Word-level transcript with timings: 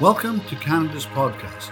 Welcome 0.00 0.40
to 0.46 0.56
Canada's 0.56 1.04
podcast. 1.04 1.70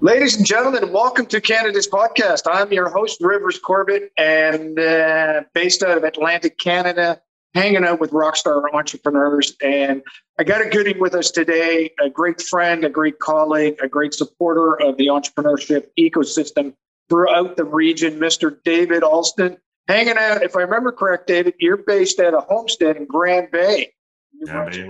Ladies 0.00 0.38
and 0.38 0.46
gentlemen, 0.46 0.90
welcome 0.92 1.26
to 1.26 1.42
Canada's 1.42 1.86
podcast. 1.86 2.44
I'm 2.50 2.72
your 2.72 2.88
host, 2.88 3.20
Rivers 3.20 3.58
Corbett, 3.58 4.10
and 4.16 4.78
uh, 4.80 5.42
based 5.52 5.82
out 5.82 5.98
of 5.98 6.04
Atlantic, 6.04 6.58
Canada, 6.58 7.20
hanging 7.54 7.84
out 7.84 8.00
with 8.00 8.12
rockstar 8.12 8.62
entrepreneurs. 8.72 9.54
And 9.62 10.02
I 10.38 10.44
got 10.44 10.66
a 10.66 10.70
goodie 10.70 10.98
with 10.98 11.14
us 11.14 11.30
today 11.30 11.90
a 12.00 12.08
great 12.08 12.40
friend, 12.40 12.82
a 12.82 12.88
great 12.88 13.18
colleague, 13.18 13.76
a 13.82 13.88
great 13.88 14.14
supporter 14.14 14.80
of 14.80 14.96
the 14.96 15.08
entrepreneurship 15.08 15.88
ecosystem 15.98 16.72
throughout 17.10 17.58
the 17.58 17.64
region, 17.64 18.18
Mr. 18.18 18.56
David 18.64 19.02
Alston. 19.02 19.58
Hanging 19.86 20.16
out, 20.18 20.42
if 20.42 20.56
I 20.56 20.60
remember 20.60 20.92
correct, 20.92 21.26
David, 21.26 21.54
you're 21.60 21.76
based 21.76 22.18
at 22.20 22.32
a 22.32 22.40
homestead 22.40 22.96
in 22.96 23.04
Grand 23.04 23.50
Bay. 23.50 23.92
Yeah, 24.32 24.68
Bay 24.68 24.88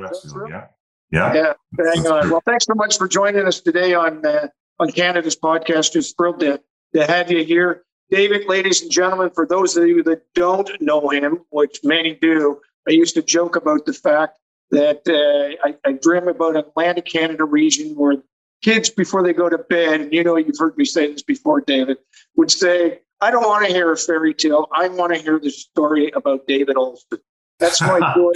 yeah. 0.51 0.67
Yeah. 1.11 1.35
Yeah. 1.35 1.53
Hang 1.95 2.07
on. 2.07 2.31
Well, 2.31 2.43
thanks 2.45 2.67
so 2.67 2.75
much 2.75 2.99
for 2.99 3.09
joining 3.09 3.47
us 3.47 3.61
today 3.61 3.95
on 3.95 4.25
uh, 4.25 4.49
on 4.79 4.91
Canada's 4.93 5.37
podcast. 5.37 5.93
Just 5.93 6.17
thrilled 6.17 6.41
to, 6.41 6.61
to 6.95 7.07
have 7.07 7.31
you 7.31 7.45
here. 7.45 7.85
David, 8.11 8.47
ladies 8.47 8.83
and 8.83 8.91
gentlemen, 8.91 9.31
for 9.35 9.47
those 9.47 9.77
of 9.77 9.87
you 9.87 10.03
that 10.05 10.23
don't 10.35 10.71
know 10.81 11.11
him, 11.11 11.41
which 11.51 11.81
many 11.85 12.15
do, 12.15 12.59
I 12.87 12.93
used 12.93 13.15
to 13.17 13.23
joke 13.23 13.55
about 13.55 13.85
the 13.85 13.93
fact 13.93 14.39
that 14.71 15.03
uh, 15.09 15.67
I, 15.67 15.77
I 15.87 15.93
dream 15.93 16.29
about 16.29 16.57
an 16.57 16.65
Atlantic 16.65 17.05
Canada 17.07 17.45
region 17.45 17.95
where 17.97 18.17
kids, 18.63 18.91
before 18.91 19.23
they 19.23 19.33
go 19.33 19.49
to 19.49 19.59
bed, 19.59 20.01
and 20.01 20.13
you 20.13 20.25
know 20.25 20.37
you've 20.37 20.59
heard 20.59 20.77
me 20.77 20.85
say 20.85 21.13
this 21.13 21.23
before, 21.23 21.61
David, 21.61 21.99
would 22.37 22.51
say, 22.51 23.01
I 23.21 23.31
don't 23.31 23.47
want 23.47 23.67
to 23.67 23.73
hear 23.73 23.93
a 23.93 23.97
fairy 23.97 24.35
tale. 24.35 24.69
I 24.73 24.89
want 24.89 25.15
to 25.15 25.21
hear 25.21 25.39
the 25.39 25.51
story 25.51 26.11
about 26.15 26.47
David 26.47 26.77
Alston. 26.77 27.19
That's 27.59 27.81
my 27.81 27.99
joy. 28.15 28.33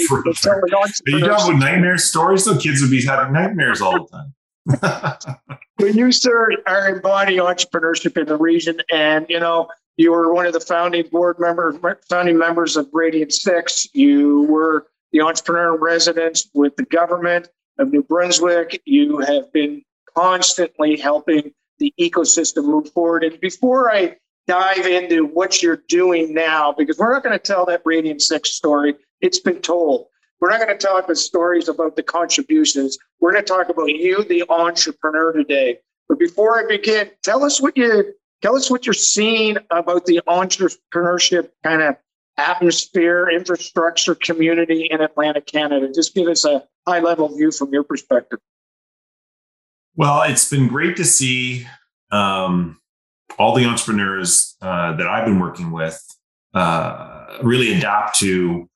Are 1.14 1.18
you 1.18 1.20
talking 1.20 1.54
about 1.54 1.58
nightmare 1.58 1.98
stories? 1.98 2.44
So 2.44 2.58
kids 2.58 2.80
would 2.80 2.90
be 2.90 3.04
having 3.04 3.32
nightmares 3.32 3.80
all 3.80 4.06
the 4.06 4.08
time. 4.08 4.34
when 5.78 5.96
you, 5.96 6.12
sir, 6.12 6.50
are 6.66 6.88
embodying 6.88 7.40
entrepreneurship 7.40 8.16
in 8.20 8.26
the 8.26 8.36
region, 8.36 8.80
and 8.90 9.26
you 9.28 9.40
know 9.40 9.68
you 9.96 10.12
were 10.12 10.32
one 10.32 10.46
of 10.46 10.52
the 10.52 10.60
founding 10.60 11.08
board 11.08 11.38
members, 11.38 11.76
founding 12.08 12.38
members 12.38 12.76
of 12.76 12.86
Radian6. 12.90 13.88
You 13.92 14.42
were 14.44 14.86
the 15.12 15.20
entrepreneur 15.20 15.74
in 15.74 15.80
residence 15.80 16.48
with 16.54 16.74
the 16.76 16.84
government 16.84 17.48
of 17.78 17.92
New 17.92 18.02
Brunswick. 18.02 18.82
You 18.86 19.18
have 19.18 19.52
been 19.52 19.82
constantly 20.14 20.96
helping 20.96 21.52
the 21.78 21.92
ecosystem 22.00 22.64
move 22.64 22.90
forward. 22.92 23.24
And 23.24 23.40
before 23.40 23.92
I 23.92 24.16
dive 24.46 24.86
into 24.86 25.26
what 25.26 25.62
you're 25.62 25.82
doing 25.88 26.34
now, 26.34 26.72
because 26.72 26.98
we're 26.98 27.12
not 27.12 27.22
going 27.22 27.38
to 27.38 27.42
tell 27.42 27.66
that 27.66 27.84
Radian6 27.84 28.46
story 28.46 28.94
it's 29.22 29.38
been 29.38 29.60
told. 29.60 30.06
We're 30.40 30.50
not 30.50 30.60
going 30.60 30.76
to 30.76 30.86
talk 30.86 31.06
the 31.06 31.14
stories 31.14 31.68
about 31.68 31.94
the 31.94 32.02
contributions. 32.02 32.98
We're 33.20 33.32
going 33.32 33.44
to 33.44 33.48
talk 33.48 33.68
about 33.68 33.86
you, 33.86 34.24
the 34.24 34.44
entrepreneur 34.48 35.32
today. 35.32 35.78
But 36.08 36.18
before 36.18 36.58
I 36.58 36.66
begin, 36.66 37.10
tell 37.22 37.44
us 37.44 37.60
what 37.60 37.76
you 37.76 38.12
tell 38.42 38.56
us 38.56 38.68
what 38.68 38.84
you're 38.84 38.92
seeing 38.92 39.56
about 39.70 40.04
the 40.04 40.20
entrepreneurship 40.26 41.50
kind 41.62 41.80
of 41.80 41.96
atmosphere, 42.36 43.28
infrastructure, 43.30 44.16
community 44.16 44.88
in 44.90 45.00
Atlantic 45.00 45.46
Canada. 45.46 45.92
Just 45.94 46.12
give 46.14 46.26
us 46.26 46.44
a 46.44 46.64
high 46.88 46.98
level 46.98 47.28
view 47.28 47.52
from 47.52 47.72
your 47.72 47.84
perspective. 47.84 48.40
Well, 49.94 50.22
it's 50.22 50.50
been 50.50 50.66
great 50.66 50.96
to 50.96 51.04
see 51.04 51.66
um, 52.10 52.80
all 53.38 53.54
the 53.54 53.64
entrepreneurs 53.64 54.56
uh, 54.60 54.96
that 54.96 55.06
I've 55.06 55.26
been 55.26 55.38
working 55.38 55.70
with 55.70 56.02
uh, 56.52 57.38
really 57.42 57.74
adapt 57.74 58.18
to 58.18 58.68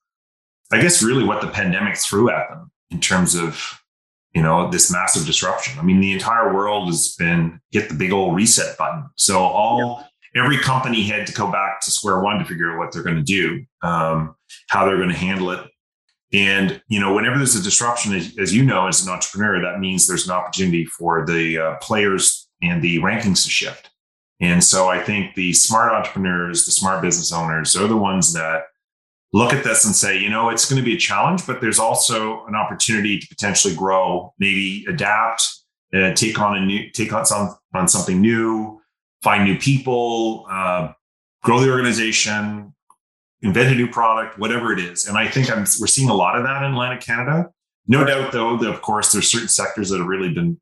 I 0.71 0.81
guess 0.81 1.01
really 1.01 1.23
what 1.23 1.41
the 1.41 1.47
pandemic 1.47 1.97
threw 1.97 2.29
at 2.29 2.49
them 2.49 2.71
in 2.91 2.99
terms 2.99 3.35
of 3.35 3.81
you 4.33 4.41
know 4.41 4.69
this 4.69 4.91
massive 4.91 5.25
disruption. 5.25 5.79
I 5.79 5.83
mean, 5.83 5.99
the 5.99 6.13
entire 6.13 6.53
world 6.53 6.87
has 6.87 7.15
been 7.17 7.59
hit 7.71 7.89
the 7.89 7.95
big 7.95 8.11
old 8.11 8.35
reset 8.35 8.77
button. 8.77 9.05
So 9.15 9.39
all 9.39 10.03
yeah. 10.35 10.43
every 10.43 10.57
company 10.57 11.03
had 11.03 11.25
to 11.27 11.33
go 11.33 11.51
back 11.51 11.81
to 11.81 11.91
square 11.91 12.19
one 12.19 12.39
to 12.39 12.45
figure 12.45 12.71
out 12.71 12.77
what 12.77 12.91
they're 12.91 13.03
going 13.03 13.15
to 13.15 13.23
do, 13.23 13.65
um, 13.81 14.35
how 14.69 14.85
they're 14.85 14.97
going 14.97 15.09
to 15.09 15.15
handle 15.15 15.51
it. 15.51 15.65
And 16.33 16.81
you 16.87 16.99
know, 16.99 17.13
whenever 17.13 17.37
there's 17.37 17.55
a 17.55 17.63
disruption, 17.63 18.13
as, 18.13 18.37
as, 18.37 18.53
you 18.53 18.63
know, 18.63 18.87
as 18.87 19.05
an 19.05 19.11
entrepreneur, 19.11 19.61
that 19.61 19.79
means 19.79 20.05
there's 20.05 20.27
an 20.27 20.33
opportunity 20.33 20.85
for 20.85 21.25
the 21.25 21.57
uh, 21.57 21.75
players 21.77 22.49
and 22.61 22.81
the 22.81 22.97
rankings 22.97 23.43
to 23.43 23.49
shift. 23.49 23.89
And 24.39 24.63
so 24.63 24.87
I 24.87 25.01
think 25.01 25.35
the 25.35 25.53
smart 25.53 25.91
entrepreneurs, 25.91 26.65
the 26.65 26.71
smart 26.71 27.01
business 27.01 27.31
owners, 27.31 27.75
are 27.75 27.87
the 27.87 27.97
ones 27.97 28.33
that 28.33 28.63
look 29.33 29.53
at 29.53 29.63
this 29.63 29.85
and 29.85 29.95
say, 29.95 30.17
you 30.17 30.29
know, 30.29 30.49
it's 30.49 30.69
going 30.69 30.81
to 30.81 30.85
be 30.85 30.95
a 30.95 30.99
challenge, 30.99 31.45
but 31.45 31.61
there's 31.61 31.79
also 31.79 32.45
an 32.45 32.55
opportunity 32.55 33.19
to 33.19 33.27
potentially 33.27 33.75
grow, 33.75 34.33
maybe 34.39 34.85
adapt, 34.87 35.45
and 35.91 36.15
take 36.15 36.39
on 36.39 36.57
a 36.57 36.65
new, 36.65 36.89
take 36.91 37.13
on 37.13 37.25
some 37.25 37.55
on 37.73 37.87
something 37.87 38.19
new, 38.19 38.81
find 39.21 39.43
new 39.43 39.57
people, 39.57 40.45
uh, 40.49 40.91
grow 41.43 41.59
the 41.59 41.69
organization, 41.69 42.73
invent 43.41 43.71
a 43.71 43.75
new 43.75 43.89
product, 43.89 44.37
whatever 44.39 44.73
it 44.73 44.79
is. 44.79 45.05
And 45.05 45.17
I 45.17 45.27
think 45.27 45.51
I'm, 45.51 45.65
we're 45.79 45.87
seeing 45.87 46.09
a 46.09 46.13
lot 46.13 46.37
of 46.37 46.43
that 46.43 46.63
in 46.63 46.73
Atlantic 46.73 47.01
Canada. 47.01 47.49
No 47.87 48.03
doubt, 48.03 48.31
though, 48.31 48.57
that 48.57 48.69
of 48.69 48.81
course 48.81 49.11
there's 49.11 49.31
certain 49.31 49.47
sectors 49.47 49.89
that 49.89 49.99
have 49.99 50.07
really 50.07 50.33
been 50.33 50.59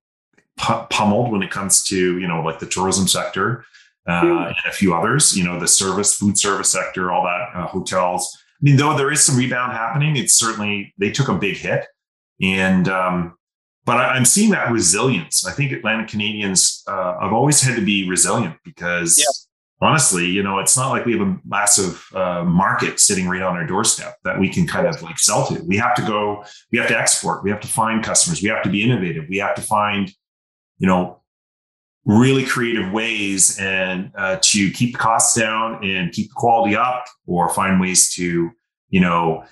pummeled 0.58 1.32
when 1.32 1.44
it 1.44 1.52
comes 1.52 1.84
to 1.84 2.18
you 2.18 2.28
know 2.28 2.42
like 2.42 2.60
the 2.60 2.66
tourism 2.66 3.08
sector 3.08 3.66
uh, 4.08 4.46
and 4.48 4.56
a 4.68 4.72
few 4.72 4.94
others. 4.94 5.36
You 5.36 5.44
know, 5.44 5.60
the 5.60 5.68
service, 5.68 6.16
food 6.16 6.38
service 6.38 6.72
sector, 6.72 7.12
all 7.12 7.24
that, 7.24 7.50
uh, 7.56 7.68
hotels 7.68 8.38
mean, 8.66 8.78
though 8.78 8.98
there 8.98 9.12
is 9.12 9.24
some 9.24 9.38
rebound 9.38 9.74
happening, 9.74 10.18
it's 10.18 10.34
certainly 10.34 10.94
they 10.98 11.12
took 11.12 11.28
a 11.28 11.36
big 11.36 11.56
hit, 11.56 11.86
and 12.42 12.90
um, 12.90 13.36
but 13.86 13.98
I, 13.98 14.18
am 14.18 14.26
seeing 14.26 14.52
that 14.52 14.72
resilience. 14.72 15.46
I 15.46 15.52
think 15.52 15.72
Atlantic 15.72 16.10
Canadians 16.10 16.84
uh, 16.88 17.20
have 17.20 17.32
always 17.32 17.62
had 17.62 17.76
to 17.76 17.86
be 17.86 18.10
resilient 18.10 18.56
because. 18.64 19.18
Yeah. 19.18 19.26
Honestly, 19.82 20.26
you 20.26 20.42
know, 20.42 20.60
it's 20.60 20.78
not 20.78 20.90
like 20.90 21.06
we 21.06 21.12
have 21.12 21.28
a 21.28 21.38
massive 21.46 22.08
uh, 22.16 22.46
market 22.46 22.98
sitting 22.98 23.28
right 23.28 23.42
on 23.42 23.58
our 23.58 23.68
doorstep 23.68 24.16
that 24.24 24.40
we 24.40 24.48
can 24.48 24.66
kind 24.66 24.88
of 24.88 25.00
like 25.02 25.20
sell 25.20 25.46
to. 25.48 25.62
We 25.66 25.76
have 25.76 25.94
to 25.96 26.02
go, 26.02 26.46
we 26.72 26.78
have 26.78 26.88
to 26.88 26.98
export, 26.98 27.44
we 27.44 27.50
have 27.50 27.60
to 27.60 27.68
find 27.68 28.02
customers, 28.02 28.42
we 28.42 28.48
have 28.48 28.64
to 28.64 28.70
be 28.70 28.82
innovative, 28.82 29.26
we 29.28 29.36
have 29.40 29.54
to 29.56 29.62
find, 29.62 30.10
you 30.78 30.88
know, 30.88 31.22
really 32.06 32.46
creative 32.46 32.92
ways 32.92 33.58
and 33.60 34.12
uh, 34.16 34.38
to 34.42 34.72
keep 34.72 34.94
the 34.94 35.00
costs 35.00 35.38
down 35.38 35.84
and 35.84 36.12
keep 36.12 36.30
the 36.30 36.36
quality 36.36 36.76
up 36.76 37.06
or 37.26 37.50
find 37.50 37.82
ways 37.82 38.14
to 38.14 38.52
you 38.90 39.00
know 39.00 39.44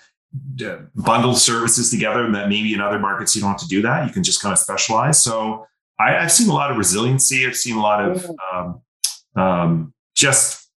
bundle 0.96 1.36
services 1.36 1.92
together 1.92 2.24
and 2.24 2.34
that 2.34 2.50
maybe 2.50 2.74
in 2.74 2.82
other 2.82 3.00
markets 3.00 3.36
you 3.36 3.42
don't 3.42 3.52
have 3.52 3.60
to 3.60 3.68
do 3.68 3.82
that. 3.82 4.08
You 4.08 4.14
can 4.14 4.24
just 4.24 4.42
kind 4.42 4.54
of 4.54 4.60
specialize. 4.60 5.22
So 5.22 5.66
I, 6.00 6.12
have 6.12 6.32
seen 6.32 6.50
a 6.50 6.54
lot 6.54 6.72
of 6.72 6.78
resiliency. 6.78 7.46
I've 7.46 7.56
seen 7.56 7.76
a 7.76 7.82
lot 7.82 8.04
of 8.04 8.32
um, 8.52 8.82
um, 9.36 9.94
just 10.16 10.70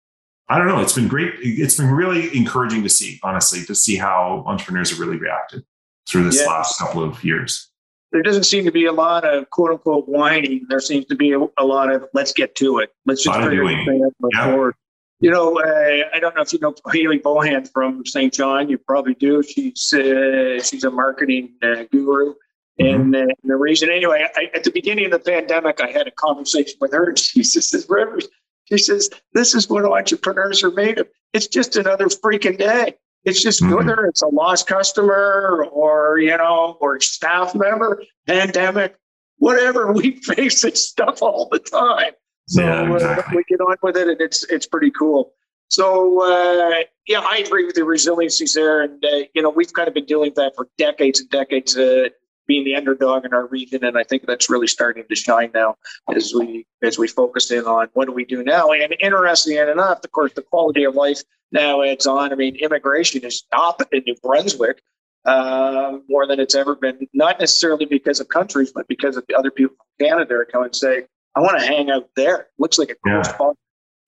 i 0.48 0.58
don't 0.58 0.68
know. 0.68 0.80
It's 0.80 0.94
been 0.94 1.08
great. 1.08 1.34
It's 1.40 1.76
been 1.76 1.90
really 1.90 2.34
encouraging 2.36 2.82
to 2.84 2.88
see 2.88 3.20
honestly 3.22 3.64
to 3.64 3.74
see 3.74 3.96
how 3.96 4.44
entrepreneurs 4.46 4.90
have 4.90 5.00
really 5.00 5.16
reacted 5.18 5.64
through 6.08 6.24
this 6.24 6.40
yeah. 6.40 6.46
last 6.46 6.78
couple 6.78 7.02
of 7.02 7.22
years 7.24 7.70
there 8.12 8.22
doesn't 8.22 8.44
seem 8.44 8.64
to 8.64 8.72
be 8.72 8.86
a 8.86 8.92
lot 8.92 9.24
of 9.24 9.50
quote 9.50 9.72
unquote 9.72 10.08
whining. 10.08 10.66
There 10.68 10.80
seems 10.80 11.06
to 11.06 11.16
be 11.16 11.32
a, 11.32 11.40
a 11.58 11.64
lot 11.64 11.92
of 11.92 12.06
let's 12.14 12.32
get 12.32 12.54
to 12.56 12.78
it. 12.78 12.90
Let's 13.04 13.24
just 13.24 13.38
figure 13.38 13.62
everything 13.62 14.10
out. 14.36 14.74
You 15.18 15.30
know, 15.30 15.58
uh, 15.58 16.08
I 16.12 16.20
don't 16.20 16.36
know 16.36 16.42
if 16.42 16.52
you 16.52 16.58
know 16.58 16.74
Haley 16.92 17.18
Bohan 17.18 17.70
from 17.72 18.04
Saint 18.04 18.34
John. 18.34 18.68
You 18.68 18.76
probably 18.76 19.14
do. 19.14 19.42
She's 19.42 19.92
uh, 19.94 20.62
she's 20.62 20.84
a 20.84 20.90
marketing 20.90 21.54
uh, 21.62 21.84
guru. 21.90 22.34
Mm-hmm. 22.78 23.14
And, 23.14 23.16
uh, 23.16 23.34
the 23.42 23.56
reason, 23.56 23.88
anyway, 23.88 24.26
I, 24.36 24.50
at 24.54 24.64
the 24.64 24.70
beginning 24.70 25.06
of 25.06 25.12
the 25.12 25.18
pandemic, 25.18 25.80
I 25.80 25.90
had 25.90 26.06
a 26.06 26.10
conversation 26.10 26.76
with 26.80 26.92
her. 26.92 27.08
And 27.08 27.18
she 27.18 27.42
says, 27.42 27.86
"Rivers," 27.88 28.28
she 28.64 28.78
says, 28.78 29.08
"This 29.32 29.54
is 29.54 29.68
what 29.70 29.84
entrepreneurs 29.84 30.62
are 30.62 30.70
made 30.70 30.98
of. 30.98 31.08
It's 31.32 31.46
just 31.46 31.76
another 31.76 32.06
freaking 32.06 32.58
day." 32.58 32.94
It's 33.26 33.42
just 33.42 33.60
mm-hmm. 33.60 33.74
whether 33.74 34.06
it's 34.06 34.22
a 34.22 34.28
lost 34.28 34.68
customer 34.68 35.66
or, 35.72 36.18
you 36.18 36.36
know, 36.36 36.78
or 36.80 37.00
staff 37.00 37.54
member, 37.56 38.02
pandemic, 38.26 38.96
whatever, 39.38 39.92
we 39.92 40.16
face 40.22 40.62
this 40.62 40.88
stuff 40.88 41.20
all 41.20 41.48
the 41.50 41.58
time. 41.58 42.12
So 42.48 42.62
yeah, 42.62 42.94
exactly. 42.94 43.24
uh, 43.24 43.36
we 43.36 43.44
get 43.48 43.60
on 43.60 43.76
with 43.82 43.96
it 43.96 44.08
and 44.08 44.20
it's, 44.20 44.44
it's 44.44 44.66
pretty 44.66 44.92
cool. 44.92 45.32
So, 45.68 46.22
uh, 46.22 46.84
yeah, 47.08 47.20
I 47.20 47.38
agree 47.38 47.66
with 47.66 47.74
the 47.74 47.80
resiliencies 47.80 48.54
there. 48.54 48.82
And, 48.82 49.04
uh, 49.04 49.24
you 49.34 49.42
know, 49.42 49.50
we've 49.50 49.72
kind 49.72 49.88
of 49.88 49.94
been 49.94 50.04
doing 50.04 50.32
that 50.36 50.52
for 50.54 50.68
decades 50.78 51.18
and 51.18 51.28
decades, 51.28 51.76
uh, 51.76 52.10
being 52.46 52.64
the 52.64 52.74
underdog 52.74 53.24
in 53.24 53.32
our 53.32 53.46
region. 53.46 53.84
And 53.84 53.98
I 53.98 54.04
think 54.04 54.26
that's 54.26 54.48
really 54.48 54.66
starting 54.66 55.04
to 55.08 55.16
shine 55.16 55.50
now 55.54 55.76
as 56.14 56.32
we, 56.34 56.66
as 56.82 56.98
we 56.98 57.08
focus 57.08 57.50
in 57.50 57.64
on 57.64 57.88
what 57.94 58.06
do 58.06 58.12
we 58.12 58.24
do 58.24 58.42
now. 58.42 58.70
And 58.70 58.94
interesting 59.00 59.56
enough, 59.56 60.04
of 60.04 60.12
course, 60.12 60.32
the 60.34 60.42
quality 60.42 60.84
of 60.84 60.94
life 60.94 61.22
now 61.52 61.82
adds 61.82 62.06
on. 62.06 62.32
I 62.32 62.36
mean, 62.36 62.56
immigration 62.56 63.24
is 63.24 63.44
up 63.52 63.82
in 63.92 64.02
New 64.06 64.16
Brunswick 64.22 64.80
uh, 65.24 65.98
more 66.08 66.26
than 66.26 66.40
it's 66.40 66.54
ever 66.54 66.76
been, 66.76 67.06
not 67.12 67.40
necessarily 67.40 67.84
because 67.84 68.20
of 68.20 68.28
countries, 68.28 68.72
but 68.72 68.86
because 68.88 69.16
of 69.16 69.24
the 69.28 69.34
other 69.34 69.50
people 69.50 69.74
from 69.76 70.06
Canada 70.06 70.44
come 70.50 70.62
and 70.62 70.74
say, 70.74 71.04
I 71.34 71.40
want 71.40 71.58
to 71.60 71.66
hang 71.66 71.90
out 71.90 72.08
there. 72.16 72.46
Looks 72.58 72.78
like 72.78 72.90
a 72.90 72.94
cool 73.04 73.14
yeah. 73.14 73.22
spot. 73.22 73.56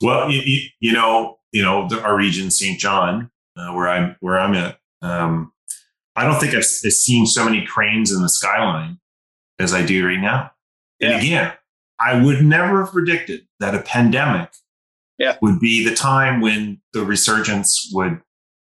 Well, 0.01 0.31
you, 0.31 0.69
you, 0.79 0.93
know, 0.93 1.39
you 1.53 1.63
know, 1.63 1.89
the, 1.89 2.01
our 2.01 2.17
region, 2.17 2.51
Saint 2.51 2.79
John, 2.79 3.31
uh, 3.57 3.73
where 3.73 3.89
I'm, 3.89 4.17
where 4.21 4.39
I'm 4.39 4.55
at, 4.55 4.79
um, 5.03 5.53
I 6.19 6.25
don't 6.25 6.41
think 6.41 6.55
I've, 6.55 6.65
seen 6.65 7.27
so 7.27 7.45
many 7.45 7.65
cranes 7.65 8.13
in 8.13 8.23
the 8.23 8.29
skyline 8.29 8.99
as 9.59 9.73
I 9.73 9.85
do 9.85 10.07
right 10.07 10.19
now. 10.19 10.51
Yeah. 11.01 11.11
And 11.11 11.23
again, 11.23 11.53
I 12.01 12.23
would 12.23 12.43
never 12.43 12.85
have 12.85 12.93
predicted 12.93 13.47
that 13.61 13.75
a 13.75 13.81
pandemic 13.81 14.51
yeah. 15.19 15.37
would 15.43 15.61
be 15.61 15.87
the 15.89 15.95
time 15.95 16.41
when 16.41 16.81
the 16.93 17.05
resurgence 17.05 17.91
would 17.93 18.21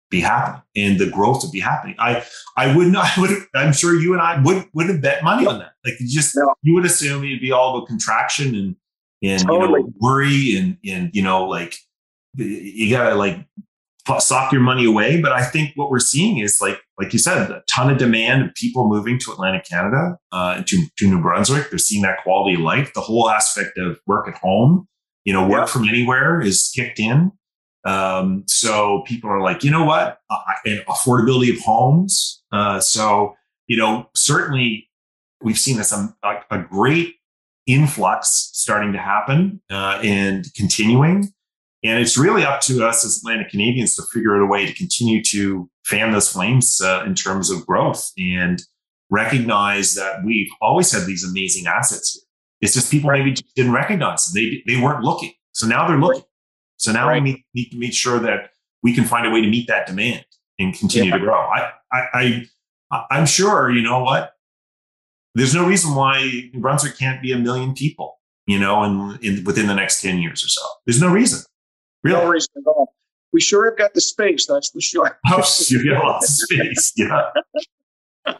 be 0.09 0.21
happening 0.21 0.63
and 0.75 0.99
the 0.99 1.09
growth 1.09 1.43
would 1.43 1.51
be 1.51 1.59
happening. 1.59 1.95
I 1.99 2.23
I 2.57 2.75
would 2.75 2.87
not 2.87 3.05
I 3.17 3.21
would 3.21 3.31
I'm 3.53 3.73
sure 3.73 3.99
you 3.99 4.13
and 4.13 4.21
I 4.21 4.41
would 4.41 4.65
would 4.73 4.87
have 4.87 5.01
bet 5.01 5.23
money 5.23 5.45
on 5.45 5.59
that. 5.59 5.73
Like 5.83 5.95
you 5.99 6.07
just 6.07 6.35
no. 6.35 6.53
you 6.61 6.73
would 6.73 6.85
assume 6.85 7.23
it'd 7.23 7.41
be 7.41 7.51
all 7.51 7.77
about 7.77 7.87
contraction 7.87 8.55
and 8.55 8.75
and 9.23 9.41
totally. 9.47 9.81
you 9.81 9.87
know 9.87 9.93
worry 9.99 10.55
and 10.57 10.77
and 10.85 11.09
you 11.13 11.21
know 11.21 11.45
like 11.45 11.75
you 12.35 12.89
gotta 12.89 13.15
like 13.15 13.45
sock 14.19 14.51
your 14.51 14.61
money 14.61 14.85
away. 14.85 15.21
But 15.21 15.31
I 15.31 15.43
think 15.43 15.71
what 15.75 15.89
we're 15.89 15.99
seeing 15.99 16.39
is 16.39 16.59
like 16.61 16.79
like 16.97 17.11
you 17.11 17.19
said, 17.19 17.51
a 17.51 17.61
ton 17.69 17.89
of 17.89 17.97
demand 17.97 18.43
of 18.43 18.55
people 18.55 18.87
moving 18.87 19.19
to 19.19 19.31
Atlantic 19.31 19.65
Canada, 19.65 20.17
uh, 20.31 20.63
to 20.65 20.85
to 20.97 21.07
New 21.07 21.21
Brunswick. 21.21 21.69
They're 21.69 21.79
seeing 21.79 22.01
that 22.03 22.23
quality 22.23 22.55
of 22.55 22.61
life. 22.61 22.93
The 22.93 23.01
whole 23.01 23.29
aspect 23.29 23.77
of 23.77 23.99
work 24.07 24.27
at 24.27 24.35
home, 24.35 24.87
you 25.23 25.33
know, 25.33 25.47
work 25.47 25.67
yeah. 25.67 25.73
from 25.73 25.89
anywhere 25.89 26.41
is 26.41 26.71
kicked 26.75 26.99
in. 26.99 27.31
Um, 27.85 28.43
so 28.47 29.03
people 29.05 29.29
are 29.29 29.41
like, 29.41 29.63
you 29.63 29.69
know 29.69 29.83
what, 29.83 30.17
uh, 30.29 30.39
and 30.65 30.79
affordability 30.87 31.51
of 31.51 31.59
homes. 31.61 32.43
Uh, 32.51 32.79
so 32.79 33.35
you 33.67 33.77
know, 33.77 34.09
certainly 34.15 34.89
we've 35.41 35.57
seen 35.57 35.77
this 35.77 35.91
um, 35.91 36.15
a, 36.23 36.35
a 36.51 36.59
great 36.59 37.15
influx 37.67 38.51
starting 38.53 38.93
to 38.93 38.99
happen 38.99 39.61
uh, 39.71 39.99
and 40.03 40.53
continuing. 40.55 41.33
And 41.85 41.99
it's 41.99 42.17
really 42.17 42.43
up 42.43 42.61
to 42.61 42.83
us 42.83 43.05
as 43.05 43.17
Atlantic 43.17 43.49
Canadians 43.49 43.95
to 43.95 44.03
figure 44.11 44.35
out 44.35 44.41
a 44.41 44.47
way 44.47 44.65
to 44.65 44.73
continue 44.73 45.21
to 45.25 45.69
fan 45.83 46.11
those 46.11 46.31
flames 46.31 46.81
uh, 46.81 47.03
in 47.05 47.13
terms 47.13 47.51
of 47.51 47.63
growth 47.67 48.11
and 48.17 48.59
recognize 49.11 49.93
that 49.93 50.25
we've 50.25 50.49
always 50.61 50.91
had 50.91 51.05
these 51.05 51.23
amazing 51.23 51.67
assets 51.67 52.13
here. 52.15 52.23
It's 52.61 52.73
just 52.73 52.89
people 52.89 53.11
maybe 53.11 53.35
didn't 53.55 53.73
recognize 53.73 54.25
them. 54.25 54.41
They, 54.41 54.63
they 54.65 54.81
weren't 54.81 55.03
looking. 55.03 55.33
So 55.51 55.67
now 55.67 55.87
they're 55.87 55.99
looking. 55.99 56.23
So 56.77 56.91
now 56.91 57.07
right. 57.07 57.21
we 57.21 57.45
need 57.53 57.69
to 57.69 57.77
make 57.77 57.93
sure 57.93 58.17
that 58.17 58.49
we 58.81 58.93
can 58.93 59.03
find 59.03 59.27
a 59.27 59.29
way 59.29 59.41
to 59.41 59.47
meet 59.47 59.67
that 59.67 59.85
demand 59.85 60.25
and 60.57 60.73
continue 60.73 61.11
yeah. 61.11 61.17
to 61.17 61.23
grow. 61.23 61.35
I, 61.39 61.71
I, 61.93 62.47
I, 62.91 63.05
I'm 63.11 63.27
sure, 63.27 63.69
you 63.69 63.83
know 63.83 64.03
what? 64.03 64.33
There's 65.35 65.53
no 65.53 65.67
reason 65.67 65.93
why 65.93 66.49
New 66.51 66.61
Brunswick 66.61 66.97
can't 66.97 67.21
be 67.21 67.31
a 67.31 67.37
million 67.37 67.75
people, 67.75 68.19
you 68.47 68.57
know, 68.57 68.83
in, 68.83 69.19
in 69.21 69.43
within 69.43 69.67
the 69.67 69.75
next 69.75 70.01
10 70.01 70.17
years 70.17 70.43
or 70.43 70.47
so. 70.47 70.61
There's 70.87 70.99
no 70.99 71.11
reason. 71.11 71.45
Really? 72.05 72.23
No 72.23 72.29
reason 72.29 72.51
at 72.57 72.67
all. 72.67 72.93
We 73.33 73.41
sure 73.41 73.65
have 73.65 73.77
got 73.77 73.93
the 73.93 74.01
space, 74.01 74.45
that's 74.47 74.69
for 74.69 74.79
sure. 74.79 75.19
Oh, 75.31 75.43
you've 75.67 75.85
got 75.85 76.05
lots 76.05 76.29
of 76.29 76.47
space. 76.49 76.93
Yeah. 76.95 77.31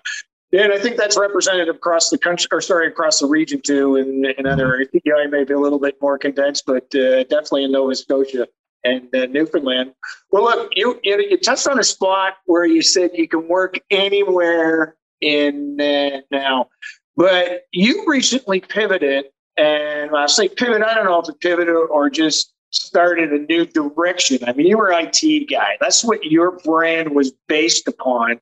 And 0.54 0.72
I 0.72 0.80
think 0.80 0.96
that's 0.96 1.18
representative 1.18 1.76
across 1.76 2.10
the 2.10 2.18
country, 2.18 2.48
or 2.50 2.62
sorry, 2.62 2.88
across 2.88 3.20
the 3.20 3.26
region 3.28 3.60
too. 3.62 3.98
And 3.98 4.26
in 4.26 4.48
other 4.48 4.68
areas, 4.68 4.88
PEI 4.94 5.28
may 5.30 5.44
be 5.44 5.54
a 5.54 5.60
little 5.60 5.80
bit 5.80 5.98
more 6.02 6.18
condensed, 6.18 6.66
but 6.66 6.84
uh, 6.96 7.24
definitely 7.24 7.66
in 7.66 7.74
Nova 7.74 7.94
Scotia 7.94 8.48
and 8.86 9.14
uh, 9.14 9.26
Newfoundland. 9.26 9.94
Well, 10.32 10.44
look, 10.44 10.72
you, 10.74 10.98
you 11.04 11.20
you 11.30 11.38
touched 11.38 11.68
on 11.68 11.78
a 11.78 11.84
spot 11.84 12.36
where 12.46 12.64
you 12.64 12.82
said 12.84 13.10
you 13.16 13.28
can 13.28 13.50
work 13.50 13.80
anywhere 13.92 14.96
in 15.20 15.82
uh, 15.82 16.22
now, 16.32 16.70
but 17.18 17.64
you 17.74 18.06
recently 18.08 18.62
pivoted, 18.62 19.26
and 19.58 20.16
I 20.16 20.28
say 20.28 20.48
pivot. 20.48 20.84
I 20.84 20.94
don't 20.94 21.06
know 21.06 21.20
if 21.20 21.28
it 21.28 21.42
pivoted 21.42 21.76
or 21.76 22.10
just 22.10 22.54
started 22.76 23.32
a 23.32 23.40
new 23.40 23.66
direction. 23.66 24.40
I 24.48 24.54
mean, 24.54 24.68
you 24.68 24.78
were 24.78 24.92
IT 24.92 25.50
guy. 25.50 25.78
That's 25.80 26.04
what 26.04 26.24
your 26.26 26.60
brand 26.60 27.16
was 27.16 27.32
based 27.48 27.88
upon. 27.88 28.40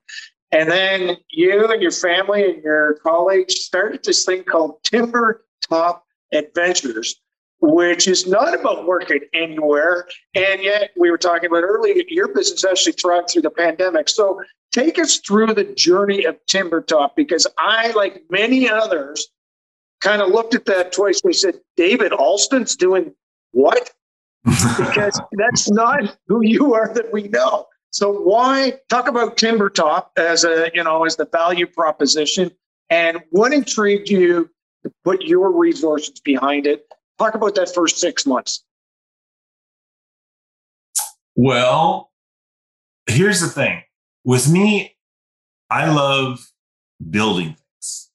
And 0.52 0.70
then 0.70 1.16
you 1.30 1.66
and 1.70 1.82
your 1.82 1.90
family 1.90 2.44
and 2.44 2.62
your 2.62 2.94
colleagues 3.02 3.60
started 3.60 4.04
this 4.04 4.24
thing 4.24 4.44
called 4.44 4.82
Timber 4.84 5.44
Top 5.68 6.04
Adventures, 6.32 7.16
which 7.60 8.06
is 8.06 8.26
not 8.26 8.58
about 8.58 8.86
working 8.86 9.20
anywhere. 9.32 10.06
And 10.34 10.62
yet, 10.62 10.90
we 10.96 11.10
were 11.10 11.18
talking 11.18 11.46
about 11.46 11.64
earlier, 11.64 12.02
your 12.08 12.28
business 12.28 12.64
actually 12.64 12.92
thrived 12.92 13.30
through 13.30 13.42
the 13.42 13.50
pandemic. 13.50 14.08
So, 14.08 14.42
take 14.72 14.98
us 14.98 15.18
through 15.18 15.54
the 15.54 15.64
journey 15.64 16.24
of 16.24 16.36
Timber 16.46 16.82
Top 16.82 17.16
because 17.16 17.46
I, 17.58 17.90
like 17.92 18.24
many 18.30 18.68
others, 18.68 19.28
kind 20.00 20.20
of 20.20 20.28
looked 20.28 20.54
at 20.54 20.66
that 20.66 20.92
twice. 20.92 21.20
We 21.24 21.32
said, 21.32 21.54
David 21.76 22.12
Alston's 22.12 22.76
doing 22.76 23.12
what? 23.52 23.90
Because 24.44 25.20
that's 25.32 25.70
not 25.70 26.16
who 26.28 26.42
you 26.42 26.74
are 26.74 26.92
that 26.94 27.12
we 27.12 27.28
know. 27.28 27.66
So 27.90 28.12
why 28.12 28.74
talk 28.88 29.08
about 29.08 29.36
timber 29.36 29.70
top 29.70 30.12
as 30.16 30.44
a 30.44 30.70
you 30.74 30.82
know 30.82 31.04
as 31.04 31.16
the 31.16 31.26
value 31.26 31.66
proposition 31.66 32.50
and 32.90 33.22
what 33.30 33.52
intrigued 33.52 34.08
you 34.08 34.50
to 34.82 34.92
put 35.04 35.22
your 35.22 35.50
resources 35.50 36.20
behind 36.20 36.66
it? 36.66 36.86
Talk 37.18 37.34
about 37.34 37.54
that 37.54 37.72
first 37.72 37.98
six 37.98 38.26
months. 38.26 38.64
Well, 41.36 42.10
here's 43.06 43.40
the 43.40 43.48
thing. 43.48 43.82
With 44.24 44.50
me, 44.50 44.96
I 45.70 45.90
love 45.92 46.50
building 47.10 47.56
things. 47.56 48.10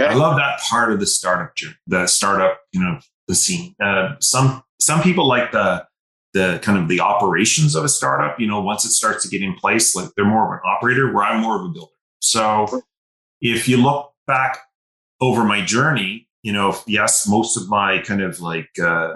Okay. 0.00 0.10
I 0.10 0.14
love 0.14 0.36
that 0.36 0.60
part 0.60 0.92
of 0.92 1.00
the 1.00 1.06
startup 1.06 1.54
journey, 1.56 1.76
the 1.86 2.06
startup, 2.06 2.60
you 2.72 2.80
know, 2.80 3.00
the 3.26 3.34
scene. 3.34 3.74
Uh, 3.82 4.14
some 4.20 4.62
some 4.80 5.02
people 5.02 5.26
like 5.26 5.52
the 5.52 5.86
the 6.34 6.60
kind 6.62 6.78
of 6.78 6.88
the 6.88 7.00
operations 7.00 7.74
of 7.74 7.84
a 7.84 7.88
startup. 7.88 8.38
You 8.38 8.46
know, 8.46 8.60
once 8.60 8.84
it 8.84 8.90
starts 8.90 9.22
to 9.24 9.28
get 9.28 9.42
in 9.42 9.54
place, 9.54 9.96
like 9.96 10.10
they're 10.14 10.24
more 10.24 10.46
of 10.46 10.52
an 10.52 10.60
operator, 10.64 11.12
where 11.12 11.24
I'm 11.24 11.40
more 11.40 11.56
of 11.56 11.64
a 11.64 11.68
builder. 11.68 11.92
So 12.20 12.82
if 13.40 13.68
you 13.68 13.78
look 13.78 14.12
back 14.26 14.58
over 15.20 15.44
my 15.44 15.64
journey, 15.64 16.28
you 16.42 16.52
know, 16.52 16.76
yes, 16.86 17.26
most 17.26 17.56
of 17.56 17.68
my 17.68 17.98
kind 17.98 18.22
of 18.22 18.40
like 18.40 18.68
uh, 18.82 19.14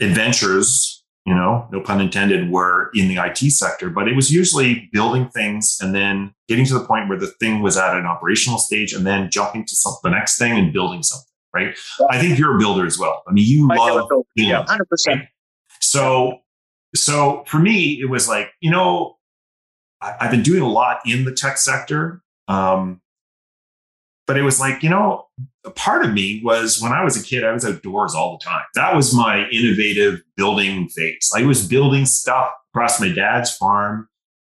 adventures, 0.00 1.04
you 1.24 1.34
know, 1.34 1.66
no 1.72 1.80
pun 1.80 2.00
intended, 2.00 2.50
were 2.50 2.90
in 2.94 3.08
the 3.08 3.16
IT 3.16 3.50
sector, 3.50 3.90
but 3.90 4.08
it 4.08 4.14
was 4.14 4.30
usually 4.30 4.88
building 4.92 5.28
things 5.30 5.78
and 5.80 5.94
then 5.94 6.34
getting 6.48 6.66
to 6.66 6.74
the 6.74 6.84
point 6.84 7.08
where 7.08 7.18
the 7.18 7.32
thing 7.40 7.62
was 7.62 7.76
at 7.76 7.96
an 7.96 8.06
operational 8.06 8.58
stage 8.58 8.92
and 8.92 9.06
then 9.06 9.30
jumping 9.30 9.64
to 9.64 9.74
some, 9.74 9.94
the 10.02 10.10
next 10.10 10.38
thing 10.38 10.52
and 10.58 10.72
building 10.72 11.02
something 11.02 11.33
right? 11.54 11.76
I 12.10 12.18
think 12.18 12.38
you're 12.38 12.56
a 12.56 12.58
builder 12.58 12.84
as 12.86 12.98
well. 12.98 13.22
I 13.26 13.32
mean, 13.32 13.44
you 13.46 13.68
I 13.70 13.76
love 13.76 14.10
yeah, 14.34 14.64
hundred 14.66 14.88
percent. 14.88 15.22
So, 15.80 16.40
so 16.94 17.44
for 17.46 17.58
me, 17.58 18.00
it 18.00 18.10
was 18.10 18.28
like 18.28 18.50
you 18.60 18.70
know, 18.70 19.16
I, 20.00 20.16
have 20.20 20.30
been 20.30 20.42
doing 20.42 20.62
a 20.62 20.68
lot 20.68 21.00
in 21.06 21.24
the 21.24 21.32
tech 21.32 21.56
sector, 21.58 22.22
um, 22.48 23.00
but 24.26 24.36
it 24.36 24.42
was 24.42 24.58
like 24.58 24.82
you 24.82 24.90
know, 24.90 25.26
a 25.64 25.70
part 25.70 26.04
of 26.04 26.12
me 26.12 26.42
was 26.44 26.80
when 26.80 26.92
I 26.92 27.02
was 27.04 27.16
a 27.16 27.24
kid, 27.24 27.44
I 27.44 27.52
was 27.52 27.64
outdoors 27.64 28.14
all 28.14 28.38
the 28.38 28.44
time. 28.44 28.64
That 28.74 28.94
was 28.94 29.14
my 29.14 29.48
innovative 29.50 30.20
building 30.36 30.88
phase. 30.88 31.30
I 31.34 31.42
was 31.42 31.66
building 31.66 32.06
stuff 32.06 32.50
across 32.74 33.00
my 33.00 33.08
dad's 33.08 33.56
farm. 33.56 34.08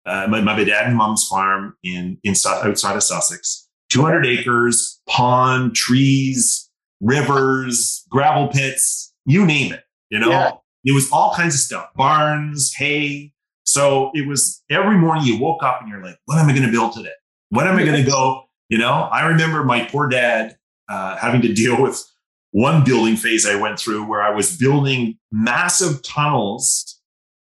Uh, 0.06 0.26
my, 0.28 0.40
my 0.40 0.64
dad 0.64 0.86
and 0.86 0.96
mom's 0.96 1.26
farm 1.28 1.76
in, 1.84 2.18
in 2.24 2.34
outside 2.46 2.96
of 2.96 3.02
Sussex, 3.02 3.68
200 3.90 4.26
acres, 4.26 5.00
pond, 5.06 5.74
trees, 5.74 6.69
rivers, 7.00 8.06
gravel 8.10 8.48
pits, 8.48 9.12
you 9.26 9.46
name 9.46 9.72
it. 9.72 9.84
You 10.10 10.18
know, 10.18 10.30
yeah. 10.30 10.52
it 10.84 10.92
was 10.92 11.10
all 11.12 11.32
kinds 11.34 11.54
of 11.54 11.60
stuff, 11.60 11.88
barns, 11.94 12.72
hay. 12.74 13.32
So 13.64 14.10
it 14.14 14.26
was 14.26 14.62
every 14.70 14.96
morning 14.96 15.24
you 15.24 15.38
woke 15.38 15.62
up 15.62 15.80
and 15.80 15.88
you're 15.88 16.02
like, 16.02 16.16
what 16.24 16.38
am 16.38 16.48
I 16.48 16.52
going 16.52 16.66
to 16.66 16.72
build 16.72 16.92
today? 16.92 17.10
What 17.50 17.66
am 17.66 17.76
I 17.76 17.84
going 17.84 18.02
to 18.02 18.08
go? 18.08 18.44
You 18.68 18.78
know, 18.78 18.92
I 18.92 19.26
remember 19.26 19.64
my 19.64 19.84
poor 19.84 20.08
dad 20.08 20.56
uh, 20.88 21.16
having 21.16 21.42
to 21.42 21.52
deal 21.52 21.80
with 21.80 22.04
one 22.52 22.84
building 22.84 23.16
phase 23.16 23.46
I 23.46 23.54
went 23.54 23.78
through 23.78 24.08
where 24.08 24.22
I 24.22 24.30
was 24.30 24.56
building 24.56 25.18
massive 25.30 26.02
tunnels 26.02 27.00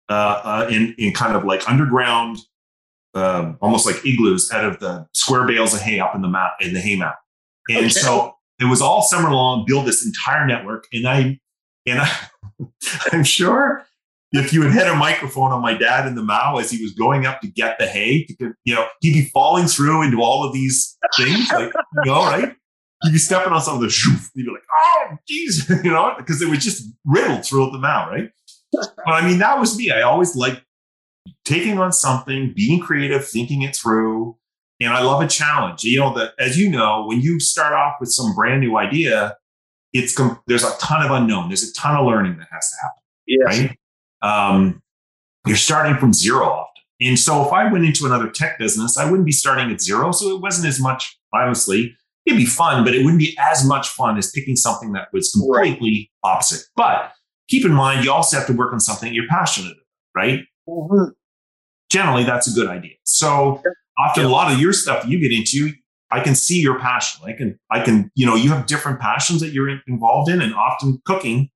uh, 0.09 0.41
uh, 0.43 0.67
in 0.71 0.95
in 0.97 1.13
kind 1.13 1.35
of 1.35 1.43
like 1.43 1.67
underground, 1.69 2.37
um, 3.13 3.57
almost 3.61 3.85
like 3.85 4.03
igloos 4.05 4.51
out 4.51 4.65
of 4.65 4.79
the 4.79 5.05
square 5.13 5.45
bales 5.45 5.73
of 5.73 5.81
hay 5.81 5.99
up 5.99 6.15
in 6.15 6.21
the 6.21 6.29
map 6.29 6.53
in 6.61 6.73
the 6.73 6.79
hay 6.79 6.95
map. 6.95 7.19
And 7.69 7.79
okay. 7.79 7.89
so 7.89 8.36
it 8.59 8.65
was 8.65 8.81
all 8.81 9.01
summer 9.01 9.31
long, 9.31 9.65
build 9.67 9.85
this 9.85 10.05
entire 10.05 10.45
network. 10.45 10.87
And 10.91 11.07
I, 11.07 11.39
and 11.85 11.99
I, 12.01 12.11
I'm 13.11 13.23
sure 13.23 13.85
if 14.31 14.51
you 14.51 14.63
had 14.63 14.73
hit 14.73 14.87
a 14.87 14.95
microphone 14.95 15.51
on 15.51 15.61
my 15.61 15.73
dad 15.73 16.05
in 16.07 16.15
the 16.15 16.23
Mao 16.23 16.57
as 16.57 16.69
he 16.69 16.81
was 16.81 16.93
going 16.93 17.25
up 17.25 17.41
to 17.41 17.47
get 17.47 17.79
the 17.79 17.87
hay, 17.87 18.27
you 18.65 18.75
know, 18.75 18.87
he'd 18.99 19.13
be 19.13 19.29
falling 19.33 19.67
through 19.67 20.03
into 20.03 20.21
all 20.21 20.43
of 20.43 20.53
these 20.53 20.97
things, 21.15 21.49
like, 21.51 21.71
you 22.03 22.11
know, 22.11 22.25
right? 22.25 22.53
He'd 23.03 23.11
be 23.11 23.17
stepping 23.17 23.53
on 23.53 23.61
some 23.61 23.75
of 23.75 23.81
the 23.81 23.87
shoof. 23.87 24.29
He'd 24.33 24.45
be 24.45 24.51
like, 24.51 24.63
oh, 24.71 25.17
geez, 25.27 25.69
you 25.83 25.91
know, 25.91 26.13
because 26.17 26.41
it 26.41 26.49
was 26.49 26.63
just 26.63 26.91
riddled 27.05 27.45
throughout 27.45 27.71
the 27.71 27.79
Mao, 27.79 28.09
right? 28.09 28.29
But 28.73 28.89
I 29.07 29.25
mean, 29.25 29.39
that 29.39 29.59
was 29.59 29.77
me. 29.77 29.91
I 29.91 30.01
always 30.01 30.35
liked 30.35 30.61
taking 31.45 31.79
on 31.79 31.93
something, 31.93 32.53
being 32.55 32.81
creative, 32.81 33.25
thinking 33.25 33.61
it 33.61 33.75
through, 33.75 34.35
and 34.79 34.93
I 34.93 35.01
love 35.01 35.21
a 35.21 35.27
challenge. 35.27 35.83
You 35.83 35.99
know, 35.99 36.13
that 36.15 36.33
as 36.39 36.57
you 36.57 36.69
know, 36.69 37.05
when 37.05 37.21
you 37.21 37.39
start 37.39 37.73
off 37.73 37.95
with 37.99 38.09
some 38.11 38.35
brand 38.35 38.61
new 38.61 38.77
idea, 38.77 39.35
it's 39.93 40.13
com- 40.13 40.39
there's 40.47 40.63
a 40.63 40.75
ton 40.79 41.03
of 41.03 41.11
unknown. 41.11 41.49
There's 41.49 41.63
a 41.63 41.73
ton 41.73 41.95
of 41.95 42.05
learning 42.05 42.37
that 42.37 42.47
has 42.51 42.69
to 42.69 42.75
happen. 42.81 43.01
Yes. 43.27 43.71
Right. 44.21 44.49
Um, 44.49 44.81
you're 45.45 45.57
starting 45.57 45.97
from 45.97 46.13
zero 46.13 46.45
often. 46.45 46.83
And 46.99 47.17
so 47.17 47.45
if 47.45 47.53
I 47.53 47.71
went 47.71 47.85
into 47.85 48.05
another 48.05 48.29
tech 48.29 48.57
business, 48.57 48.97
I 48.97 49.05
wouldn't 49.05 49.25
be 49.25 49.31
starting 49.31 49.71
at 49.71 49.81
zero. 49.81 50.11
So 50.11 50.35
it 50.35 50.41
wasn't 50.41 50.67
as 50.67 50.79
much, 50.79 51.17
honestly. 51.33 51.95
It'd 52.25 52.37
be 52.37 52.45
fun, 52.45 52.83
but 52.83 52.93
it 52.93 53.03
wouldn't 53.03 53.19
be 53.19 53.37
as 53.39 53.63
much 53.65 53.87
fun 53.89 54.17
as 54.17 54.31
picking 54.31 54.55
something 54.55 54.91
that 54.93 55.07
was 55.13 55.31
completely 55.31 56.11
right. 56.23 56.31
opposite. 56.31 56.65
But 56.75 57.13
keep 57.47 57.65
in 57.65 57.71
mind, 57.71 58.03
you 58.03 58.11
also 58.11 58.37
have 58.37 58.47
to 58.47 58.53
work 58.53 58.73
on 58.73 58.79
something 58.79 59.13
you're 59.13 59.27
passionate 59.29 59.71
about, 59.71 59.83
right? 60.15 60.39
Mm-hmm. 60.67 61.11
Generally, 61.89 62.23
that's 62.25 62.51
a 62.51 62.53
good 62.53 62.67
idea. 62.67 62.95
So 63.03 63.63
often 63.97 64.25
a 64.25 64.29
lot 64.29 64.51
of 64.51 64.59
your 64.59 64.73
stuff 64.73 65.05
you 65.07 65.19
get 65.19 65.31
into, 65.31 65.73
I 66.11 66.21
can 66.21 66.35
see 66.35 66.59
your 66.59 66.79
passion. 66.79 67.21
I 67.25 67.33
can, 67.33 67.59
I 67.69 67.83
can, 67.83 68.11
you 68.15 68.25
know, 68.25 68.35
you 68.35 68.49
have 68.51 68.65
different 68.65 68.99
passions 68.99 69.41
that 69.41 69.49
you're 69.49 69.79
involved 69.87 70.29
in, 70.29 70.41
and 70.41 70.53
often 70.53 71.01
cooking 71.05 71.49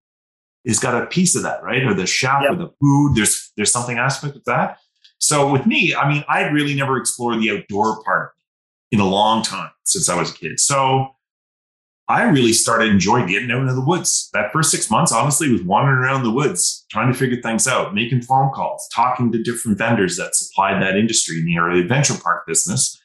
has 0.68 0.80
got 0.80 1.02
a 1.02 1.06
piece 1.08 1.36
of 1.36 1.44
that, 1.44 1.64
right? 1.64 1.84
Or 1.84 1.94
the 1.94 2.06
chef 2.06 2.42
yep. 2.44 2.52
or 2.52 2.56
the 2.56 2.72
food. 2.82 3.16
There's 3.16 3.52
there's 3.56 3.72
something 3.72 3.98
aspect 3.98 4.36
of 4.36 4.44
that. 4.46 4.78
So 5.20 5.52
with 5.52 5.66
me, 5.66 5.94
I 5.94 6.12
mean, 6.12 6.24
I 6.28 6.44
really 6.50 6.74
never 6.74 6.98
explored 6.98 7.40
the 7.42 7.52
outdoor 7.52 8.04
part 8.04 8.32
in 8.92 9.00
a 9.00 9.06
long 9.06 9.44
time 9.44 9.70
since 9.86 10.10
I 10.10 10.20
was 10.20 10.32
a 10.32 10.34
kid. 10.34 10.60
So 10.60 11.16
I 12.12 12.24
really 12.24 12.52
started 12.52 12.90
enjoying 12.90 13.28
getting 13.28 13.50
out 13.52 13.62
into 13.62 13.74
the 13.74 13.86
woods. 13.86 14.30
That 14.34 14.52
first 14.52 14.70
six 14.70 14.92
months, 14.92 15.14
honestly, 15.14 15.50
was 15.50 15.64
wandering 15.64 16.00
around 16.00 16.24
the 16.24 16.32
woods, 16.32 16.86
trying 16.92 17.12
to 17.12 17.18
figure 17.18 17.42
things 17.42 17.70
out, 17.70 17.96
making 17.96 18.24
phone 18.24 18.52
calls, 18.52 18.86
talking 18.94 19.32
to 19.32 19.42
different 19.42 19.78
vendors 19.78 20.18
that 20.18 20.36
supplied 20.36 20.82
that 20.82 20.98
industry 20.98 21.40
in 21.40 21.46
the 21.46 21.80
adventure 21.80 22.16
park 22.22 22.46
business. 22.46 23.02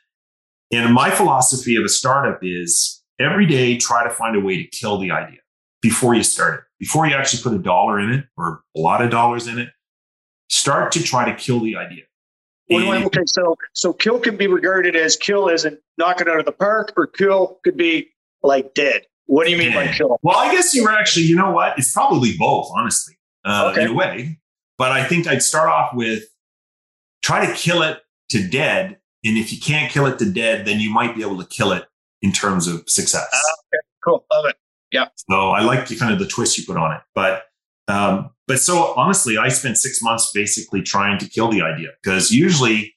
And 0.73 0.93
my 0.93 1.11
philosophy 1.11 1.77
of 1.77 1.85
a 1.85 1.89
startup 1.89 2.41
is 2.43 3.01
every 3.21 3.47
day 3.47 3.77
try 3.77 4.03
to 4.03 4.11
find 4.11 4.35
a 4.35 4.41
way 4.41 4.61
to 4.61 4.67
kill 4.69 4.99
the 4.99 5.13
idea 5.13 5.39
before 5.81 6.17
you 6.17 6.25
start 6.25 6.55
it, 6.55 6.61
before 6.81 7.07
you 7.07 7.15
actually 7.15 7.45
put 7.45 7.53
a 7.53 7.63
dollar 7.63 8.01
in 8.01 8.11
it 8.11 8.25
or 8.37 8.63
a 8.77 8.81
lot 8.81 9.03
of 9.03 9.11
dollars 9.11 9.47
in 9.47 9.61
it. 9.61 9.69
Start 10.49 10.91
to 10.93 11.03
try 11.03 11.31
to 11.31 11.37
kill 11.37 11.61
the 11.61 11.77
idea. 11.77 12.03
okay, 13.05 13.23
so 13.27 13.55
so 13.73 13.93
kill 13.93 14.19
can 14.19 14.37
be 14.37 14.49
regarded 14.49 14.97
as 14.97 15.15
kill 15.15 15.49
as 15.49 15.65
in 15.65 15.79
knock 15.97 16.21
it 16.21 16.29
out 16.29 16.41
of 16.41 16.47
the 16.47 16.53
park, 16.53 16.93
or 16.97 17.07
kill 17.07 17.61
could 17.63 17.77
be 17.77 18.09
like 18.43 18.75
dead. 18.75 19.03
What 19.27 19.45
do 19.45 19.51
you 19.51 19.59
mean 19.59 19.73
by 19.73 19.93
kill? 19.93 20.19
Well, 20.23 20.37
I 20.37 20.53
guess 20.53 20.73
you 20.75 20.85
were 20.85 20.93
actually, 20.93 21.25
you 21.25 21.37
know 21.37 21.51
what? 21.51 21.79
It's 21.79 21.93
probably 21.93 22.37
both, 22.39 22.71
honestly, 22.77 23.17
uh, 23.45 23.71
okay. 23.73 23.83
in 23.83 23.89
a 23.89 23.95
way. 23.95 24.39
But 24.79 24.93
I 24.93 25.05
think 25.05 25.27
I'd 25.27 25.43
start 25.43 25.69
off 25.69 25.95
with 25.95 26.25
try 27.23 27.45
to 27.45 27.53
kill 27.55 27.83
it 27.83 27.99
to 28.31 28.47
dead 28.47 28.99
and 29.27 29.37
if 29.37 29.53
you 29.53 29.61
can't 29.61 29.91
kill 29.91 30.07
it 30.07 30.19
to 30.21 30.31
dead, 30.31 30.67
then 30.67 30.79
you 30.79 30.91
might 30.91 31.17
be 31.17 31.23
able 31.23 31.39
to 31.39 31.47
kill 31.47 31.73
it 31.73 31.85
in 32.23 32.33
terms 32.33 32.69
of 32.69 32.89
success. 32.89 33.27
Uh, 33.33 33.75
okay, 33.75 33.83
cool. 34.05 34.25
Love 34.33 34.47
it. 34.47 34.57
Yeah. 34.93 35.09
So 35.29 35.51
I 35.51 35.63
like 35.63 35.89
the 35.89 35.97
kind 35.97 36.13
of 36.13 36.21
the 36.21 36.29
twist 36.29 36.57
you 36.57 36.65
put 36.65 36.77
on 36.77 36.93
it. 36.93 37.01
But 37.15 37.45
um, 37.89 38.31
but 38.47 38.61
so 38.61 38.95
honestly, 38.95 39.37
I 39.37 39.49
spent 39.49 39.79
six 39.79 40.01
months 40.01 40.31
basically 40.33 40.83
trying 40.83 41.19
to 41.19 41.29
kill 41.29 41.51
the 41.51 41.63
idea 41.63 41.89
because 42.03 42.31
usually, 42.31 42.95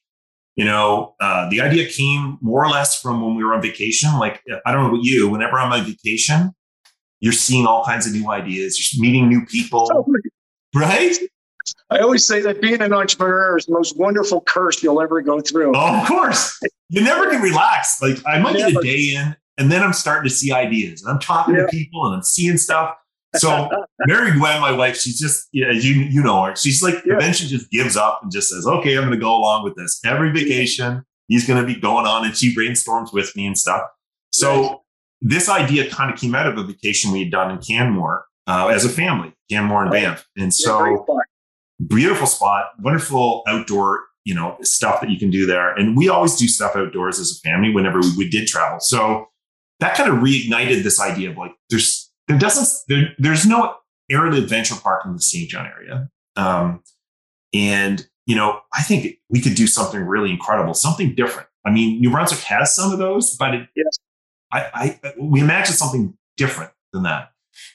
you 0.60 0.66
know, 0.66 1.14
uh, 1.20 1.48
the 1.48 1.62
idea 1.62 1.88
came 1.88 2.36
more 2.42 2.62
or 2.62 2.68
less 2.68 3.00
from 3.00 3.22
when 3.22 3.34
we 3.34 3.42
were 3.42 3.54
on 3.54 3.62
vacation. 3.62 4.10
Like 4.18 4.42
I 4.66 4.72
don't 4.72 4.82
know 4.82 4.90
about 4.90 5.02
you, 5.02 5.26
whenever 5.26 5.58
I'm 5.58 5.72
on 5.72 5.86
vacation, 5.86 6.54
you're 7.20 7.32
seeing 7.32 7.64
all 7.64 7.82
kinds 7.82 8.06
of 8.06 8.12
new 8.12 8.30
ideas. 8.30 8.92
You're 8.92 9.00
meeting 9.00 9.26
new 9.26 9.46
people, 9.46 9.90
right? 10.74 11.16
I 11.88 12.00
always 12.00 12.26
say 12.26 12.42
that 12.42 12.60
being 12.60 12.82
an 12.82 12.92
entrepreneur 12.92 13.56
is 13.56 13.64
the 13.64 13.72
most 13.72 13.96
wonderful 13.96 14.42
curse 14.42 14.82
you'll 14.82 15.00
ever 15.00 15.22
go 15.22 15.40
through. 15.40 15.72
Oh, 15.74 16.02
of 16.02 16.06
course. 16.06 16.60
You 16.90 17.02
never 17.02 17.30
can 17.30 17.40
relax. 17.40 18.02
Like 18.02 18.18
I 18.26 18.38
might 18.38 18.52
never. 18.52 18.72
get 18.72 18.80
a 18.80 18.82
day 18.82 19.14
in 19.14 19.34
and 19.56 19.72
then 19.72 19.82
I'm 19.82 19.94
starting 19.94 20.28
to 20.28 20.34
see 20.34 20.52
ideas 20.52 21.02
and 21.02 21.10
I'm 21.10 21.20
talking 21.20 21.54
yeah. 21.54 21.62
to 21.62 21.68
people 21.68 22.04
and 22.04 22.16
I'm 22.16 22.22
seeing 22.22 22.58
stuff. 22.58 22.94
So 23.36 23.68
Mary 24.06 24.32
Gwen, 24.32 24.60
my 24.60 24.72
wife, 24.72 24.96
she's 24.96 25.18
just, 25.18 25.48
yeah, 25.52 25.70
you, 25.70 25.94
you 25.94 26.22
know 26.22 26.44
her. 26.44 26.56
She's 26.56 26.82
like, 26.82 26.96
yeah. 27.06 27.14
eventually 27.14 27.48
just 27.48 27.70
gives 27.70 27.96
up 27.96 28.20
and 28.22 28.32
just 28.32 28.50
says, 28.50 28.66
okay, 28.66 28.96
I'm 28.96 29.02
going 29.02 29.12
to 29.12 29.20
go 29.20 29.34
along 29.34 29.64
with 29.64 29.76
this. 29.76 30.00
Every 30.04 30.30
vacation, 30.32 31.04
he's 31.28 31.46
going 31.46 31.60
to 31.60 31.66
be 31.66 31.78
going 31.78 32.06
on 32.06 32.24
and 32.24 32.36
she 32.36 32.54
brainstorms 32.54 33.12
with 33.12 33.34
me 33.36 33.46
and 33.46 33.56
stuff. 33.56 33.82
So 34.32 34.62
right. 34.62 34.76
this 35.20 35.48
idea 35.48 35.88
kind 35.90 36.12
of 36.12 36.18
came 36.18 36.34
out 36.34 36.46
of 36.46 36.58
a 36.58 36.64
vacation 36.64 37.12
we 37.12 37.20
had 37.20 37.30
done 37.30 37.50
in 37.50 37.58
Canmore 37.58 38.24
uh, 38.46 38.68
as 38.68 38.84
a 38.84 38.88
family, 38.88 39.32
Canmore 39.50 39.82
and 39.82 39.90
Banff. 39.90 40.26
And 40.36 40.52
so 40.52 41.06
beautiful 41.86 42.26
spot, 42.26 42.70
wonderful 42.80 43.42
outdoor, 43.46 44.04
you 44.24 44.34
know, 44.34 44.56
stuff 44.62 45.00
that 45.00 45.10
you 45.10 45.18
can 45.18 45.30
do 45.30 45.46
there. 45.46 45.72
And 45.72 45.96
we 45.96 46.08
always 46.08 46.36
do 46.36 46.46
stuff 46.46 46.76
outdoors 46.76 47.18
as 47.18 47.30
a 47.30 47.48
family 47.48 47.72
whenever 47.72 48.00
we, 48.00 48.12
we 48.16 48.28
did 48.28 48.46
travel. 48.46 48.80
So 48.80 49.28
that 49.78 49.94
kind 49.94 50.10
of 50.10 50.18
reignited 50.18 50.82
this 50.82 51.00
idea 51.00 51.30
of 51.30 51.38
like, 51.38 51.52
there's, 51.70 52.09
there 52.30 52.38
doesn't, 52.38 52.68
there, 52.88 53.14
there's 53.18 53.44
no 53.44 53.74
aerial 54.10 54.36
adventure 54.36 54.76
park 54.80 55.04
in 55.04 55.12
the 55.12 55.20
Saint 55.20 55.50
John 55.50 55.66
area. 55.66 56.08
Um, 56.36 56.82
and, 57.52 58.06
you 58.26 58.36
know, 58.36 58.60
I 58.72 58.82
think 58.82 59.16
we 59.28 59.40
could 59.40 59.54
do 59.54 59.66
something 59.66 60.00
really 60.00 60.30
incredible, 60.30 60.74
something 60.74 61.14
different. 61.14 61.48
I 61.64 61.70
mean, 61.70 62.00
New 62.00 62.10
Brunswick 62.10 62.40
has 62.42 62.74
some 62.74 62.92
of 62.92 62.98
those, 62.98 63.36
but 63.36 63.54
it, 63.54 63.68
yes. 63.74 63.98
I, 64.52 64.98
I, 65.02 65.12
we 65.18 65.40
imagine 65.40 65.74
something 65.74 66.14
different 66.36 66.72
than 66.92 67.02
that. 67.02 67.32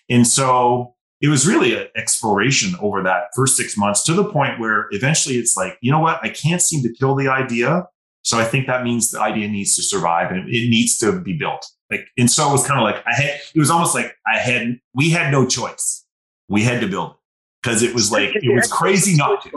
And 0.10 0.26
so 0.26 0.96
it 1.22 1.28
was 1.28 1.48
really 1.48 1.76
an 1.76 1.88
exploration 1.96 2.76
over 2.82 3.04
that 3.04 3.26
first 3.36 3.58
six 3.58 3.78
months 3.78 4.04
to 4.06 4.14
the 4.14 4.24
point 4.24 4.60
where 4.60 4.88
eventually 4.92 5.36
it's 5.36 5.56
like, 5.56 5.78
you 5.82 5.92
know 5.92 6.00
what? 6.00 6.20
I 6.24 6.30
can't 6.30 6.62
seem 6.62 6.82
to 6.84 6.94
kill 6.94 7.16
the 7.16 7.28
idea. 7.28 7.88
So 8.24 8.40
I 8.40 8.46
think 8.46 8.68
that 8.68 8.84
means 8.84 9.12
the 9.12 9.22
idea 9.22 9.48
needs 9.48 9.76
to 9.76 9.84
survive 9.84 10.32
and 10.32 10.50
it 10.50 10.70
needs 10.70 10.98
to 10.98 11.20
be 11.20 11.34
built. 11.34 11.66
Like, 11.92 12.08
and 12.18 12.30
so 12.30 12.50
it 12.50 12.52
was 12.52 12.66
kind 12.66 12.80
of 12.80 12.84
like 12.84 13.04
I 13.08 13.14
had, 13.14 13.40
it 13.54 13.60
was 13.60 13.70
almost 13.70 13.94
like 13.94 14.16
I 14.26 14.40
had, 14.40 14.80
we 14.94 15.10
had 15.10 15.32
no 15.32 15.46
choice. 15.46 16.06
We 16.48 16.64
had 16.64 16.82
to 16.82 16.88
build 16.88 17.12
it 17.12 17.18
because 17.62 17.84
it 17.84 17.94
was 17.94 18.12
like, 18.12 18.36
it 18.36 18.54
was 18.54 18.72
crazy 18.72 19.16
not 19.16 19.44
to. 19.44 19.52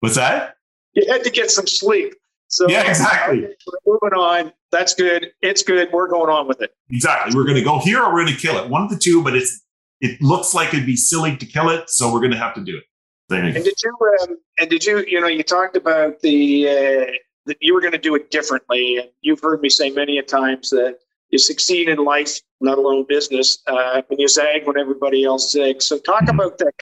What's 0.00 0.16
that? 0.16 0.56
You 0.92 1.10
had 1.10 1.24
to 1.24 1.30
get 1.30 1.50
some 1.50 1.66
sleep. 1.66 2.14
So 2.48 2.68
yeah, 2.68 2.88
exactly. 2.88 3.48
We're 3.84 3.98
moving 4.02 4.18
on. 4.18 4.52
That's 4.70 4.94
good. 4.94 5.32
It's 5.42 5.62
good. 5.62 5.90
We're 5.92 6.08
going 6.08 6.30
on 6.30 6.46
with 6.46 6.60
it. 6.62 6.74
Exactly. 6.90 7.34
We're 7.34 7.44
going 7.44 7.56
to 7.56 7.62
go 7.62 7.78
here 7.78 8.02
or 8.02 8.12
we're 8.12 8.24
going 8.24 8.36
to 8.36 8.40
kill 8.40 8.62
it. 8.62 8.70
One 8.70 8.82
of 8.82 8.90
the 8.90 8.98
two, 8.98 9.24
but 9.24 9.34
it's 9.34 9.62
it 10.00 10.20
looks 10.20 10.54
like 10.54 10.74
it'd 10.74 10.86
be 10.86 10.96
silly 10.96 11.36
to 11.36 11.46
kill 11.46 11.70
it, 11.70 11.88
so 11.88 12.12
we're 12.12 12.20
going 12.20 12.32
to 12.32 12.38
have 12.38 12.54
to 12.54 12.60
do 12.60 12.76
it. 12.76 12.84
And 13.30 13.54
did 13.54 13.74
you? 13.82 13.96
Um, 14.22 14.36
and 14.60 14.68
did 14.68 14.84
you? 14.84 15.04
You 15.08 15.20
know, 15.20 15.26
you 15.26 15.42
talked 15.42 15.76
about 15.76 16.20
the 16.20 16.68
uh, 16.68 17.12
that 17.46 17.56
you 17.60 17.72
were 17.72 17.80
going 17.80 17.92
to 17.92 17.98
do 17.98 18.14
it 18.14 18.30
differently, 18.30 18.98
and 18.98 19.08
you've 19.22 19.40
heard 19.40 19.62
me 19.62 19.70
say 19.70 19.90
many 19.90 20.18
a 20.18 20.22
times 20.22 20.70
that 20.70 20.98
you 21.34 21.38
succeed 21.38 21.88
in 21.88 21.98
life, 21.98 22.38
not 22.60 22.78
alone 22.78 23.04
business, 23.08 23.58
uh, 23.66 24.00
and 24.08 24.20
you 24.20 24.28
zag 24.28 24.68
when 24.68 24.78
everybody 24.78 25.24
else 25.24 25.50
zags. 25.50 25.84
So 25.88 25.98
talk 25.98 26.28
about 26.28 26.58
that. 26.58 26.72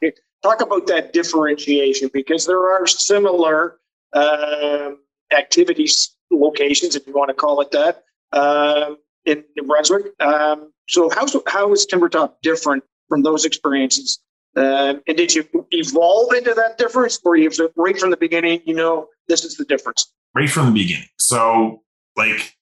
Talk 0.43 0.61
about 0.61 0.87
that 0.89 1.15
differentiation 1.15 2.11
because 2.13 2.45
there 2.45 2.65
are 2.75 2.87
similar 2.87 3.79
um, 4.13 4.99
activities, 5.35 6.15
locations, 6.31 6.95
if 6.97 7.07
you 7.07 7.15
want 7.15 7.31
to 7.31 7.35
call 7.35 7.63
it 7.63 7.71
that, 7.71 8.03
um, 8.33 8.99
in 9.25 9.43
New 9.57 9.67
Brunswick. 9.67 10.07
Um, 10.21 10.71
so 10.87 11.09
how's 11.09 11.35
how 11.47 11.73
is 11.73 11.87
Timbertop 11.91 12.35
different 12.43 12.85
from 13.09 13.23
those 13.23 13.47
experiences? 13.47 14.19
Uh, 14.55 14.95
and 15.09 15.17
did 15.17 15.35
you 15.35 15.49
evolve 15.71 16.35
into 16.35 16.53
that 16.53 16.77
difference, 16.77 17.19
or 17.25 17.37
you 17.37 17.51
right 17.77 17.99
from 17.99 18.11
the 18.11 18.19
beginning? 18.19 18.61
You 18.67 18.75
know, 18.75 19.09
this 19.29 19.47
is 19.47 19.57
the 19.57 19.65
difference. 19.65 20.13
Right 20.35 20.51
from 20.51 20.67
the 20.67 20.73
beginning. 20.73 21.09
So, 21.19 21.83
like, 22.19 22.55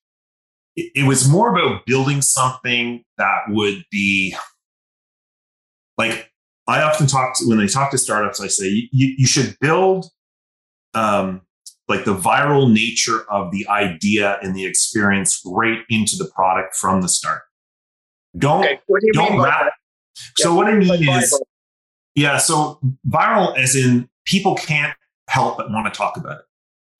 it, 0.75 0.91
it 0.95 1.07
was 1.07 1.29
more 1.29 1.55
about 1.55 1.85
building 1.85 2.21
something 2.21 3.03
that 3.17 3.41
would 3.49 3.83
be 3.91 4.35
like. 5.97 6.29
I 6.67 6.83
often 6.83 7.07
talk 7.07 7.37
to, 7.37 7.49
when 7.49 7.59
I 7.59 7.65
talk 7.65 7.91
to 7.91 7.97
startups. 7.97 8.39
I 8.39 8.47
say 8.47 8.87
you, 8.91 9.15
you 9.17 9.25
should 9.25 9.57
build 9.59 10.05
um, 10.93 11.41
like 11.87 12.05
the 12.05 12.15
viral 12.15 12.71
nature 12.71 13.29
of 13.29 13.51
the 13.51 13.67
idea 13.67 14.37
and 14.41 14.55
the 14.55 14.65
experience 14.65 15.41
right 15.45 15.79
into 15.89 16.15
the 16.15 16.29
product 16.33 16.75
from 16.75 17.01
the 17.01 17.09
start. 17.09 17.41
Don't 18.37 18.63
okay. 18.63 18.79
do 18.87 19.11
not 19.13 19.43
wrap, 19.43 19.73
so 20.37 20.53
what 20.55 20.67
I 20.67 20.75
mean 20.75 20.87
like 20.87 21.01
is, 21.01 21.07
viral. 21.07 21.39
yeah. 22.15 22.37
So 22.37 22.79
viral, 23.07 23.57
as 23.57 23.75
in 23.75 24.07
people 24.25 24.55
can't 24.55 24.95
help 25.27 25.57
but 25.57 25.69
want 25.71 25.91
to 25.91 25.97
talk 25.97 26.15
about 26.15 26.39
it. 26.39 26.45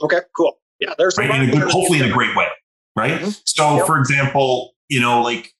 Okay, 0.04 0.20
cool. 0.36 0.58
Yeah, 0.80 0.94
there's 0.98 1.18
right? 1.18 1.30
in 1.30 1.52
good, 1.52 1.72
hopefully 1.72 2.00
in 2.00 2.10
a 2.10 2.12
great 2.12 2.36
way, 2.36 2.48
right? 2.96 3.20
Mm-hmm. 3.20 3.30
So, 3.46 3.78
yep. 3.78 3.86
for 3.86 4.00
example, 4.00 4.74
you 4.90 5.00
know, 5.00 5.22
like, 5.22 5.54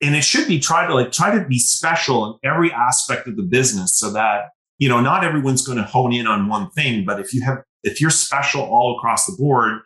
and 0.00 0.14
it 0.14 0.22
should 0.22 0.46
be 0.46 0.60
try 0.60 0.86
to 0.86 0.94
like 0.94 1.10
try 1.10 1.36
to 1.36 1.44
be 1.44 1.58
special 1.58 2.26
in 2.26 2.50
every 2.50 2.72
aspect 2.72 3.26
of 3.26 3.36
the 3.36 3.42
business, 3.42 3.98
so 3.98 4.12
that 4.12 4.50
you 4.78 4.88
know 4.88 5.00
not 5.00 5.24
everyone's 5.24 5.66
going 5.66 5.78
to 5.78 5.84
hone 5.84 6.12
in 6.12 6.26
on 6.26 6.48
one 6.48 6.70
thing, 6.70 7.04
but 7.04 7.18
if 7.18 7.34
you 7.34 7.42
have 7.42 7.58
if 7.82 8.00
you're 8.00 8.10
special 8.10 8.62
all 8.62 8.96
across 8.96 9.26
the 9.26 9.36
board, 9.36 9.80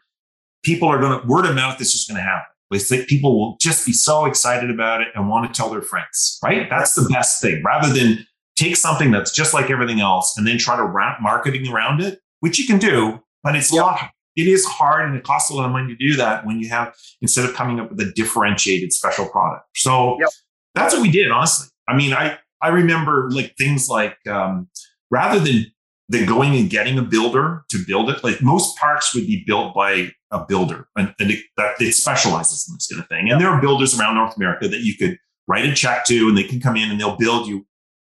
people 0.62 0.88
are 0.88 1.00
going 1.00 1.20
to 1.20 1.26
word 1.26 1.46
of 1.46 1.54
mouth 1.54 1.80
is 1.80 1.92
just 1.92 2.08
going 2.08 2.16
to 2.16 2.22
happen. 2.22 2.46
Like 2.70 3.06
people 3.06 3.38
will 3.38 3.56
just 3.60 3.84
be 3.84 3.92
so 3.92 4.24
excited 4.24 4.70
about 4.70 5.02
it 5.02 5.08
and 5.14 5.28
want 5.28 5.52
to 5.52 5.56
tell 5.56 5.68
their 5.68 5.82
friends, 5.82 6.38
right? 6.42 6.68
That's 6.70 6.94
the 6.94 7.06
best 7.12 7.42
thing 7.42 7.62
rather 7.62 7.92
than 7.92 8.26
take 8.56 8.76
something 8.76 9.10
that's 9.10 9.30
just 9.30 9.52
like 9.52 9.70
everything 9.70 10.00
else 10.00 10.36
and 10.38 10.46
then 10.46 10.56
try 10.56 10.76
to 10.76 10.84
wrap 10.84 11.20
marketing 11.20 11.68
around 11.68 12.00
it, 12.00 12.20
which 12.40 12.58
you 12.58 12.66
can 12.66 12.78
do, 12.78 13.22
but 13.42 13.56
it's 13.56 13.72
yep. 13.72 13.82
a 13.82 13.86
lot. 13.86 14.10
It 14.36 14.46
is 14.46 14.64
hard 14.64 15.06
and 15.08 15.16
it 15.16 15.24
costs 15.24 15.50
a 15.50 15.54
lot 15.54 15.66
of 15.66 15.72
money 15.72 15.88
to 15.88 15.96
do 15.96 16.16
that 16.16 16.46
when 16.46 16.60
you 16.60 16.68
have, 16.70 16.94
instead 17.20 17.48
of 17.48 17.54
coming 17.54 17.80
up 17.80 17.90
with 17.90 18.00
a 18.00 18.12
differentiated 18.12 18.92
special 18.92 19.28
product. 19.28 19.66
So 19.76 20.18
yep. 20.20 20.30
that's 20.74 20.94
what 20.94 21.02
we 21.02 21.10
did, 21.10 21.30
honestly. 21.30 21.68
I 21.88 21.96
mean, 21.96 22.12
I, 22.12 22.38
I 22.60 22.68
remember 22.68 23.30
like 23.30 23.54
things 23.56 23.88
like, 23.88 24.16
um, 24.26 24.68
rather 25.10 25.38
than 25.38 25.66
than 26.12 26.26
going 26.26 26.54
and 26.54 26.68
getting 26.68 26.98
a 26.98 27.02
builder 27.02 27.64
to 27.70 27.78
build 27.86 28.10
it. 28.10 28.22
Like 28.22 28.42
most 28.42 28.76
parks 28.76 29.14
would 29.14 29.26
be 29.26 29.42
built 29.46 29.74
by 29.74 30.10
a 30.30 30.44
builder 30.44 30.86
and, 30.96 31.14
and 31.18 31.30
it, 31.30 31.40
that 31.56 31.80
it 31.80 31.94
specializes 31.94 32.68
in 32.68 32.74
this 32.74 32.86
kind 32.86 33.02
of 33.02 33.08
thing. 33.08 33.30
And 33.30 33.40
there 33.40 33.48
are 33.48 33.60
builders 33.60 33.98
around 33.98 34.16
North 34.16 34.36
America 34.36 34.68
that 34.68 34.80
you 34.80 34.94
could 34.96 35.18
write 35.48 35.64
a 35.64 35.74
check 35.74 36.04
to 36.06 36.28
and 36.28 36.36
they 36.36 36.44
can 36.44 36.60
come 36.60 36.76
in 36.76 36.90
and 36.90 37.00
they'll 37.00 37.16
build 37.16 37.46
you 37.46 37.66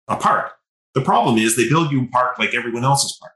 a 0.08 0.16
park. 0.16 0.54
The 0.96 1.02
problem 1.02 1.38
is 1.38 1.56
they 1.56 1.68
build 1.68 1.92
you 1.92 2.04
a 2.04 2.08
park 2.08 2.40
like 2.40 2.56
everyone 2.56 2.86
else's 2.86 3.18
park. 3.20 3.34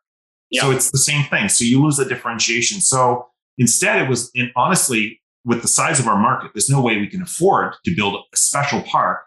So 0.62 0.72
it's 0.72 0.92
the 0.92 0.98
same 0.98 1.26
thing. 1.26 1.50
So 1.50 1.66
you 1.66 1.84
lose 1.84 1.98
the 1.98 2.06
differentiation. 2.06 2.82
So 2.82 3.28
instead 3.58 4.02
it 4.02 4.10
was, 4.10 4.32
and 4.36 4.52
honestly, 4.56 5.22
with 5.46 5.62
the 5.62 5.68
size 5.68 6.00
of 6.00 6.08
our 6.08 6.18
market, 6.18 6.52
there's 6.54 6.70
no 6.70 6.82
way 6.82 6.98
we 6.98 7.08
can 7.08 7.22
afford 7.22 7.74
to 7.86 7.96
build 7.96 8.16
a 8.16 8.38
special 8.38 8.82
park 8.84 9.24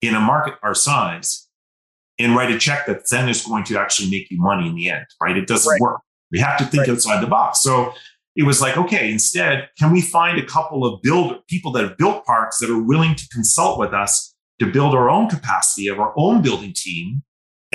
in 0.00 0.14
a 0.14 0.20
market 0.20 0.54
our 0.62 0.74
size 0.74 1.48
and 2.18 2.36
write 2.36 2.50
a 2.50 2.58
check 2.58 2.86
that 2.86 3.08
then 3.10 3.28
is 3.28 3.44
going 3.44 3.64
to 3.64 3.78
actually 3.78 4.10
make 4.10 4.30
you 4.30 4.40
money 4.40 4.68
in 4.68 4.74
the 4.74 4.88
end, 4.88 5.04
right? 5.20 5.36
It 5.36 5.46
doesn't 5.46 5.70
right. 5.70 5.80
work. 5.80 6.00
We 6.30 6.38
have 6.38 6.56
to 6.58 6.64
think 6.64 6.82
right. 6.82 6.90
outside 6.90 7.20
the 7.20 7.26
box. 7.26 7.62
So 7.62 7.92
it 8.36 8.44
was 8.44 8.60
like, 8.60 8.76
okay, 8.76 9.10
instead, 9.10 9.68
can 9.78 9.92
we 9.92 10.00
find 10.00 10.38
a 10.38 10.46
couple 10.46 10.84
of 10.84 11.02
build 11.02 11.46
people 11.48 11.72
that 11.72 11.84
have 11.84 11.96
built 11.96 12.24
parks 12.24 12.58
that 12.58 12.70
are 12.70 12.82
willing 12.82 13.14
to 13.14 13.28
consult 13.28 13.78
with 13.78 13.92
us 13.92 14.34
to 14.60 14.70
build 14.70 14.94
our 14.94 15.10
own 15.10 15.28
capacity 15.28 15.88
of 15.88 16.00
our 16.00 16.12
own 16.16 16.42
building 16.42 16.72
team 16.74 17.22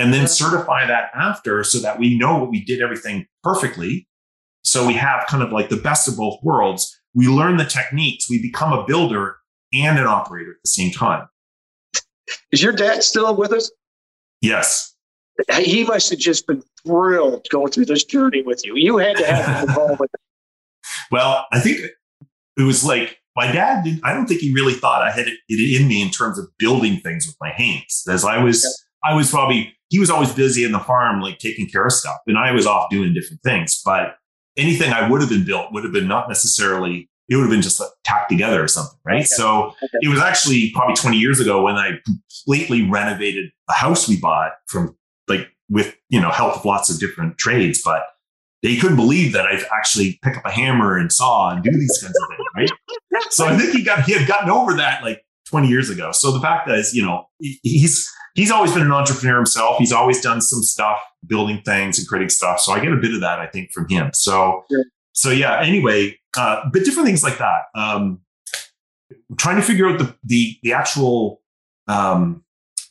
and 0.00 0.14
then 0.14 0.26
certify 0.26 0.86
that 0.86 1.10
after 1.14 1.62
so 1.62 1.78
that 1.78 1.98
we 1.98 2.16
know 2.16 2.38
what 2.38 2.50
we 2.50 2.64
did 2.64 2.80
everything 2.80 3.26
perfectly. 3.42 4.08
So 4.62 4.86
we 4.86 4.94
have 4.94 5.26
kind 5.28 5.42
of 5.42 5.52
like 5.52 5.68
the 5.68 5.76
best 5.76 6.08
of 6.08 6.16
both 6.16 6.38
worlds. 6.42 6.98
We 7.14 7.28
learn 7.28 7.58
the 7.58 7.66
techniques, 7.66 8.28
we 8.30 8.40
become 8.40 8.72
a 8.72 8.84
builder 8.86 9.36
and 9.74 9.98
an 9.98 10.06
operator 10.06 10.52
at 10.52 10.62
the 10.64 10.70
same 10.70 10.90
time. 10.90 11.28
Is 12.50 12.62
your 12.62 12.72
dad 12.72 13.02
still 13.02 13.36
with 13.36 13.52
us? 13.52 13.70
Yes. 14.40 14.94
He 15.58 15.84
must 15.84 16.10
have 16.10 16.18
just 16.18 16.46
been 16.46 16.62
thrilled 16.86 17.46
going 17.50 17.70
through 17.70 17.86
this 17.86 18.04
journey 18.04 18.42
with 18.42 18.64
you. 18.64 18.76
You 18.76 18.96
had 18.96 19.16
to 19.16 19.26
have 19.26 19.44
him 19.44 19.68
involved 19.68 20.00
with. 20.00 20.10
Well, 21.10 21.46
I 21.52 21.60
think 21.60 21.80
it 22.56 22.62
was 22.62 22.84
like 22.84 23.18
my 23.36 23.52
dad 23.52 23.84
did 23.84 24.00
I 24.02 24.14
don't 24.14 24.26
think 24.26 24.40
he 24.40 24.52
really 24.52 24.74
thought 24.74 25.02
I 25.02 25.10
had 25.10 25.28
it 25.28 25.38
in 25.48 25.88
me 25.88 26.00
in 26.02 26.10
terms 26.10 26.38
of 26.38 26.48
building 26.58 27.00
things 27.00 27.26
with 27.26 27.36
my 27.40 27.50
hands. 27.50 28.04
As 28.08 28.24
I 28.24 28.42
was 28.42 28.64
I 29.04 29.14
was 29.14 29.30
probably 29.30 29.74
he 29.88 29.98
was 29.98 30.10
always 30.10 30.32
busy 30.32 30.64
in 30.64 30.72
the 30.72 30.78
farm, 30.78 31.20
like 31.20 31.38
taking 31.38 31.68
care 31.68 31.84
of 31.84 31.92
stuff, 31.92 32.18
and 32.26 32.38
I 32.38 32.52
was 32.52 32.66
off 32.66 32.90
doing 32.90 33.12
different 33.12 33.42
things. 33.42 33.80
But 33.84 34.16
anything 34.56 34.92
I 34.92 35.08
would 35.08 35.20
have 35.20 35.30
been 35.30 35.44
built 35.44 35.72
would 35.72 35.84
have 35.84 35.92
been 35.92 36.08
not 36.08 36.28
necessarily 36.28 37.08
it 37.30 37.36
would 37.36 37.42
have 37.42 37.50
been 37.50 37.62
just 37.62 37.78
like 37.78 37.90
tacked 38.04 38.28
together 38.28 38.62
or 38.62 38.66
something, 38.66 38.98
right? 39.04 39.20
Okay. 39.20 39.24
So 39.24 39.68
okay. 39.68 39.98
it 40.00 40.08
was 40.08 40.18
actually 40.18 40.72
probably 40.74 40.96
20 40.96 41.16
years 41.16 41.38
ago 41.38 41.62
when 41.62 41.76
I 41.76 41.92
completely 42.04 42.82
renovated 42.82 43.52
a 43.68 43.72
house 43.72 44.08
we 44.08 44.18
bought 44.18 44.52
from 44.66 44.96
like 45.28 45.48
with 45.68 45.96
you 46.08 46.20
know 46.20 46.30
help 46.30 46.56
of 46.56 46.64
lots 46.64 46.90
of 46.92 46.98
different 46.98 47.38
trades, 47.38 47.80
but 47.84 48.02
they 48.62 48.76
couldn't 48.76 48.96
believe 48.96 49.32
that 49.32 49.46
I'd 49.46 49.62
actually 49.72 50.18
pick 50.22 50.36
up 50.36 50.44
a 50.44 50.50
hammer 50.50 50.98
and 50.98 51.10
saw 51.10 51.50
and 51.50 51.62
do 51.62 51.70
these 51.70 51.98
kinds 52.02 52.14
of 52.20 52.28
things, 52.28 52.70
right? 53.12 53.22
So 53.30 53.46
I 53.46 53.56
think 53.56 53.72
he 53.72 53.84
got 53.84 54.02
he 54.02 54.12
had 54.12 54.26
gotten 54.26 54.50
over 54.50 54.74
that 54.74 55.02
like 55.04 55.24
20 55.50 55.68
years 55.68 55.90
ago. 55.90 56.12
So 56.12 56.32
the 56.32 56.40
fact 56.40 56.68
that 56.68 56.78
is, 56.78 56.94
you 56.94 57.02
know, 57.02 57.24
he's 57.38 58.08
he's 58.34 58.50
always 58.50 58.72
been 58.72 58.82
an 58.82 58.92
entrepreneur 58.92 59.36
himself. 59.36 59.78
He's 59.78 59.92
always 59.92 60.20
done 60.20 60.40
some 60.40 60.62
stuff, 60.62 61.00
building 61.26 61.60
things 61.64 61.98
and 61.98 62.06
creating 62.08 62.30
stuff. 62.30 62.60
So 62.60 62.72
I 62.72 62.80
get 62.80 62.92
a 62.92 62.96
bit 62.96 63.12
of 63.14 63.20
that, 63.20 63.40
I 63.40 63.46
think, 63.46 63.72
from 63.72 63.88
him. 63.88 64.10
So 64.14 64.64
so 65.12 65.30
yeah. 65.30 65.60
Anyway, 65.60 66.18
uh, 66.36 66.62
but 66.72 66.84
different 66.84 67.06
things 67.06 67.22
like 67.22 67.38
that. 67.38 67.62
Um, 67.74 68.20
trying 69.36 69.56
to 69.56 69.62
figure 69.62 69.88
out 69.88 69.98
the 69.98 70.14
the 70.24 70.56
the 70.62 70.72
actual 70.72 71.42
um, 71.88 72.44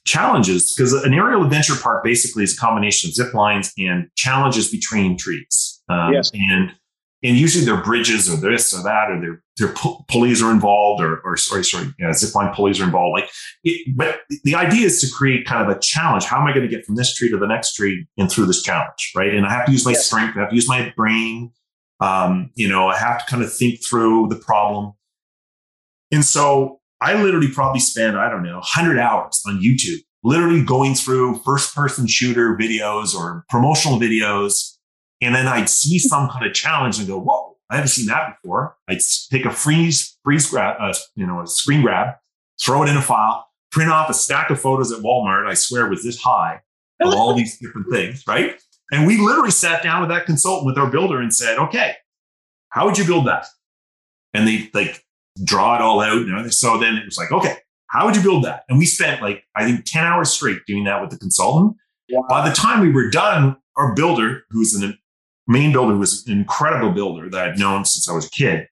challenges 0.06 0.74
because 0.74 0.94
an 0.94 1.14
aerial 1.14 1.44
adventure 1.44 1.76
park 1.82 2.04
basically 2.04 2.44
is 2.44 2.54
a 2.54 2.58
combination 2.58 3.10
of 3.10 3.14
zip 3.14 3.34
lines 3.34 3.72
and 3.78 4.10
challenges 4.16 4.70
between 4.70 5.18
trees. 5.18 5.82
Um, 5.90 6.14
yes. 6.14 6.32
And 6.34 6.74
and 7.22 7.38
usually 7.38 7.66
they're 7.66 7.84
bridges 7.84 8.30
or 8.32 8.38
this 8.38 8.74
or 8.74 8.82
that 8.84 9.12
or 9.12 9.20
their 9.20 9.44
their 9.58 9.74
pulleys 10.08 10.42
are 10.42 10.52
involved 10.52 11.04
or 11.04 11.20
or 11.26 11.36
sorry 11.36 11.64
sorry 11.64 11.94
yeah, 12.00 12.14
zip 12.14 12.34
line 12.34 12.54
pulleys 12.54 12.80
are 12.80 12.86
involved. 12.86 13.20
Like, 13.20 13.30
it, 13.64 13.96
but 13.96 14.22
the 14.44 14.56
idea 14.56 14.86
is 14.86 15.02
to 15.02 15.14
create 15.14 15.46
kind 15.46 15.70
of 15.70 15.76
a 15.76 15.80
challenge. 15.80 16.26
How 16.26 16.40
am 16.40 16.48
I 16.48 16.54
going 16.54 16.68
to 16.68 16.74
get 16.74 16.86
from 16.86 16.96
this 16.96 17.14
tree 17.14 17.30
to 17.30 17.38
the 17.38 17.48
next 17.48 17.74
tree 17.74 18.08
and 18.18 18.32
through 18.32 18.46
this 18.46 18.62
challenge, 18.64 19.12
right? 19.16 19.34
And 19.34 19.46
I 19.46 19.52
have 19.52 19.66
to 19.66 19.72
use 19.72 19.86
my 19.86 19.92
yes. 19.92 20.06
strength. 20.06 20.38
I 20.38 20.42
have 20.42 20.50
to 20.50 20.56
use 20.56 20.68
my 20.68 20.94
brain. 20.96 21.52
Um, 22.00 22.52
you 22.56 22.70
know, 22.70 22.88
I 22.88 22.98
have 22.98 23.26
to 23.26 23.30
kind 23.30 23.44
of 23.44 23.54
think 23.54 23.80
through 23.86 24.30
the 24.30 24.38
problem. 24.38 24.94
And 26.12 26.24
so 26.24 26.80
I 27.02 27.22
literally 27.22 27.50
probably 27.50 27.80
spend, 27.80 28.18
I 28.18 28.30
don't 28.30 28.44
know, 28.44 28.56
100 28.56 29.00
hours 29.00 29.42
on 29.48 29.62
YouTube, 29.62 30.00
literally 30.24 30.64
going 30.64 30.96
through 30.96 31.42
first 31.46 31.76
person 31.76 32.08
shooter 32.08 32.58
videos 32.58 33.14
or 33.14 33.46
promotional 33.50 34.00
videos. 34.00 34.78
And 35.22 35.36
then 35.36 35.48
I'd 35.48 35.70
see 35.70 36.00
some 36.00 36.30
kind 36.30 36.46
of 36.46 36.54
challenge 36.54 37.00
and 37.00 37.08
go, 37.08 37.20
whoa, 37.20 37.58
I 37.70 37.76
haven't 37.76 37.90
seen 37.90 38.08
that 38.08 38.38
before. 38.42 38.76
I'd 38.88 39.02
take 39.30 39.46
a 39.46 39.52
freeze, 39.52 40.18
freeze 40.24 40.50
grab, 40.50 40.78
uh, 40.80 40.94
you 41.16 41.28
know, 41.28 41.42
a 41.42 41.48
screen 41.48 41.82
grab, 41.82 42.16
throw 42.62 42.84
it 42.84 42.90
in 42.90 42.98
a 42.98 43.02
file, 43.02 43.48
print 43.72 43.92
off 43.92 44.10
a 44.10 44.14
stack 44.14 44.50
of 44.50 44.60
photos 44.60 44.92
at 44.92 45.00
Walmart. 45.00 45.48
I 45.48 45.54
swear 45.54 45.88
was 45.88 46.04
this 46.04 46.20
high 46.20 46.62
of 47.02 47.14
all 47.14 47.34
these 47.34 47.58
different 47.60 47.88
things, 47.92 48.24
right? 48.28 48.60
And 48.92 49.06
we 49.06 49.18
literally 49.18 49.52
sat 49.52 49.84
down 49.84 50.02
with 50.02 50.10
that 50.10 50.26
consultant 50.26 50.66
with 50.66 50.78
our 50.78 50.90
builder 50.90 51.22
and 51.22 51.34
said, 51.34 51.58
okay, 51.58 51.96
how 52.70 52.86
would 52.86 52.98
you 52.98 53.06
build 53.06 53.28
that? 53.28 53.46
And 54.34 54.48
they 54.48 54.70
like 54.74 55.04
draw 55.44 55.76
it 55.76 55.82
all 55.82 56.02
out. 56.02 56.16
You 56.16 56.28
know? 56.28 56.48
So 56.50 56.78
then 56.78 56.96
it 56.96 57.06
was 57.06 57.18
like, 57.18 57.32
okay, 57.32 57.58
how 57.88 58.06
would 58.06 58.16
you 58.16 58.24
build 58.24 58.44
that? 58.46 58.64
And 58.68 58.78
we 58.78 58.86
spent 58.86 59.22
like, 59.22 59.44
I 59.56 59.66
think 59.66 59.86
10 59.86 60.04
hours 60.04 60.32
straight 60.32 60.66
doing 60.66 60.84
that 60.86 61.02
with 61.02 61.12
the 61.12 61.18
consultant. 61.18 61.76
Wow. 62.12 62.26
By 62.28 62.50
the 62.50 62.56
time 62.56 62.82
we 62.82 62.92
were 62.92 63.10
done, 63.10 63.58
our 63.76 63.94
builder, 63.94 64.44
who's 64.50 64.74
an 64.74 64.98
main 65.50 65.74
builder, 65.74 65.98
was 65.98 66.26
an 66.28 66.34
incredible 66.34 66.92
builder 66.92 67.30
that 67.30 67.50
I'd 67.50 67.60
known 67.60 67.84
since 67.84 68.08
I 68.08 68.14
was 68.14 68.28
a 68.28 68.30
kid. 68.30 68.68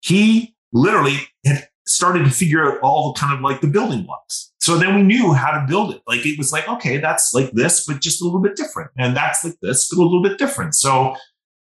He 0.00 0.54
literally 0.72 1.18
had 1.44 1.68
started 1.86 2.24
to 2.24 2.30
figure 2.30 2.64
out 2.64 2.78
all 2.80 3.12
the 3.12 3.20
kind 3.20 3.34
of 3.34 3.40
like 3.40 3.60
the 3.60 3.66
building 3.66 4.04
blocks. 4.04 4.52
So 4.60 4.78
then 4.78 4.94
we 4.94 5.02
knew 5.02 5.34
how 5.34 5.50
to 5.50 5.66
build 5.68 5.94
it. 5.94 6.00
Like 6.06 6.24
it 6.24 6.38
was 6.38 6.52
like, 6.52 6.66
okay, 6.68 6.96
that's 6.96 7.34
like 7.34 7.50
this, 7.52 7.86
but 7.86 8.00
just 8.00 8.22
a 8.22 8.24
little 8.24 8.40
bit 8.40 8.56
different. 8.56 8.90
And 8.96 9.14
that's 9.14 9.44
like 9.44 9.56
this, 9.60 9.90
but 9.90 10.00
a 10.00 10.02
little 10.02 10.22
bit 10.22 10.38
different. 10.38 10.74
So, 10.74 11.16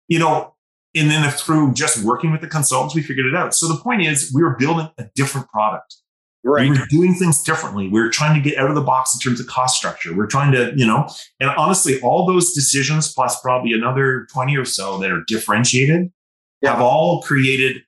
you 0.08 0.18
know, 0.18 0.54
and 0.94 1.10
then 1.10 1.30
through 1.30 1.74
just 1.74 2.02
working 2.02 2.32
with 2.32 2.40
the 2.40 2.46
consultants, 2.46 2.94
we 2.94 3.02
figured 3.02 3.26
it 3.26 3.34
out. 3.34 3.54
So 3.54 3.68
the 3.68 3.76
point 3.76 4.06
is, 4.06 4.32
we 4.34 4.42
were 4.42 4.56
building 4.56 4.88
a 4.96 5.04
different 5.14 5.48
product. 5.48 5.96
Right. 6.48 6.70
We 6.70 6.78
were 6.78 6.86
doing 6.86 7.14
things 7.14 7.42
differently. 7.42 7.88
We 7.88 8.00
were 8.00 8.08
trying 8.08 8.40
to 8.40 8.48
get 8.48 8.56
out 8.56 8.68
of 8.68 8.76
the 8.76 8.82
box 8.82 9.12
in 9.14 9.20
terms 9.20 9.40
of 9.40 9.48
cost 9.48 9.76
structure. 9.76 10.10
We 10.10 10.18
we're 10.18 10.28
trying 10.28 10.52
to, 10.52 10.72
you 10.76 10.86
know, 10.86 11.08
and 11.40 11.50
honestly, 11.50 12.00
all 12.02 12.24
those 12.24 12.52
decisions 12.52 13.12
plus 13.12 13.40
probably 13.40 13.72
another 13.72 14.28
20 14.32 14.56
or 14.56 14.64
so 14.64 14.96
that 14.98 15.10
are 15.10 15.24
differentiated 15.26 16.12
yeah. 16.62 16.70
have 16.70 16.80
all 16.80 17.20
created, 17.22 17.82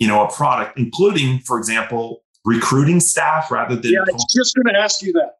you 0.00 0.08
know, 0.08 0.26
a 0.26 0.32
product, 0.32 0.76
including, 0.76 1.38
for 1.38 1.56
example, 1.56 2.24
recruiting 2.44 2.98
staff 2.98 3.48
rather 3.52 3.76
than. 3.76 3.92
Yeah, 3.92 4.00
I 4.00 4.12
was 4.12 4.26
just 4.34 4.56
going 4.56 4.74
to 4.74 4.80
ask 4.80 5.00
you 5.00 5.12
that. 5.12 5.36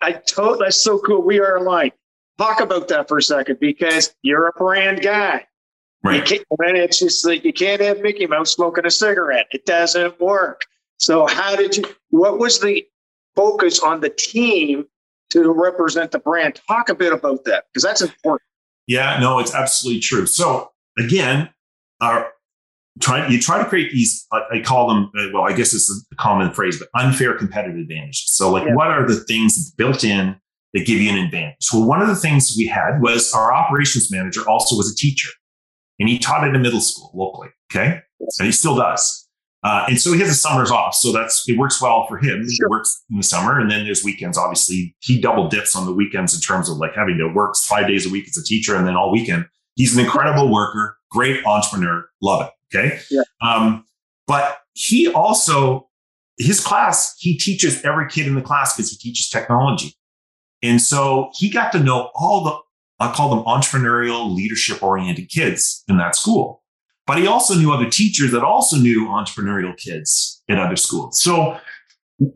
I 0.00 0.12
told 0.12 0.60
that's 0.60 0.80
so 0.80 0.98
cool. 0.98 1.20
We 1.20 1.40
are 1.40 1.56
aligned. 1.56 1.92
Talk 2.38 2.60
about 2.60 2.88
that 2.88 3.06
for 3.06 3.18
a 3.18 3.22
second 3.22 3.58
because 3.60 4.14
you're 4.22 4.46
a 4.46 4.52
brand 4.52 5.02
guy. 5.02 5.46
Right. 6.02 6.16
You 6.16 6.22
can't, 6.22 6.76
it's 6.76 7.00
just 7.00 7.26
like 7.26 7.44
you 7.44 7.52
can't 7.52 7.82
have 7.82 8.00
Mickey 8.00 8.26
Mouse 8.26 8.52
smoking 8.52 8.86
a 8.86 8.90
cigarette. 8.90 9.46
It 9.50 9.66
doesn't 9.66 10.18
work. 10.20 10.62
So 10.98 11.26
how 11.26 11.56
did 11.56 11.76
you? 11.76 11.84
What 12.10 12.38
was 12.38 12.60
the 12.60 12.86
focus 13.34 13.80
on 13.80 14.00
the 14.00 14.10
team 14.10 14.86
to 15.30 15.50
represent 15.50 16.10
the 16.10 16.18
brand? 16.18 16.60
Talk 16.68 16.88
a 16.88 16.94
bit 16.94 17.12
about 17.12 17.44
that 17.44 17.64
because 17.72 17.82
that's 17.82 18.02
important. 18.02 18.42
Yeah, 18.86 19.18
no, 19.20 19.38
it's 19.38 19.54
absolutely 19.54 20.00
true. 20.00 20.26
So 20.26 20.70
again, 20.98 21.50
our 22.00 22.30
try 23.00 23.26
you 23.28 23.40
try 23.40 23.58
to 23.62 23.68
create 23.68 23.92
these. 23.92 24.26
I 24.32 24.60
call 24.60 24.88
them. 24.88 25.10
Uh, 25.18 25.26
well, 25.32 25.42
I 25.44 25.52
guess 25.52 25.74
it's 25.74 25.90
a 26.12 26.16
common 26.16 26.52
phrase, 26.52 26.78
but 26.78 26.88
unfair 27.00 27.36
competitive 27.36 27.78
advantages. 27.78 28.24
So 28.28 28.50
like, 28.50 28.66
yeah. 28.66 28.74
what 28.74 28.88
are 28.88 29.06
the 29.06 29.16
things 29.24 29.70
built 29.72 30.04
in 30.04 30.36
that 30.72 30.86
give 30.86 31.00
you 31.00 31.10
an 31.10 31.18
advantage? 31.18 31.68
Well, 31.72 31.86
one 31.86 32.00
of 32.00 32.08
the 32.08 32.16
things 32.16 32.54
we 32.56 32.66
had 32.66 33.00
was 33.00 33.32
our 33.34 33.52
operations 33.52 34.10
manager 34.10 34.48
also 34.48 34.76
was 34.76 34.90
a 34.90 34.96
teacher 34.96 35.30
and 35.98 36.08
he 36.08 36.18
taught 36.18 36.46
at 36.46 36.54
a 36.54 36.58
middle 36.58 36.80
school 36.80 37.10
locally. 37.14 37.48
Okay. 37.72 38.00
And 38.38 38.46
he 38.46 38.52
still 38.52 38.76
does. 38.76 39.25
Uh, 39.66 39.84
and 39.88 40.00
so 40.00 40.12
he 40.12 40.20
has 40.20 40.28
the 40.28 40.34
summers 40.34 40.70
off. 40.70 40.94
So 40.94 41.10
that's, 41.10 41.42
it 41.48 41.58
works 41.58 41.82
well 41.82 42.06
for 42.06 42.18
him. 42.18 42.48
Sure. 42.48 42.68
He 42.68 42.70
works 42.70 43.02
in 43.10 43.16
the 43.16 43.24
summer 43.24 43.58
and 43.58 43.68
then 43.68 43.84
there's 43.84 44.04
weekends. 44.04 44.38
Obviously, 44.38 44.94
he 45.00 45.20
double 45.20 45.48
dips 45.48 45.74
on 45.74 45.86
the 45.86 45.92
weekends 45.92 46.32
in 46.34 46.40
terms 46.40 46.68
of 46.68 46.76
like 46.76 46.94
having 46.94 47.18
to 47.18 47.26
work 47.34 47.56
five 47.68 47.88
days 47.88 48.06
a 48.06 48.10
week 48.10 48.28
as 48.28 48.36
a 48.36 48.44
teacher 48.44 48.76
and 48.76 48.86
then 48.86 48.94
all 48.94 49.10
weekend. 49.10 49.44
He's 49.74 49.96
an 49.96 50.04
incredible 50.04 50.52
worker, 50.52 50.96
great 51.10 51.44
entrepreneur, 51.44 52.08
love 52.22 52.46
it. 52.46 52.76
Okay. 52.76 53.00
Yeah. 53.10 53.22
Um, 53.42 53.84
but 54.28 54.58
he 54.74 55.10
also, 55.12 55.88
his 56.38 56.60
class, 56.60 57.16
he 57.18 57.36
teaches 57.36 57.82
every 57.84 58.08
kid 58.08 58.28
in 58.28 58.36
the 58.36 58.42
class 58.42 58.76
because 58.76 58.90
he 58.92 58.96
teaches 58.96 59.28
technology. 59.28 59.94
And 60.62 60.80
so 60.80 61.30
he 61.34 61.50
got 61.50 61.72
to 61.72 61.80
know 61.80 62.10
all 62.14 62.44
the 62.44 62.56
I 62.98 63.12
call 63.12 63.30
them 63.30 63.44
entrepreneurial, 63.44 64.34
leadership 64.34 64.82
oriented 64.82 65.28
kids 65.28 65.84
in 65.88 65.98
that 65.98 66.16
school. 66.16 66.62
But 67.06 67.18
he 67.18 67.26
also 67.26 67.54
knew 67.54 67.72
other 67.72 67.88
teachers 67.88 68.32
that 68.32 68.42
also 68.42 68.76
knew 68.76 69.06
entrepreneurial 69.06 69.76
kids 69.76 70.42
in 70.48 70.58
other 70.58 70.76
schools. 70.76 71.20
So, 71.22 71.58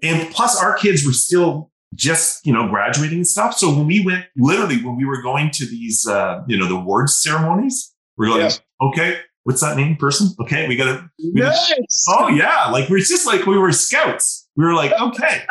and 0.02 0.32
plus 0.32 0.60
our 0.60 0.76
kids 0.76 1.04
were 1.04 1.12
still 1.12 1.70
just 1.94 2.46
you 2.46 2.52
know 2.52 2.68
graduating 2.68 3.18
and 3.18 3.26
stuff. 3.26 3.56
So 3.56 3.74
when 3.74 3.86
we 3.86 4.04
went, 4.04 4.26
literally 4.36 4.82
when 4.82 4.96
we 4.96 5.04
were 5.04 5.22
going 5.22 5.50
to 5.52 5.66
these 5.66 6.06
uh, 6.06 6.42
you 6.46 6.56
know 6.56 6.68
the 6.68 6.76
awards 6.76 7.20
ceremonies, 7.20 7.92
we 8.16 8.28
are 8.28 8.30
like, 8.30 8.52
yeah. 8.52 8.88
okay, 8.88 9.20
what's 9.44 9.60
that 9.60 9.76
name 9.76 9.96
person? 9.96 10.28
Okay, 10.40 10.68
we 10.68 10.76
gotta. 10.76 11.10
We 11.18 11.40
nice. 11.40 12.06
Gotta, 12.06 12.24
oh 12.24 12.28
yeah, 12.28 12.70
like 12.70 12.88
we're 12.88 12.98
just 12.98 13.26
like 13.26 13.46
we 13.46 13.58
were 13.58 13.72
scouts. 13.72 14.48
We 14.56 14.64
were 14.64 14.74
like, 14.74 14.92
okay. 15.00 15.44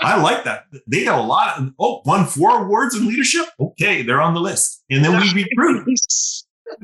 I 0.00 0.20
like 0.20 0.44
that. 0.44 0.64
They 0.86 1.04
got 1.06 1.18
a 1.18 1.22
lot 1.22 1.58
of, 1.58 1.72
oh, 1.80 2.02
won 2.04 2.26
four 2.26 2.62
awards 2.62 2.94
in 2.94 3.08
leadership. 3.08 3.46
Okay, 3.58 4.02
they're 4.02 4.20
on 4.20 4.34
the 4.34 4.40
list. 4.40 4.82
And 4.90 5.02
then 5.02 5.18
we 5.18 5.32
recruit. 5.32 5.88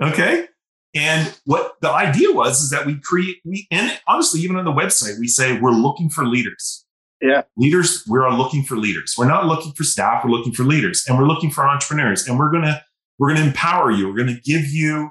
Okay. 0.00 0.48
And 0.94 1.36
what 1.44 1.74
the 1.80 1.90
idea 1.90 2.32
was 2.32 2.60
is 2.60 2.70
that 2.70 2.86
we 2.86 3.00
create, 3.00 3.38
we, 3.44 3.66
and 3.70 3.98
honestly, 4.06 4.40
even 4.40 4.56
on 4.56 4.64
the 4.64 4.72
website, 4.72 5.18
we 5.18 5.26
say 5.26 5.58
we're 5.58 5.70
looking 5.70 6.08
for 6.08 6.24
leaders. 6.24 6.84
Yeah. 7.20 7.42
Leaders, 7.56 8.04
we're 8.06 8.28
looking 8.30 8.64
for 8.64 8.76
leaders. 8.76 9.14
We're 9.18 9.28
not 9.28 9.46
looking 9.46 9.72
for 9.72 9.82
staff, 9.82 10.24
we're 10.24 10.30
looking 10.30 10.52
for 10.52 10.62
leaders 10.62 11.04
and 11.08 11.18
we're 11.18 11.26
looking 11.26 11.50
for 11.50 11.66
entrepreneurs. 11.66 12.28
And 12.28 12.38
we're 12.38 12.50
going 12.50 12.64
to, 12.64 12.82
we're 13.18 13.34
to 13.34 13.42
empower 13.42 13.90
you. 13.90 14.08
We're 14.08 14.16
going 14.16 14.34
to 14.34 14.40
give 14.40 14.66
you 14.66 15.10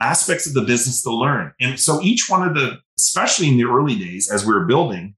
aspects 0.00 0.46
of 0.46 0.54
the 0.54 0.62
business 0.62 1.02
to 1.02 1.10
learn. 1.10 1.52
And 1.60 1.78
so 1.78 2.00
each 2.00 2.28
one 2.28 2.46
of 2.46 2.54
the, 2.54 2.78
especially 2.98 3.48
in 3.48 3.56
the 3.56 3.64
early 3.64 3.96
days 3.96 4.30
as 4.30 4.44
we 4.44 4.52
were 4.52 4.64
building, 4.64 5.14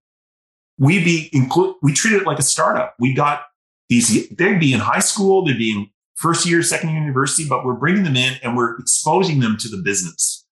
we 0.79 1.03
be 1.03 1.31
include, 1.33 1.77
we 1.83 1.93
treat 1.93 2.15
it 2.15 2.27
like 2.27 2.39
a 2.39 2.43
startup. 2.43 2.97
We 2.99 3.15
got 3.15 3.45
these, 3.89 4.29
they'd 4.31 4.59
be 4.59 4.73
in 4.73 4.81
high 4.81 5.01
school, 5.01 5.45
they'd 5.45 5.59
be 5.59 5.71
in 5.71 5.91
first 6.23 6.47
year, 6.47 6.63
second 6.63 6.91
year 6.91 7.01
university, 7.01 7.47
but 7.47 7.65
we're 7.65 7.75
bringing 7.75 8.05
them 8.05 8.17
in 8.17 8.35
and 8.43 8.57
we're 8.57 8.79
exposing 8.79 9.41
them 9.41 9.57
to 9.59 9.69
the 9.69 9.83
business, 9.83 10.47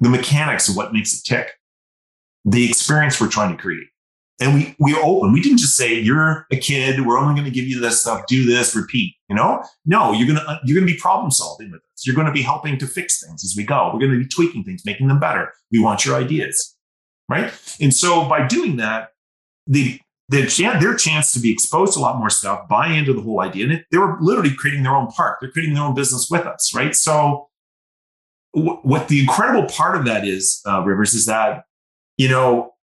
the 0.00 0.08
mechanics 0.08 0.68
of 0.68 0.76
what 0.76 0.92
makes 0.92 1.14
it 1.14 1.24
tick, 1.24 1.52
the 2.44 2.68
experience 2.68 3.20
we're 3.20 3.28
trying 3.28 3.56
to 3.56 3.62
create. 3.62 3.86
And 4.38 4.52
we 4.52 4.76
we 4.78 4.94
open. 4.94 5.32
We 5.32 5.40
didn't 5.40 5.58
just 5.58 5.76
say 5.76 5.94
you're 5.94 6.46
a 6.52 6.56
kid. 6.56 7.06
We're 7.06 7.16
only 7.16 7.32
going 7.32 7.46
to 7.46 7.50
give 7.50 7.64
you 7.64 7.80
this 7.80 8.02
stuff. 8.02 8.26
Do 8.26 8.44
this. 8.44 8.76
Repeat. 8.76 9.14
You 9.30 9.36
know, 9.36 9.64
no. 9.86 10.12
You're 10.12 10.26
gonna 10.26 10.44
uh, 10.46 10.58
you're 10.62 10.78
gonna 10.78 10.92
be 10.92 10.98
problem 10.98 11.30
solving 11.30 11.70
with 11.70 11.80
us. 11.80 12.06
You're 12.06 12.14
going 12.14 12.26
to 12.26 12.34
be 12.34 12.42
helping 12.42 12.76
to 12.76 12.86
fix 12.86 13.24
things 13.24 13.42
as 13.44 13.54
we 13.56 13.64
go. 13.64 13.90
We're 13.94 14.00
going 14.00 14.12
to 14.12 14.18
be 14.18 14.28
tweaking 14.28 14.62
things, 14.62 14.82
making 14.84 15.08
them 15.08 15.18
better. 15.18 15.54
We 15.72 15.78
want 15.78 16.04
your 16.04 16.16
ideas, 16.16 16.76
right? 17.30 17.50
And 17.80 17.94
so 17.94 18.28
by 18.28 18.46
doing 18.46 18.76
that, 18.76 19.12
the 19.66 19.98
their, 20.28 20.46
their 20.80 20.94
chance 20.94 21.32
to 21.32 21.40
be 21.40 21.52
exposed 21.52 21.94
to 21.94 22.00
a 22.00 22.02
lot 22.02 22.18
more 22.18 22.30
stuff, 22.30 22.68
buy 22.68 22.88
into 22.88 23.12
the 23.12 23.20
whole 23.20 23.40
idea. 23.40 23.64
And 23.64 23.72
it, 23.74 23.86
they 23.90 23.98
were 23.98 24.16
literally 24.20 24.54
creating 24.54 24.82
their 24.82 24.94
own 24.94 25.06
park. 25.08 25.38
They're 25.40 25.50
creating 25.50 25.74
their 25.74 25.84
own 25.84 25.94
business 25.94 26.28
with 26.30 26.46
us, 26.46 26.74
right? 26.74 26.94
So, 26.94 27.48
w- 28.54 28.80
what 28.82 29.08
the 29.08 29.20
incredible 29.20 29.68
part 29.68 29.96
of 29.96 30.04
that 30.06 30.26
is, 30.26 30.60
uh, 30.66 30.82
Rivers, 30.82 31.14
is 31.14 31.26
that 31.26 31.64
you 32.16 32.28
know, 32.28 32.74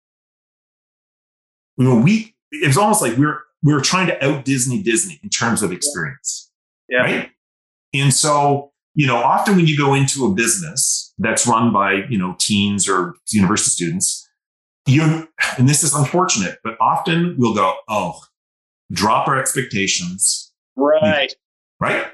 you 1.78 1.84
know, 1.84 2.00
we 2.00 2.34
it's 2.50 2.76
almost 2.76 3.02
like 3.02 3.16
we're 3.16 3.40
we 3.62 3.72
were 3.72 3.80
trying 3.80 4.06
to 4.08 4.24
out 4.24 4.44
Disney 4.44 4.82
Disney 4.82 5.20
in 5.22 5.30
terms 5.30 5.62
of 5.62 5.72
experience, 5.72 6.50
yeah. 6.88 6.98
right? 6.98 7.30
And 7.94 8.12
so, 8.12 8.72
you 8.94 9.06
know, 9.06 9.16
often 9.16 9.56
when 9.56 9.66
you 9.66 9.76
go 9.76 9.94
into 9.94 10.26
a 10.26 10.34
business 10.34 11.14
that's 11.18 11.46
run 11.46 11.72
by 11.72 12.04
you 12.08 12.18
know 12.18 12.36
teens 12.38 12.88
or 12.88 13.14
university 13.30 13.70
students, 13.70 14.21
you 14.86 15.28
and 15.58 15.68
this 15.68 15.82
is 15.82 15.94
unfortunate, 15.94 16.58
but 16.64 16.76
often 16.80 17.36
we'll 17.38 17.54
go, 17.54 17.74
oh, 17.88 18.20
drop 18.90 19.28
our 19.28 19.38
expectations. 19.38 20.52
Right. 20.76 21.34
Right. 21.80 22.06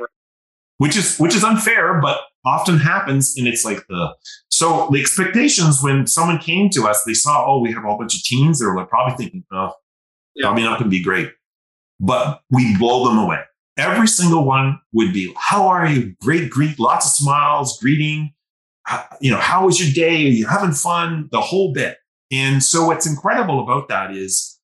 Which 0.78 0.96
is 0.96 1.18
which 1.18 1.35
is 1.35 1.44
unfair, 1.44 2.00
but 2.00 2.20
often 2.44 2.78
happens. 2.78 3.37
And 3.37 3.46
it's 3.46 3.64
like 3.64 3.87
the 3.88 4.14
so 4.48 4.88
the 4.92 5.00
expectations 5.00 5.83
when 5.83 6.07
someone 6.07 6.38
came 6.38 6.70
to 6.70 6.87
us, 6.87 7.02
they 7.04 7.14
saw, 7.14 7.46
oh, 7.46 7.61
we 7.61 7.72
have 7.72 7.85
a 7.85 7.87
whole 7.87 7.98
bunch 7.98 8.16
of 8.16 8.22
teens, 8.22 8.61
they're 8.61 8.74
like 8.74 8.88
probably 8.88 9.16
thinking, 9.16 9.44
oh, 9.52 9.72
yeah. 10.35 10.46
probably 10.46 10.62
not 10.62 10.78
gonna 10.78 10.90
be 10.90 11.02
great. 11.02 11.33
But 12.00 12.42
we 12.50 12.76
blow 12.78 13.09
them 13.09 13.18
away. 13.18 13.40
Every 13.76 14.09
single 14.09 14.44
one 14.44 14.81
would 14.92 15.12
be, 15.12 15.33
how 15.37 15.68
are 15.68 15.87
you? 15.87 16.14
Great, 16.20 16.50
greet, 16.50 16.78
lots 16.81 17.07
of 17.07 17.12
smiles, 17.12 17.78
greeting. 17.81 18.33
You 19.20 19.31
know, 19.31 19.37
how 19.37 19.66
was 19.66 19.81
your 19.81 19.92
day? 19.92 20.26
Are 20.26 20.31
you 20.31 20.46
having 20.46 20.72
fun? 20.72 21.28
The 21.31 21.40
whole 21.40 21.72
bit. 21.72 21.98
And 22.31 22.62
so 22.62 22.87
what's 22.87 23.07
incredible 23.07 23.62
about 23.62 23.88
that 23.88 24.14
is 24.14 24.59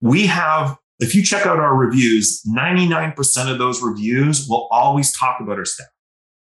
we 0.00 0.26
have, 0.26 0.76
if 1.00 1.14
you 1.14 1.22
check 1.22 1.46
out 1.46 1.58
our 1.58 1.74
reviews, 1.74 2.42
99% 2.48 3.50
of 3.50 3.58
those 3.58 3.82
reviews 3.82 4.46
will 4.48 4.68
always 4.70 5.12
talk 5.12 5.40
about 5.40 5.58
our 5.58 5.64
staff 5.64 5.88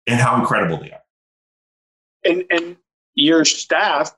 and 0.08 0.20
how 0.20 0.39
incredible 0.39 0.78
they 0.78 0.92
are. 0.92 1.02
And, 2.24 2.44
and 2.50 2.78
your 3.15 3.46
staff 3.46 4.12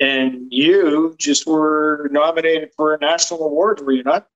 and 0.00 0.46
you 0.50 1.14
just 1.18 1.46
were 1.46 2.08
nominated 2.10 2.70
for 2.76 2.94
a 2.94 2.98
national 2.98 3.42
award, 3.42 3.80
were 3.80 3.92
you 3.92 4.02
not? 4.02 4.26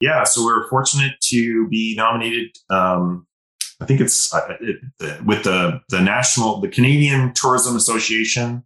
Yeah, 0.00 0.24
so 0.24 0.40
we 0.40 0.46
were 0.46 0.66
fortunate 0.68 1.12
to 1.28 1.68
be 1.68 1.94
nominated. 1.96 2.56
Um, 2.70 3.26
I 3.80 3.84
think 3.84 4.00
it's 4.00 4.32
uh, 4.34 4.56
it, 4.60 5.24
with 5.24 5.44
the 5.44 5.80
the 5.90 6.00
national, 6.00 6.60
the 6.60 6.68
Canadian 6.68 7.32
Tourism 7.34 7.76
Association. 7.76 8.64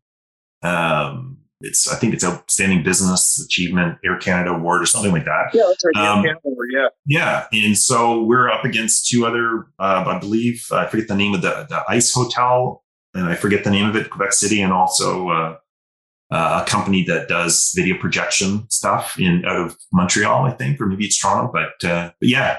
Um, 0.62 1.35
it's 1.60 1.90
I 1.90 1.96
think 1.96 2.14
it's 2.14 2.24
outstanding 2.24 2.82
business 2.82 3.42
achievement 3.44 3.98
Air 4.04 4.18
Canada 4.18 4.50
award 4.50 4.82
or 4.82 4.86
something 4.86 5.12
like 5.12 5.24
that. 5.24 5.50
Yeah, 5.54 5.64
that's 5.68 5.84
right. 5.84 5.96
Um, 5.96 6.18
Air 6.18 6.24
Canada 6.24 6.40
award. 6.44 6.68
Yeah. 6.72 6.88
Yeah, 7.06 7.46
and 7.52 7.76
so 7.76 8.22
we're 8.22 8.50
up 8.50 8.64
against 8.64 9.08
two 9.08 9.26
other. 9.26 9.66
Uh, 9.78 10.04
I 10.06 10.18
believe 10.18 10.66
I 10.72 10.86
forget 10.86 11.08
the 11.08 11.16
name 11.16 11.34
of 11.34 11.42
the 11.42 11.66
the 11.68 11.82
Ice 11.88 12.12
Hotel, 12.12 12.82
and 13.14 13.26
I 13.26 13.34
forget 13.34 13.64
the 13.64 13.70
name 13.70 13.88
of 13.88 13.96
it, 13.96 14.10
Quebec 14.10 14.32
City, 14.32 14.60
and 14.60 14.72
also 14.72 15.30
uh, 15.30 15.56
uh, 16.30 16.62
a 16.64 16.68
company 16.68 17.04
that 17.04 17.28
does 17.28 17.72
video 17.74 17.96
projection 17.98 18.68
stuff 18.70 19.18
in 19.18 19.44
out 19.46 19.56
of 19.56 19.76
Montreal, 19.92 20.44
I 20.44 20.50
think, 20.50 20.80
or 20.80 20.86
maybe 20.86 21.06
it's 21.06 21.18
Toronto. 21.18 21.50
But 21.52 21.88
uh, 21.88 22.12
but 22.20 22.28
yeah. 22.28 22.58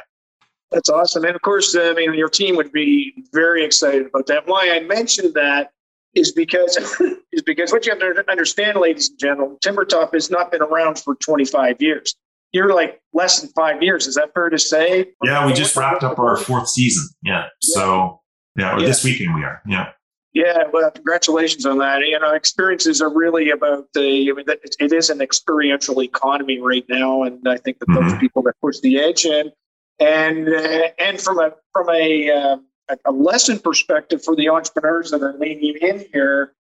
That's 0.70 0.90
awesome, 0.90 1.24
and 1.24 1.34
of 1.34 1.42
course, 1.44 1.78
I 1.80 1.94
mean, 1.94 2.14
your 2.14 2.28
team 2.28 2.58
would 2.58 2.74
be 2.74 3.14
very 3.32 3.64
excited 3.64 4.08
about 4.08 4.28
that. 4.28 4.48
Why 4.48 4.72
I 4.72 4.82
mentioned 4.82 5.34
that 5.36 5.72
is 6.14 6.32
because 6.32 6.78
is 7.32 7.42
because 7.42 7.72
what 7.72 7.86
you 7.86 7.92
have 7.92 8.00
to 8.00 8.24
understand, 8.30 8.78
ladies 8.78 9.10
and 9.10 9.20
gentlemen, 9.20 9.58
Timbertop 9.64 10.14
has 10.14 10.30
not 10.30 10.52
been 10.52 10.62
around 10.62 11.00
for 11.00 11.16
25 11.16 11.82
years. 11.82 12.16
You're 12.54 12.74
like 12.74 13.02
less 13.14 13.42
than 13.42 13.50
five 13.52 13.84
years. 13.84 14.08
Is 14.08 14.16
that 14.16 14.34
fair 14.34 14.50
to 14.50 14.58
say? 14.58 15.08
Yeah, 15.24 15.46
we 15.46 15.54
just 15.54 15.76
wrapped 15.76 16.04
up 16.04 16.18
our 16.18 16.38
fourth 16.38 16.70
season. 16.70 17.08
Yeah. 17.22 17.46
So 17.62 18.22
yeah, 18.56 18.76
or 18.76 18.80
yeah. 18.80 18.88
this 18.88 19.04
weekend 19.04 19.36
we 19.36 19.44
are. 19.44 19.62
Yeah. 19.68 19.92
Yeah, 20.34 20.66
well, 20.72 20.92
congratulations 20.92 21.66
on 21.66 21.80
that. 21.80 22.02
You 22.06 22.20
know, 22.20 22.34
experiences 22.34 23.02
are 23.02 23.12
really 23.12 23.50
about 23.50 23.88
the. 23.96 24.30
I 24.30 24.34
mean, 24.34 24.46
it 24.48 24.94
is 24.94 25.10
an 25.10 25.20
experiential 25.20 26.00
economy 26.04 26.60
right 26.60 26.86
now, 26.88 27.24
and 27.24 27.48
I 27.48 27.58
think 27.58 27.80
that 27.80 27.90
mm-hmm. 27.90 28.08
those 28.08 28.20
people 28.20 28.44
that 28.44 28.54
push 28.62 28.80
the 28.82 29.00
edge 29.00 29.26
in, 29.26 29.52
and 30.00 30.48
uh, 30.48 30.90
and 31.00 31.20
from 31.20 31.40
a 31.40 31.54
from 31.74 31.90
a 31.90 32.30
uh, 32.30 32.58
a 33.06 33.12
lesson 33.12 33.60
perspective 33.60 34.24
for 34.24 34.36
the 34.36 34.50
entrepreneurs 34.50 35.12
that 35.12 35.22
are 35.22 35.38
leaning 35.38 35.76
in 35.82 36.06
here, 36.14 36.54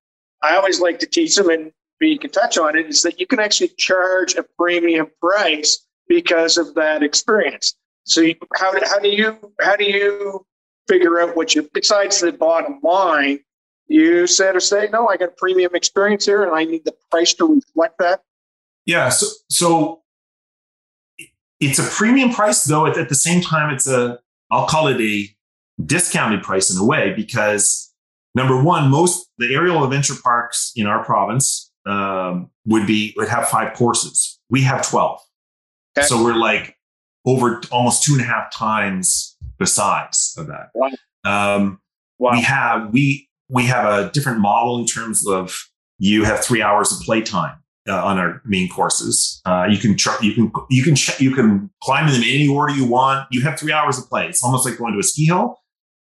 I 0.43 0.55
always 0.55 0.79
like 0.79 0.99
to 0.99 1.05
teach 1.05 1.35
them, 1.35 1.49
and 1.49 1.71
we 1.99 2.17
can 2.17 2.29
touch 2.29 2.57
on 2.57 2.77
it, 2.77 2.87
is 2.87 3.01
that 3.03 3.19
you 3.19 3.25
can 3.25 3.39
actually 3.39 3.69
charge 3.77 4.35
a 4.35 4.43
premium 4.57 5.07
price 5.21 5.85
because 6.07 6.57
of 6.57 6.73
that 6.75 7.03
experience. 7.03 7.75
So 8.03 8.21
you, 8.21 8.35
how, 8.55 8.73
how 8.85 8.99
do 8.99 9.09
you 9.09 9.37
how 9.59 9.75
do 9.75 9.83
you 9.83 10.45
figure 10.87 11.19
out 11.19 11.35
what 11.35 11.55
you 11.55 11.69
besides 11.73 12.21
the 12.21 12.31
bottom 12.31 12.79
line? 12.83 13.39
You 13.87 14.27
said 14.27 14.55
or 14.55 14.59
say, 14.59 14.89
no, 14.91 15.07
I 15.07 15.17
got 15.17 15.29
a 15.29 15.33
premium 15.37 15.73
experience 15.75 16.25
here, 16.25 16.43
and 16.43 16.53
I 16.53 16.65
need 16.65 16.83
the 16.85 16.93
price 17.09 17.33
to 17.35 17.55
reflect 17.55 17.99
that. 17.99 18.21
Yeah. 18.85 19.09
So 19.09 19.27
so 19.49 20.01
it's 21.59 21.79
a 21.79 21.83
premium 21.83 22.31
price, 22.31 22.63
though. 22.65 22.85
At, 22.85 22.97
at 22.97 23.09
the 23.09 23.15
same 23.15 23.41
time, 23.41 23.73
it's 23.73 23.87
a 23.87 24.19
I'll 24.51 24.67
call 24.67 24.87
it 24.87 25.01
a 25.01 25.27
discounted 25.83 26.43
price 26.43 26.73
in 26.73 26.81
a 26.81 26.85
way 26.85 27.13
because 27.15 27.93
number 28.35 28.61
one, 28.61 28.89
most 28.89 29.29
the 29.37 29.53
aerial 29.53 29.83
adventure 29.83 30.15
parks 30.21 30.71
in 30.75 30.87
our 30.87 31.03
province 31.03 31.71
um, 31.85 32.49
would 32.65 32.87
be 32.87 33.13
would 33.17 33.29
have 33.29 33.47
five 33.47 33.73
courses. 33.73 34.39
We 34.49 34.61
have 34.61 34.87
twelve, 34.87 35.19
okay. 35.97 36.07
so 36.07 36.23
we're 36.23 36.35
like 36.35 36.75
over 37.25 37.61
almost 37.71 38.03
two 38.03 38.13
and 38.13 38.21
a 38.21 38.25
half 38.25 38.51
times 38.51 39.37
the 39.59 39.65
size 39.65 40.33
of 40.37 40.47
that. 40.47 40.69
Wow. 40.73 40.89
Um, 41.25 41.81
wow. 42.19 42.31
We 42.31 42.41
have 42.41 42.93
we 42.93 43.29
we 43.49 43.65
have 43.65 43.85
a 43.85 44.11
different 44.11 44.39
model 44.39 44.79
in 44.79 44.85
terms 44.85 45.27
of 45.27 45.57
you 45.99 46.23
have 46.23 46.43
three 46.43 46.61
hours 46.61 46.91
of 46.91 46.99
playtime 46.99 47.57
uh, 47.87 48.03
on 48.03 48.17
our 48.17 48.41
main 48.45 48.69
courses. 48.69 49.41
Uh, 49.45 49.67
you 49.69 49.77
can 49.77 49.95
tr- 49.95 50.23
you 50.23 50.33
can 50.33 50.51
you 50.69 50.83
can 50.83 50.95
you 51.19 51.33
can 51.33 51.69
climb 51.81 52.07
them 52.07 52.15
in 52.15 52.23
any 52.23 52.47
order 52.47 52.73
you 52.73 52.85
want. 52.85 53.27
You 53.31 53.41
have 53.41 53.59
three 53.59 53.71
hours 53.71 53.97
of 53.97 54.07
play. 54.09 54.27
It's 54.27 54.43
almost 54.43 54.65
like 54.67 54.77
going 54.77 54.93
to 54.93 54.99
a 54.99 55.03
ski 55.03 55.25
hill 55.25 55.59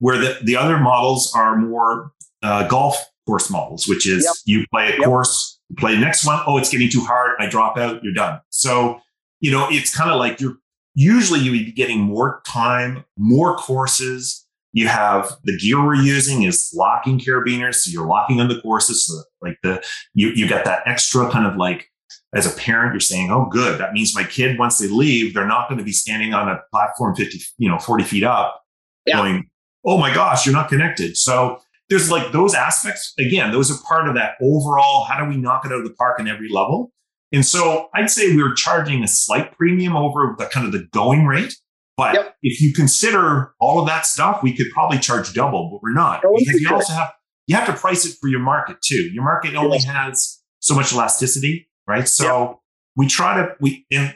where 0.00 0.18
the, 0.18 0.38
the 0.42 0.56
other 0.56 0.78
models 0.78 1.32
are 1.34 1.56
more 1.56 2.12
uh, 2.42 2.66
golf 2.66 3.02
course 3.26 3.48
models, 3.48 3.86
which 3.86 4.08
is 4.08 4.24
yep. 4.24 4.34
you 4.44 4.66
play 4.72 4.88
a 4.88 4.96
yep. 4.96 5.04
course, 5.04 5.60
you 5.68 5.76
play 5.76 5.94
the 5.94 6.00
next 6.00 6.26
one. 6.26 6.42
Oh, 6.46 6.58
it's 6.58 6.70
getting 6.70 6.90
too 6.90 7.04
hard. 7.04 7.36
I 7.38 7.48
drop 7.48 7.78
out. 7.78 8.02
You're 8.02 8.14
done. 8.14 8.40
So, 8.50 9.00
you 9.40 9.50
know, 9.50 9.68
it's 9.70 9.94
kind 9.94 10.10
of 10.10 10.18
like 10.18 10.40
you're 10.40 10.56
usually 10.94 11.40
you 11.40 11.52
would 11.52 11.66
be 11.66 11.72
getting 11.72 12.00
more 12.00 12.42
time, 12.46 13.04
more 13.16 13.56
courses. 13.56 14.46
You 14.72 14.88
have 14.88 15.30
the 15.44 15.56
gear 15.56 15.84
we're 15.84 15.94
using 15.96 16.42
is 16.44 16.72
locking 16.74 17.18
carabiners. 17.18 17.76
So 17.76 17.90
you're 17.90 18.06
locking 18.06 18.40
on 18.40 18.48
the 18.48 18.60
courses. 18.60 19.06
So 19.06 19.22
like 19.40 19.58
the, 19.62 19.82
you, 20.14 20.28
you 20.28 20.48
got 20.48 20.64
that 20.64 20.82
extra 20.86 21.30
kind 21.30 21.46
of 21.46 21.56
like 21.56 21.90
as 22.32 22.46
a 22.46 22.56
parent, 22.56 22.92
you're 22.92 23.00
saying, 23.00 23.30
"Oh, 23.32 23.46
good. 23.46 23.80
That 23.80 23.92
means 23.92 24.14
my 24.14 24.22
kid, 24.22 24.58
once 24.58 24.78
they 24.78 24.86
leave, 24.86 25.34
they're 25.34 25.46
not 25.46 25.68
going 25.68 25.78
to 25.78 25.84
be 25.84 25.92
standing 25.92 26.32
on 26.32 26.48
a 26.48 26.60
platform 26.70 27.16
50, 27.16 27.40
you 27.58 27.68
know, 27.68 27.78
40 27.78 28.04
feet 28.04 28.22
up, 28.22 28.62
yeah. 29.04 29.16
going, 29.16 29.50
oh 29.84 29.98
my 29.98 30.12
gosh, 30.14 30.46
you're 30.46 30.54
not 30.54 30.68
connected." 30.68 31.16
So 31.16 31.60
there's 31.88 32.10
like 32.10 32.32
those 32.32 32.54
aspects. 32.54 33.12
Again, 33.18 33.50
those 33.50 33.70
are 33.70 33.82
part 33.86 34.08
of 34.08 34.14
that 34.14 34.34
overall. 34.40 35.04
How 35.04 35.22
do 35.22 35.28
we 35.28 35.36
knock 35.36 35.64
it 35.64 35.72
out 35.72 35.78
of 35.78 35.84
the 35.84 35.94
park 35.94 36.20
in 36.20 36.28
every 36.28 36.48
level? 36.48 36.92
And 37.32 37.44
so 37.46 37.88
I'd 37.94 38.10
say 38.10 38.34
we 38.34 38.42
are 38.42 38.54
charging 38.54 39.02
a 39.02 39.08
slight 39.08 39.56
premium 39.56 39.96
over 39.96 40.34
the 40.38 40.46
kind 40.46 40.66
of 40.66 40.72
the 40.72 40.86
going 40.92 41.26
rate. 41.26 41.54
But 41.96 42.14
yep. 42.14 42.36
if 42.42 42.60
you 42.60 42.72
consider 42.72 43.54
all 43.60 43.78
of 43.78 43.86
that 43.86 44.06
stuff, 44.06 44.42
we 44.42 44.56
could 44.56 44.70
probably 44.72 44.98
charge 44.98 45.34
double, 45.34 45.70
but 45.70 45.82
we're 45.82 45.92
not 45.92 46.22
because 46.22 46.60
you 46.60 46.72
also 46.72 46.94
have 46.94 47.12
you 47.46 47.56
have 47.56 47.66
to 47.66 47.72
price 47.72 48.06
it 48.06 48.16
for 48.20 48.28
your 48.28 48.40
market 48.40 48.78
too. 48.82 49.10
Your 49.12 49.24
market 49.24 49.54
only 49.54 49.80
has 49.80 50.40
so 50.60 50.74
much 50.74 50.92
elasticity, 50.92 51.68
right? 51.86 52.08
So 52.08 52.24
yep. 52.24 52.58
we 52.96 53.06
try 53.06 53.36
to 53.36 53.54
we 53.60 53.86
and 53.90 54.14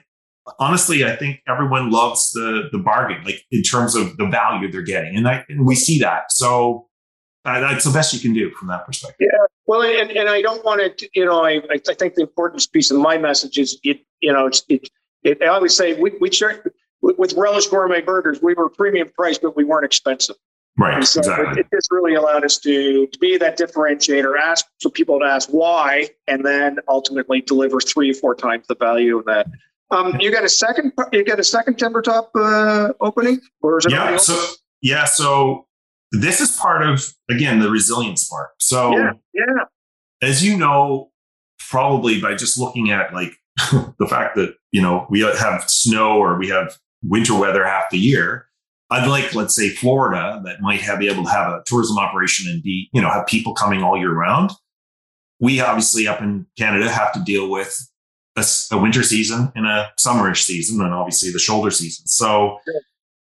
honestly, 0.59 1.04
I 1.04 1.16
think 1.16 1.40
everyone 1.48 1.90
loves 1.90 2.30
the 2.33 2.68
the 2.72 2.78
bargain, 2.78 3.24
like 3.24 3.42
in 3.50 3.62
terms 3.62 3.94
of 3.94 4.16
the 4.16 4.26
value 4.26 4.70
they're 4.70 4.83
getting, 4.83 5.16
and 5.16 5.26
I 5.28 5.44
and 5.48 5.66
we 5.66 5.74
see 5.74 5.98
that. 6.00 6.30
So 6.30 6.88
uh, 7.44 7.61
that's 7.61 7.85
the 7.85 7.92
best 7.92 8.14
you 8.14 8.20
can 8.20 8.33
do 8.33 8.50
from 8.52 8.68
that 8.68 8.87
perspective. 8.87 9.28
Yeah. 9.30 9.46
Well, 9.66 9.83
and, 9.83 10.11
and 10.11 10.28
I 10.28 10.42
don't 10.42 10.64
want 10.64 10.98
to, 10.98 11.09
you 11.14 11.24
know, 11.24 11.44
I, 11.44 11.61
I 11.70 11.94
think 11.94 12.14
the 12.14 12.22
important 12.22 12.66
piece 12.72 12.90
of 12.90 12.98
my 12.98 13.16
message 13.16 13.59
is 13.59 13.78
it, 13.83 14.00
you 14.20 14.33
know, 14.33 14.46
it's, 14.46 14.62
it, 14.68 14.88
it 15.22 15.42
I 15.42 15.46
always 15.46 15.74
say 15.74 15.94
we, 15.94 16.12
we 16.20 16.30
share, 16.30 16.62
with 17.00 17.35
Relish 17.35 17.66
Gourmet 17.68 18.00
Burgers, 18.00 18.40
we 18.42 18.54
were 18.54 18.68
premium 18.68 19.11
priced, 19.14 19.42
but 19.42 19.57
we 19.57 19.64
weren't 19.64 19.85
expensive. 19.85 20.37
Right. 20.78 20.94
And 20.94 21.07
so 21.07 21.20
exactly. 21.20 21.61
it, 21.61 21.66
it 21.72 21.76
just 21.76 21.90
really 21.90 22.14
allowed 22.14 22.44
us 22.44 22.59
to, 22.59 23.07
to 23.07 23.18
be 23.18 23.38
that 23.38 23.59
differentiator, 23.59 24.38
ask 24.38 24.66
for 24.83 24.90
people 24.90 25.18
to 25.20 25.24
ask 25.24 25.48
why, 25.50 26.09
and 26.26 26.44
then 26.44 26.78
ultimately 26.88 27.40
deliver 27.40 27.80
three 27.80 28.11
or 28.11 28.14
four 28.14 28.35
times 28.35 28.66
the 28.68 28.74
value 28.74 29.18
of 29.18 29.24
that. 29.26 29.46
Um, 29.90 30.16
you 30.20 30.33
got 30.33 30.44
a 30.44 30.49
second, 30.49 30.92
you 31.12 31.25
got 31.25 31.38
a 31.38 31.44
second 31.44 31.79
timber 31.79 32.03
top 32.03 32.31
uh, 32.35 32.92
opening, 33.01 33.40
or 33.61 33.79
is 33.79 33.87
it? 33.87 33.92
Yeah. 33.92 34.16
So 34.16 34.47
yeah. 34.83 35.05
So 35.05 35.66
this 36.12 36.40
is 36.40 36.57
part 36.57 36.83
of 36.83 37.14
again 37.31 37.61
the 37.61 37.70
resilience 37.70 38.29
part. 38.29 38.51
So 38.59 38.92
yeah, 38.92 39.12
yeah. 39.35 39.64
As 40.23 40.44
you 40.44 40.57
know, 40.57 41.11
probably 41.68 42.20
by 42.20 42.35
just 42.35 42.59
looking 42.59 42.90
at 42.90 43.12
like 43.12 43.33
the 43.99 44.07
fact 44.09 44.37
that 44.37 44.55
you 44.73 44.81
know 44.81 45.07
we 45.11 45.20
have 45.20 45.68
snow 45.68 46.18
or 46.18 46.38
we 46.38 46.49
have 46.49 46.77
winter 47.03 47.38
weather 47.38 47.64
half 47.64 47.90
the 47.90 47.99
year, 47.99 48.47
unlike 48.90 49.35
let's 49.35 49.55
say 49.55 49.68
Florida 49.68 50.40
that 50.44 50.61
might 50.61 50.81
have 50.81 50.99
be 50.99 51.09
able 51.09 51.25
to 51.25 51.31
have 51.31 51.49
a 51.49 51.62
tourism 51.66 51.99
operation 51.99 52.51
and 52.51 52.62
be 52.62 52.88
you 52.92 53.03
know 53.03 53.11
have 53.11 53.27
people 53.27 53.55
coming 53.55 53.83
all 53.83 53.97
year 53.97 54.12
round. 54.12 54.51
We 55.40 55.61
obviously 55.61 56.09
up 56.09 56.23
in 56.23 56.47
Canada 56.57 56.90
have 56.90 57.12
to 57.12 57.20
deal 57.20 57.51
with 57.51 57.87
a, 58.37 58.44
a 58.73 58.79
winter 58.79 59.03
season 59.03 59.53
and 59.55 59.66
a 59.66 59.92
summerish 59.99 60.42
season, 60.42 60.81
and 60.81 60.92
obviously 60.92 61.31
the 61.31 61.38
shoulder 61.38 61.70
season. 61.70 62.07
So. 62.07 62.59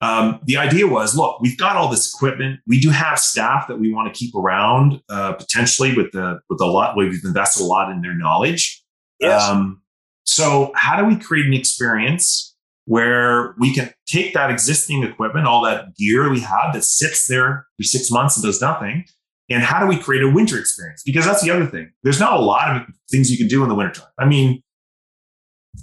Um, 0.01 0.39
the 0.45 0.55
idea 0.55 0.87
was, 0.87 1.13
look, 1.13 1.41
we've 1.41 1.57
got 1.57 1.75
all 1.75 1.89
this 1.89 2.13
equipment. 2.15 2.61
We 2.65 2.79
do 2.79 2.89
have 2.89 3.19
staff 3.19 3.67
that 3.67 3.81
we 3.81 3.91
want 3.93 4.07
to 4.07 4.17
keep 4.17 4.33
around, 4.33 5.01
uh, 5.09 5.33
potentially 5.33 5.93
with 5.93 6.13
the 6.13 6.39
with 6.49 6.61
a 6.61 6.65
lot. 6.65 6.95
We've 6.95 7.19
invested 7.25 7.63
a 7.63 7.65
lot 7.65 7.91
in 7.91 7.99
their 8.01 8.13
knowledge. 8.13 8.81
Yes. 9.19 9.43
Um, 9.43 9.81
so, 10.23 10.71
how 10.75 10.95
do 10.95 11.05
we 11.05 11.17
create 11.17 11.47
an 11.47 11.53
experience 11.53 12.55
where 12.85 13.55
we 13.59 13.73
can 13.73 13.93
take 14.07 14.33
that 14.33 14.49
existing 14.49 15.03
equipment, 15.03 15.45
all 15.45 15.63
that 15.63 15.95
gear 15.95 16.29
we 16.29 16.39
have 16.39 16.73
that 16.73 16.83
sits 16.83 17.27
there 17.27 17.67
for 17.77 17.83
six 17.83 18.09
months 18.09 18.37
and 18.37 18.45
does 18.45 18.61
nothing, 18.61 19.05
and 19.49 19.63
how 19.63 19.79
do 19.79 19.87
we 19.87 19.97
create 19.97 20.23
a 20.23 20.29
winter 20.29 20.57
experience? 20.57 21.03
Because 21.05 21.25
that's 21.25 21.43
the 21.43 21.51
other 21.51 21.65
thing. 21.65 21.91
There's 22.03 22.19
not 22.19 22.33
a 22.33 22.41
lot 22.41 22.75
of 22.75 22.83
things 23.11 23.31
you 23.31 23.37
can 23.37 23.47
do 23.47 23.63
in 23.63 23.69
the 23.69 23.75
wintertime. 23.75 24.07
I 24.17 24.25
mean, 24.25 24.61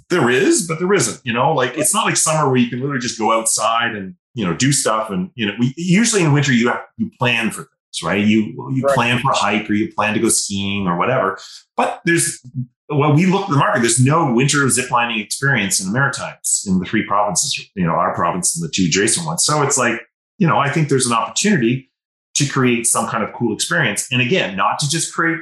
there 0.09 0.29
is, 0.29 0.67
but 0.67 0.79
there 0.79 0.93
isn't. 0.93 1.21
You 1.25 1.33
know, 1.33 1.53
like 1.53 1.77
it's 1.77 1.93
not 1.93 2.05
like 2.05 2.17
summer 2.17 2.47
where 2.47 2.57
you 2.57 2.69
can 2.69 2.79
literally 2.79 3.01
just 3.01 3.19
go 3.19 3.31
outside 3.31 3.95
and 3.95 4.15
you 4.33 4.45
know 4.45 4.55
do 4.55 4.71
stuff. 4.71 5.09
And 5.09 5.31
you 5.35 5.45
know, 5.45 5.53
we 5.59 5.73
usually 5.77 6.23
in 6.23 6.33
winter 6.33 6.53
you 6.53 6.69
have 6.69 6.81
you 6.97 7.11
plan 7.19 7.51
for 7.51 7.63
things, 7.63 8.03
right? 8.03 8.23
You 8.23 8.53
you 8.73 8.83
right. 8.83 8.95
plan 8.95 9.19
for 9.19 9.31
a 9.31 9.35
hike 9.35 9.69
or 9.69 9.73
you 9.73 9.91
plan 9.93 10.13
to 10.13 10.19
go 10.19 10.29
skiing 10.29 10.87
or 10.87 10.97
whatever. 10.97 11.39
But 11.75 12.01
there's 12.05 12.41
well, 12.89 13.13
we 13.13 13.25
look 13.25 13.43
at 13.43 13.49
the 13.49 13.57
market. 13.57 13.81
There's 13.81 14.03
no 14.03 14.31
winter 14.33 14.59
ziplining 14.67 15.21
experience 15.21 15.81
in 15.81 15.87
the 15.87 15.93
Maritimes 15.93 16.63
in 16.65 16.79
the 16.79 16.85
three 16.85 17.05
provinces. 17.05 17.69
You 17.75 17.85
know, 17.85 17.93
our 17.93 18.15
province 18.15 18.55
and 18.55 18.67
the 18.67 18.71
two 18.71 18.85
adjacent 18.85 19.25
ones. 19.25 19.43
So 19.43 19.61
it's 19.63 19.77
like 19.77 20.01
you 20.37 20.47
know, 20.47 20.57
I 20.57 20.69
think 20.69 20.89
there's 20.89 21.07
an 21.07 21.13
opportunity 21.13 21.91
to 22.35 22.47
create 22.47 22.85
some 22.85 23.07
kind 23.07 23.23
of 23.23 23.33
cool 23.33 23.53
experience. 23.53 24.07
And 24.11 24.21
again, 24.21 24.55
not 24.55 24.77
to 24.79 24.89
just 24.89 25.13
create 25.13 25.39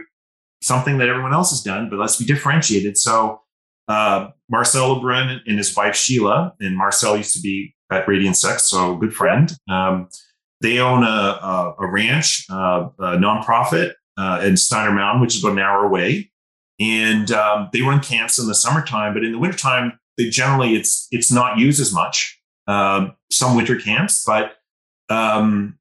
something 0.62 0.98
that 0.98 1.10
everyone 1.10 1.34
else 1.34 1.50
has 1.50 1.62
done, 1.62 1.90
but 1.90 2.00
let's 2.00 2.16
be 2.16 2.26
differentiated. 2.26 2.98
So 2.98 3.42
uh, 3.88 4.30
Marcel 4.50 4.96
LeBrun 4.96 5.40
and 5.46 5.58
his 5.58 5.76
wife 5.76 5.96
Sheila, 5.96 6.54
and 6.60 6.78
Marcel 6.78 7.18
used 7.18 7.34
to 7.36 7.42
be 7.42 7.76
at 7.92 8.06
Radian6, 8.06 8.62
so 8.62 8.96
good 8.96 9.14
friend. 9.14 9.52
Um, 9.70 10.10
they 10.62 10.80
own 10.80 11.04
a, 11.04 11.06
a, 11.08 11.76
a 11.80 11.88
ranch, 11.88 12.46
uh, 12.50 12.90
a 13.00 13.18
nonprofit 13.18 13.94
uh, 14.18 14.42
in 14.44 14.58
Steiner 14.58 14.92
Mountain, 14.92 15.22
which 15.22 15.36
is 15.36 15.44
about 15.44 15.54
an 15.54 15.60
hour 15.60 15.86
away. 15.86 16.32
And 16.80 17.32
um, 17.32 17.70
they 17.72 17.82
run 17.82 18.02
camps 18.02 18.40
in 18.40 18.48
the 18.48 18.56
summertime, 18.56 19.14
but 19.14 19.24
in 19.24 19.32
the 19.32 19.38
wintertime, 19.40 20.00
they 20.18 20.30
generally 20.30 20.76
it's 20.76 21.08
it's 21.12 21.32
not 21.32 21.58
used 21.58 21.80
as 21.80 21.94
much. 21.94 22.40
Um, 22.68 23.16
some 23.32 23.56
winter 23.56 23.76
camps, 23.76 24.24
but 24.26 24.56
um, 25.10 25.78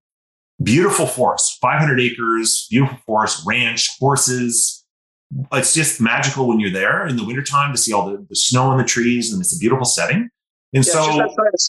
beautiful 0.62 1.06
forest, 1.06 1.58
500 1.60 2.00
acres, 2.00 2.66
beautiful 2.70 2.98
forest, 3.06 3.42
ranch, 3.46 3.88
horses, 3.98 4.83
it's 5.52 5.74
just 5.74 6.00
magical 6.00 6.46
when 6.46 6.60
you're 6.60 6.70
there 6.70 7.06
in 7.06 7.16
the 7.16 7.24
wintertime 7.24 7.72
to 7.72 7.78
see 7.78 7.92
all 7.92 8.10
the, 8.10 8.24
the 8.28 8.36
snow 8.36 8.64
on 8.64 8.78
the 8.78 8.84
trees 8.84 9.32
and 9.32 9.40
it's 9.40 9.54
a 9.54 9.58
beautiful 9.58 9.84
setting. 9.84 10.28
And 10.72 10.84
yeah, 10.86 10.92
so, 10.92 11.00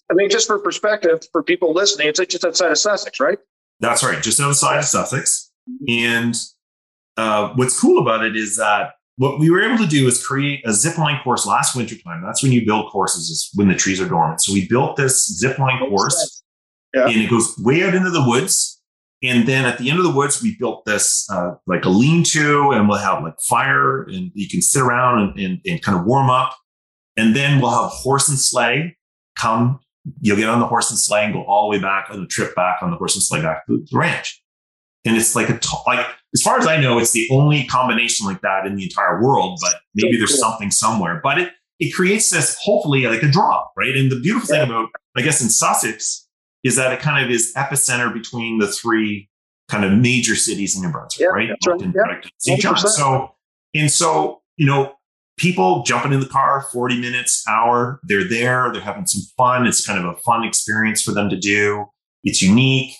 I 0.10 0.14
mean, 0.14 0.30
just 0.30 0.48
for 0.48 0.58
perspective 0.58 1.24
for 1.32 1.44
people 1.44 1.74
listening, 1.74 2.08
it's 2.08 2.20
just 2.20 2.44
outside 2.44 2.72
of 2.72 2.78
Sussex, 2.78 3.20
right? 3.20 3.38
That's 3.80 4.04
right, 4.04 4.22
just 4.22 4.40
outside 4.40 4.80
of 4.80 4.86
Sussex. 4.86 5.52
And 5.88 6.36
uh, 7.18 7.50
what's 7.56 7.80
cool 7.80 8.02
about 8.02 8.26
it 8.26 8.36
is 8.36 8.58
that 8.58 8.94
what 9.18 9.40
we 9.40 9.50
were 9.50 9.62
able 9.62 9.78
to 9.78 9.88
do 9.88 10.08
is 10.08 10.26
create 10.26 10.62
a 10.66 10.74
zip 10.74 10.98
line 10.98 11.22
course 11.24 11.46
last 11.46 11.76
winter 11.76 11.96
time. 11.98 12.22
That's 12.24 12.44
when 12.44 12.52
you 12.52 12.66
build 12.66 12.92
courses, 12.92 13.30
is 13.30 13.50
when 13.54 13.68
the 13.68 13.76
trees 13.76 14.02
are 14.02 14.08
dormant. 14.08 14.42
So 14.42 14.54
we 14.54 14.68
built 14.68 14.98
this 14.98 15.26
zip 15.38 15.58
line 15.58 15.80
course, 15.88 16.44
yeah. 16.94 17.06
and 17.06 17.16
it 17.16 17.30
goes 17.30 17.56
way 17.60 17.84
out 17.84 17.96
into 17.96 18.10
the 18.10 18.28
woods. 18.28 18.75
And 19.24 19.48
then 19.48 19.66
at 19.66 19.78
the 19.78 19.90
end 19.90 19.98
of 19.98 20.06
the 20.06 20.12
woods, 20.12 20.42
we 20.42 20.56
built 20.58 20.86
this 20.86 21.28
uh, 21.32 21.52
like 21.68 21.86
a 21.86 21.90
lean 21.90 22.24
to, 22.26 22.72
and 22.72 22.88
we'll 22.88 22.98
have 22.98 23.24
like 23.24 23.40
fire, 23.48 24.04
and 24.04 24.32
you 24.34 24.48
can 24.48 24.62
sit 24.62 24.82
around 24.82 25.20
and, 25.20 25.40
and, 25.40 25.62
and, 25.66 25.82
kind 25.82 25.98
of 25.98 26.06
warm 26.06 26.30
up. 26.30 26.56
And 27.18 27.36
then 27.36 27.62
we'll 27.62 27.72
have 27.72 27.92
horse 27.92 28.28
and 28.30 28.38
sleigh 28.38 28.98
come. 29.38 29.80
You'll 30.20 30.38
get 30.38 30.50
on 30.50 30.60
the 30.60 30.68
horse 30.68 30.90
and 30.92 31.00
sleigh 31.00 31.26
and 31.26 31.34
go 31.34 31.44
all 31.44 31.70
the 31.70 31.78
way 31.78 31.82
back 31.82 32.10
on 32.12 32.22
the 32.22 32.28
trip 32.28 32.54
back 32.56 32.80
on 32.82 32.92
the 32.92 32.98
horse 32.98 33.16
and 33.16 33.24
sleigh 33.24 33.42
back 33.42 33.66
to 33.68 33.84
the 33.90 33.98
ranch. 33.98 34.44
And 35.06 35.16
it's 35.16 35.36
like 35.36 35.50
a 35.50 35.58
t- 35.58 35.78
like 35.88 36.06
as 36.34 36.42
far 36.42 36.60
as 36.60 36.68
I 36.68 36.80
know, 36.80 37.00
it's 37.00 37.14
the 37.14 37.28
only 37.32 37.66
combination 37.66 38.28
like 38.28 38.42
that 38.42 38.66
in 38.66 38.76
the 38.76 38.84
entire 38.84 39.24
world. 39.24 39.58
But 39.62 39.76
maybe 39.96 40.18
there's 40.18 40.38
something 40.38 40.72
somewhere. 40.72 41.22
But 41.24 41.40
it 41.40 41.54
it 41.80 41.94
creates 41.94 42.30
this 42.30 42.58
hopefully 42.62 43.06
like 43.08 43.24
a 43.24 43.28
draw, 43.28 43.66
right? 43.78 43.96
And 43.96 44.12
the 44.12 44.20
beautiful 44.20 44.48
thing 44.48 44.62
about 44.62 44.90
I 45.16 45.22
guess 45.22 45.42
in 45.42 45.50
Sussex 45.50 46.25
is 46.66 46.76
that 46.76 46.92
it 46.92 47.00
kind 47.00 47.24
of 47.24 47.32
is 47.32 47.54
epicenter 47.56 48.12
between 48.12 48.58
the 48.58 48.68
three 48.68 49.30
kind 49.70 49.86
of 49.86 49.94
major 49.94 50.36
cities 50.36 50.76
in 50.76 50.82
New 50.82 50.92
Brunswick, 50.92 51.22
yeah, 51.22 51.28
right? 51.28 51.50
right. 51.68 51.82
Yeah. 52.24 52.30
Saint 52.40 52.60
John. 52.60 52.76
So, 52.78 53.36
and 53.76 53.90
so, 53.90 54.42
you 54.58 54.66
know, 54.66 54.96
people 55.38 55.84
jumping 55.84 56.12
in 56.12 56.20
the 56.20 56.26
car 56.26 56.66
40 56.74 57.00
minutes, 57.00 57.44
hour, 57.48 58.00
they're 58.04 58.28
there, 58.28 58.72
they're 58.74 58.82
having 58.82 59.06
some 59.06 59.22
fun. 59.38 59.68
It's 59.68 59.86
kind 59.86 60.00
of 60.00 60.06
a 60.06 60.18
fun 60.22 60.44
experience 60.44 61.04
for 61.04 61.12
them 61.12 61.30
to 61.30 61.38
do. 61.38 61.86
It's 62.24 62.42
unique. 62.42 62.96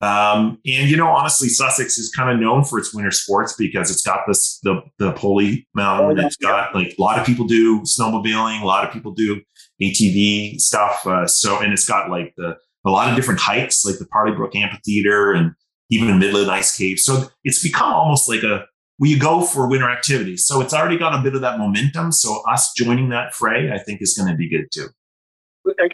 Um, 0.00 0.58
and 0.64 0.88
you 0.88 0.96
know, 0.96 1.08
honestly, 1.08 1.50
Sussex 1.50 1.98
is 1.98 2.10
kind 2.10 2.30
of 2.30 2.40
known 2.40 2.64
for 2.64 2.78
its 2.78 2.94
winter 2.94 3.10
sports 3.10 3.54
because 3.58 3.90
it's 3.90 4.00
got 4.00 4.20
this 4.26 4.58
the 4.62 4.80
the 4.98 5.12
Poley 5.12 5.68
Mountain. 5.74 6.18
Oh, 6.18 6.26
it's 6.26 6.36
got 6.36 6.74
like 6.74 6.94
a 6.98 7.02
lot 7.02 7.18
of 7.18 7.26
people 7.26 7.44
do 7.44 7.80
snowmobiling, 7.82 8.62
a 8.62 8.64
lot 8.64 8.86
of 8.86 8.94
people 8.94 9.12
do 9.12 9.42
ATV 9.82 10.58
stuff. 10.58 11.06
Uh, 11.06 11.26
so, 11.26 11.60
and 11.60 11.74
it's 11.74 11.86
got 11.86 12.08
like 12.08 12.32
the 12.38 12.56
a 12.86 12.90
lot 12.90 13.10
of 13.10 13.16
different 13.16 13.40
hikes, 13.40 13.84
like 13.84 13.98
the 13.98 14.06
Parlee 14.06 14.36
Brook 14.36 14.54
Amphitheater 14.54 15.32
and 15.32 15.52
even 15.90 16.18
Midland 16.18 16.50
Ice 16.50 16.76
Cave. 16.76 16.98
So 16.98 17.24
it's 17.44 17.62
become 17.62 17.92
almost 17.92 18.28
like 18.28 18.42
a 18.42 18.64
where 18.98 19.08
you 19.08 19.18
go 19.18 19.40
for 19.40 19.66
winter 19.66 19.88
activities. 19.88 20.46
So 20.46 20.60
it's 20.60 20.74
already 20.74 20.98
got 20.98 21.18
a 21.18 21.22
bit 21.22 21.34
of 21.34 21.40
that 21.40 21.58
momentum. 21.58 22.12
So 22.12 22.42
us 22.50 22.72
joining 22.76 23.08
that 23.08 23.34
fray, 23.34 23.72
I 23.72 23.78
think, 23.78 24.02
is 24.02 24.12
going 24.12 24.30
to 24.30 24.36
be 24.36 24.48
good 24.48 24.66
too. 24.70 24.88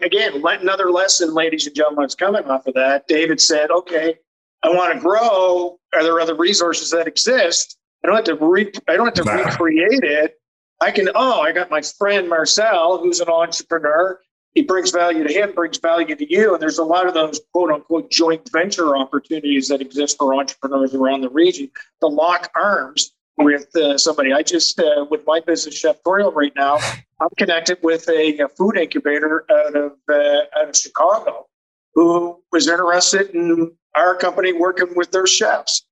Again, 0.03 0.43
another 0.45 0.91
lesson, 0.91 1.33
ladies 1.33 1.67
and 1.67 1.75
gentlemen, 1.75 2.05
is 2.05 2.15
coming 2.15 2.45
off 2.45 2.67
of 2.67 2.75
that. 2.75 3.07
David 3.09 3.41
said, 3.41 3.71
"Okay, 3.71 4.17
I 4.63 4.69
want 4.71 4.95
to 4.95 5.01
grow. 5.01 5.79
Are 5.95 6.03
there 6.03 6.19
other 6.21 6.35
resources 6.35 6.91
that 6.91 7.07
exist? 7.07 7.77
I 8.03 8.09
don't 8.09 8.17
have 8.17 8.39
to 8.39 8.45
re- 8.45 8.73
I 8.89 8.97
don't 8.97 9.07
have 9.07 9.25
to 9.25 9.33
recreate 9.33 10.05
it. 10.05 10.35
I 10.81 10.91
can. 10.91 11.09
Oh, 11.15 11.41
I 11.41 11.53
got 11.53 11.71
my 11.71 11.83
friend 11.83 12.29
Marcel, 12.29 12.99
who's 12.99 13.21
an 13.21 13.29
entrepreneur 13.29 14.21
he 14.57 14.63
brings 14.63 14.91
value 14.91 15.23
to 15.23 15.33
him, 15.33 15.53
brings 15.53 15.77
value 15.77 16.17
to 16.17 16.33
you. 16.33 16.55
And 16.55 16.63
there's 16.63 16.79
a 16.79 16.85
lot 16.85 17.07
of 17.07 17.13
those 17.13 17.41
quote 17.53 17.71
unquote 17.71 18.11
joint 18.11 18.49
venture 18.51 18.97
opportunities 18.97 19.69
that 19.69 19.83
exist 19.83 20.17
for 20.17 20.35
entrepreneurs 20.35 20.95
around 20.95 21.21
the 21.21 21.29
region 21.29 21.71
to 22.01 22.07
lock 22.07 22.51
arms 22.57 23.13
with 23.37 23.67
uh, 23.77 23.99
somebody. 23.99 24.33
I 24.33 24.43
just, 24.43 24.81
uh, 24.81 25.05
with 25.11 25.25
my 25.27 25.41
business, 25.41 25.81
Cheftorial, 25.81 26.35
right 26.35 26.55
now, 26.57 26.79
I'm 27.21 27.29
connected 27.37 27.79
with 27.83 28.09
a, 28.09 28.39
a 28.39 28.49
food 28.49 28.79
incubator 28.79 29.45
out 29.51 29.77
of 29.77 29.93
uh, 30.11 30.59
out 30.59 30.71
of 30.71 30.77
Chicago 30.77 31.47
who 31.95 32.43
was 32.51 32.67
interested 32.67 33.31
in 33.35 33.73
our 33.95 34.15
company 34.15 34.55
working 34.55 34.95
with 34.97 35.11
their 35.11 35.27
chefs. 35.27 35.87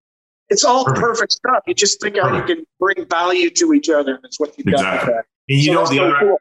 It's 0.48 0.64
all 0.64 0.86
perfect, 0.86 1.02
perfect 1.02 1.32
stuff. 1.32 1.62
You 1.66 1.74
just 1.74 2.00
think 2.00 2.16
how 2.16 2.34
you 2.34 2.42
can 2.44 2.64
bring 2.80 3.06
value 3.10 3.50
to 3.50 3.74
each 3.74 3.90
other. 3.90 4.18
That's 4.22 4.40
what 4.40 4.56
you've 4.56 4.68
exactly. 4.68 5.12
got. 5.12 5.24
And 5.48 5.58
you 5.58 5.64
so 5.64 5.72
know, 5.72 5.86
the 5.86 6.00
other, 6.00 6.16
cool. 6.18 6.38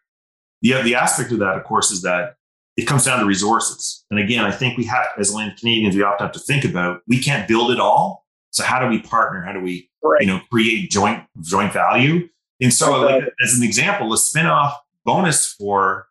The, 0.64 0.82
the 0.82 0.96
aspect 0.96 1.32
of 1.32 1.40
that, 1.40 1.56
of 1.58 1.64
course, 1.66 1.92
is 1.92 2.02
that 2.02 2.36
it 2.76 2.88
comes 2.88 3.06
down 3.06 3.20
to 3.20 3.26
resources. 3.26 4.04
And 4.10 4.20
again, 4.20 4.46
I 4.46 4.52
think 4.52 4.78
we 4.78 4.86
have, 4.86 5.06
as 5.20 5.34
land 5.34 5.58
Canadians, 5.60 5.96
we 5.96 6.02
often 6.02 6.26
have 6.26 6.34
to 6.34 6.40
think 6.40 6.66
about 6.66 7.02
we 7.08 7.20
can't 7.20 7.48
build 7.48 7.70
it 7.70 7.80
all. 7.80 8.26
So 8.50 8.64
how 8.64 8.80
do 8.80 8.88
we 8.88 9.00
partner? 9.02 9.44
How 9.44 9.52
do 9.52 9.60
we, 9.60 9.90
right. 10.02 10.22
you 10.22 10.28
know, 10.28 10.42
create 10.52 10.90
joint 10.90 11.24
joint 11.42 11.74
value? 11.74 12.28
And 12.62 12.74
so, 12.74 13.02
like, 13.02 13.24
as 13.44 13.58
an 13.58 13.64
example, 13.64 14.14
a 14.14 14.18
spinoff 14.18 14.74
bonus 15.06 15.54
for 15.54 16.08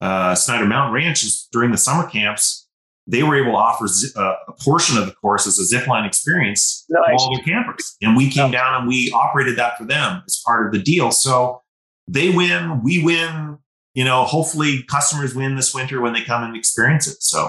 uh, 0.00 0.34
Snyder 0.34 0.66
Mountain 0.66 0.94
Ranch 0.94 1.24
is 1.24 1.48
during 1.50 1.70
the 1.70 1.78
summer 1.78 2.08
camps, 2.08 2.68
they 3.06 3.22
were 3.22 3.36
able 3.36 3.52
to 3.52 3.58
offer 3.58 3.86
uh, 4.16 4.34
a 4.48 4.52
portion 4.52 4.98
of 4.98 5.06
the 5.06 5.12
course 5.12 5.46
as 5.46 5.58
a 5.58 5.64
zip 5.64 5.86
line 5.86 6.04
experience 6.04 6.84
nice. 6.88 7.04
to 7.06 7.12
all 7.12 7.34
their 7.34 7.44
campers. 7.44 7.96
And 8.02 8.16
we 8.16 8.30
came 8.30 8.50
down 8.50 8.80
and 8.80 8.88
we 8.88 9.10
operated 9.12 9.56
that 9.56 9.78
for 9.78 9.84
them 9.84 10.22
as 10.26 10.42
part 10.44 10.66
of 10.66 10.72
the 10.72 10.78
deal. 10.82 11.10
So 11.10 11.62
they 12.08 12.30
win, 12.30 12.82
we 12.82 13.02
win, 13.02 13.58
you 13.94 14.04
know, 14.04 14.24
hopefully 14.24 14.82
customers 14.84 15.34
win 15.34 15.56
this 15.56 15.74
winter 15.74 16.00
when 16.00 16.12
they 16.12 16.22
come 16.22 16.42
and 16.42 16.56
experience 16.56 17.06
it. 17.06 17.22
So, 17.22 17.48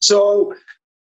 so 0.00 0.54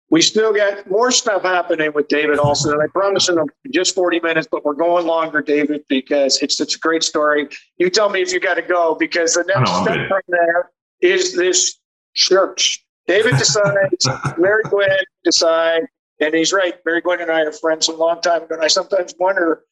we 0.10 0.22
still 0.22 0.54
got 0.54 0.90
more 0.90 1.12
stuff 1.12 1.44
happening 1.44 1.92
with 1.94 2.08
David 2.08 2.40
Alston, 2.40 2.74
and 2.74 2.82
I 2.82 2.88
promise 2.88 3.30
in 3.30 3.38
just 3.72 3.96
40 3.96 4.20
minutes, 4.20 4.48
but 4.52 4.64
we're 4.64 4.74
going 4.74 5.06
longer, 5.06 5.42
David, 5.42 5.84
because 5.90 6.42
it's 6.42 6.58
such 6.58 6.76
a 6.76 6.80
great 6.80 7.04
story. 7.04 7.48
You 7.78 7.90
tell 7.90 8.10
me 8.10 8.22
if 8.22 8.32
you 8.32 8.40
got 8.40 8.56
to 8.56 8.62
go, 8.62 8.96
because 8.96 9.34
the 9.34 9.44
next 9.44 9.72
step 9.82 10.08
from 10.08 10.22
there 10.28 10.72
is 11.02 11.36
this 11.36 11.80
church. 12.14 12.84
David 13.08 13.38
decides, 13.38 14.08
Mary 14.38 14.64
Gwen 14.70 14.90
decide, 15.24 15.84
and 16.20 16.34
he's 16.34 16.54
right. 16.54 16.76
Mary 16.86 17.02
Gwen 17.02 17.22
and 17.22 17.32
I 17.32 17.42
are 17.42 17.52
friends 17.52 17.88
a 17.88 17.94
long 17.94 18.22
time 18.22 18.44
ago. 18.44 18.56
And 18.56 18.64
I 18.64 18.68
sometimes 18.68 19.14
wonder 19.20 19.64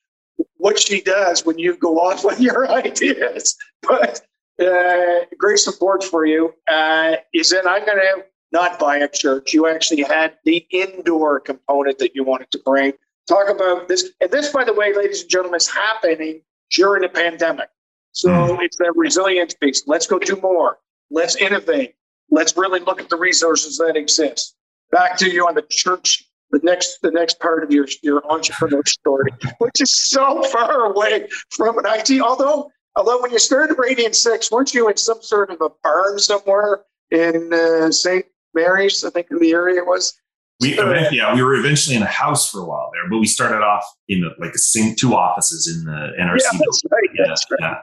what 0.58 0.80
she 0.80 1.02
does 1.02 1.46
when 1.46 1.58
you 1.58 1.78
go 1.78 2.00
off 2.00 2.26
on 2.32 2.42
your 2.42 2.70
ideas. 2.70 3.56
But 3.82 4.22
uh, 4.60 5.26
great 5.38 5.60
support 5.60 6.04
for 6.04 6.26
you. 6.26 6.54
Uh, 6.70 7.16
is 7.34 7.50
that 7.50 7.68
I'm 7.68 7.86
going 7.86 7.98
to 7.98 8.26
not 8.52 8.80
buy 8.80 8.98
a 8.98 9.08
church. 9.08 9.54
You 9.54 9.68
actually 9.68 10.04
had 10.04 10.38
the 10.46 10.66
indoor 10.70 11.40
component 11.40 11.98
that 12.00 12.16
you 12.16 12.24
wanted 12.24 12.52
to 12.52 12.60
bring. 12.60 12.94
Talk 13.28 13.50
about 13.50 13.88
this. 13.88 14.12
And 14.22 14.30
this, 14.30 14.50
by 14.50 14.64
the 14.64 14.74
way, 14.74 14.96
ladies 14.96 15.22
and 15.22 15.30
gentlemen, 15.30 15.58
is 15.58 15.70
happening 15.70 16.42
during 16.72 17.02
the 17.02 17.10
pandemic. 17.10 17.70
So 18.12 18.30
mm. 18.30 18.62
it's 18.62 18.78
that 18.78 18.94
resilience 18.96 19.56
piece. 19.56 19.84
Let's 19.88 20.06
go 20.06 20.20
do 20.20 20.36
more. 20.38 20.78
Let's 21.10 21.36
innovate. 21.36 21.96
Let's 22.30 22.56
really 22.56 22.80
look 22.80 23.02
at 23.02 23.10
the 23.10 23.18
resources 23.18 23.78
that 23.78 23.96
exist. 23.96 24.56
Back 24.92 25.18
to 25.18 25.30
you 25.30 25.48
on 25.48 25.56
the 25.56 25.66
church 25.70 26.24
the 26.54 26.60
next 26.64 27.02
the 27.02 27.12
next 27.12 27.40
part 27.40 27.64
of 27.64 27.72
your 27.72 27.88
your 28.04 28.24
entrepreneur 28.32 28.84
story, 28.86 29.32
which 29.58 29.82
is 29.82 29.92
so 29.92 30.44
far 30.44 30.86
away 30.86 31.28
from 31.50 31.78
an 31.80 31.86
IT. 31.88 32.22
Although 32.22 32.72
although 32.96 33.22
when 33.22 33.32
you 33.32 33.40
started 33.40 33.78
Radian6, 33.78 34.52
weren't 34.52 34.74
you 34.74 34.90
in 34.90 34.98
some 34.98 35.22
sort 35.22 35.50
of 35.50 35.62
a 35.62 35.70
barn 35.84 36.20
somewhere 36.20 36.82
in 37.12 37.52
uh, 37.54 37.92
St. 37.92 38.26
Mary's? 38.54 39.04
I 39.04 39.10
think 39.10 39.28
in 39.32 39.40
the 39.40 39.52
area 39.52 39.84
was. 39.84 40.14
We 40.62 40.74
eventually, 40.74 41.18
yeah, 41.18 41.36
we 41.36 41.44
were 41.44 41.56
eventually 41.56 41.96
in 41.96 42.04
a 42.04 42.08
house 42.08 42.50
for 42.50 42.62
a 42.62 42.66
while 42.66 42.90
there, 42.94 43.10
but 43.10 43.18
we 43.18 43.26
started 43.26 43.64
off 43.64 43.84
in 44.08 44.22
the, 44.22 44.30
like 44.40 44.54
a 44.54 44.58
sing, 44.58 44.96
two 44.96 45.16
offices 45.16 45.68
in 45.68 45.86
the 45.86 46.12
NRC. 46.22 46.40
Yeah, 46.54 46.60
that's 46.60 46.84
right. 46.90 47.10
Yeah, 47.16 47.26
that's 47.28 47.46
right. 47.52 47.78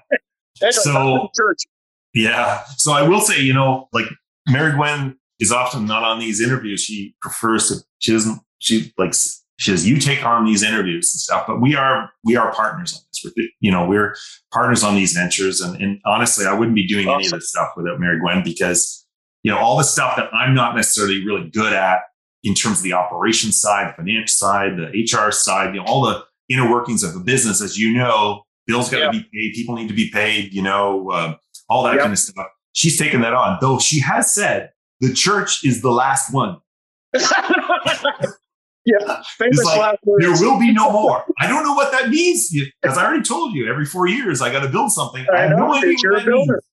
Yeah. 0.62 0.70
so 0.70 1.28
yeah, 2.14 2.62
so 2.76 2.92
I 2.92 3.06
will 3.06 3.20
say, 3.20 3.40
you 3.40 3.52
know, 3.52 3.88
like 3.92 4.06
Mary 4.48 4.72
Gwen 4.72 5.16
is 5.40 5.52
often 5.52 5.84
not 5.84 6.04
on 6.04 6.20
these 6.20 6.40
interviews. 6.40 6.82
She 6.82 7.14
prefers 7.20 7.68
to. 7.68 7.84
She 7.98 8.12
doesn't 8.12 8.40
she 8.60 8.92
like 8.96 9.12
she 9.60 9.70
says 9.70 9.86
you 9.86 9.98
take 9.98 10.24
on 10.24 10.44
these 10.46 10.62
interviews 10.62 11.12
and 11.12 11.20
stuff 11.20 11.46
but 11.46 11.60
we 11.60 11.74
are 11.74 12.10
we 12.24 12.34
are 12.34 12.52
partners 12.52 12.94
on 12.94 13.00
this. 13.08 13.32
We're, 13.36 13.46
you 13.60 13.70
know 13.70 13.86
we're 13.86 14.16
partners 14.52 14.82
on 14.82 14.94
these 14.94 15.12
ventures 15.12 15.60
and, 15.60 15.80
and 15.80 16.00
honestly 16.04 16.46
i 16.46 16.52
wouldn't 16.52 16.74
be 16.74 16.86
doing 16.86 17.06
awesome. 17.06 17.20
any 17.20 17.26
of 17.28 17.32
this 17.32 17.50
stuff 17.50 17.70
without 17.76 18.00
mary 18.00 18.18
gwen 18.18 18.42
because 18.42 19.06
you 19.42 19.52
know 19.52 19.58
all 19.58 19.76
the 19.76 19.84
stuff 19.84 20.16
that 20.16 20.32
i'm 20.34 20.54
not 20.54 20.74
necessarily 20.74 21.24
really 21.24 21.48
good 21.50 21.72
at 21.72 22.00
in 22.42 22.54
terms 22.54 22.78
of 22.78 22.82
the 22.82 22.94
operations 22.94 23.60
side 23.60 23.88
the 23.90 24.02
financial 24.02 24.28
side 24.28 24.72
the 24.76 25.02
hr 25.02 25.30
side 25.30 25.74
you 25.74 25.80
know 25.80 25.86
all 25.86 26.02
the 26.02 26.24
inner 26.48 26.68
workings 26.70 27.02
of 27.02 27.14
a 27.14 27.20
business 27.20 27.60
as 27.60 27.78
you 27.78 27.92
know 27.92 28.42
bills 28.66 28.90
got 28.90 29.00
to 29.00 29.10
be 29.10 29.20
paid 29.32 29.52
people 29.54 29.74
need 29.74 29.88
to 29.88 29.94
be 29.94 30.10
paid 30.10 30.52
you 30.52 30.62
know 30.62 31.10
uh, 31.10 31.34
all 31.68 31.84
that 31.84 31.98
kind 31.98 32.12
of 32.12 32.18
stuff. 32.18 32.46
She's 32.72 32.98
taken 32.98 33.20
that 33.20 33.32
on 33.32 33.58
though 33.60 33.78
she 33.78 34.00
has 34.00 34.34
said 34.34 34.70
the 35.00 35.12
church 35.12 35.64
is 35.64 35.82
the 35.82 35.90
last 35.90 36.32
one 36.32 36.58
Yeah, 38.86 39.22
famous 39.36 39.62
like, 39.64 39.98
There 40.18 40.32
will 40.32 40.58
be 40.58 40.72
no 40.72 40.90
more. 40.90 41.24
I 41.38 41.46
don't 41.46 41.64
know 41.64 41.74
what 41.74 41.92
that 41.92 42.08
means 42.08 42.50
because 42.80 42.96
I 42.96 43.04
already 43.04 43.22
told 43.22 43.54
you 43.54 43.70
every 43.70 43.84
four 43.84 44.08
years 44.08 44.40
I 44.40 44.50
got 44.50 44.60
to 44.60 44.68
build 44.68 44.90
something. 44.90 45.26
I, 45.32 45.36
I 45.36 45.40
have 45.42 45.50
know, 45.50 45.66
no 45.66 45.74
idea 45.74 45.96
you're 46.02 46.16
a 46.16 46.24
builder. 46.24 46.54
Means. 46.54 46.64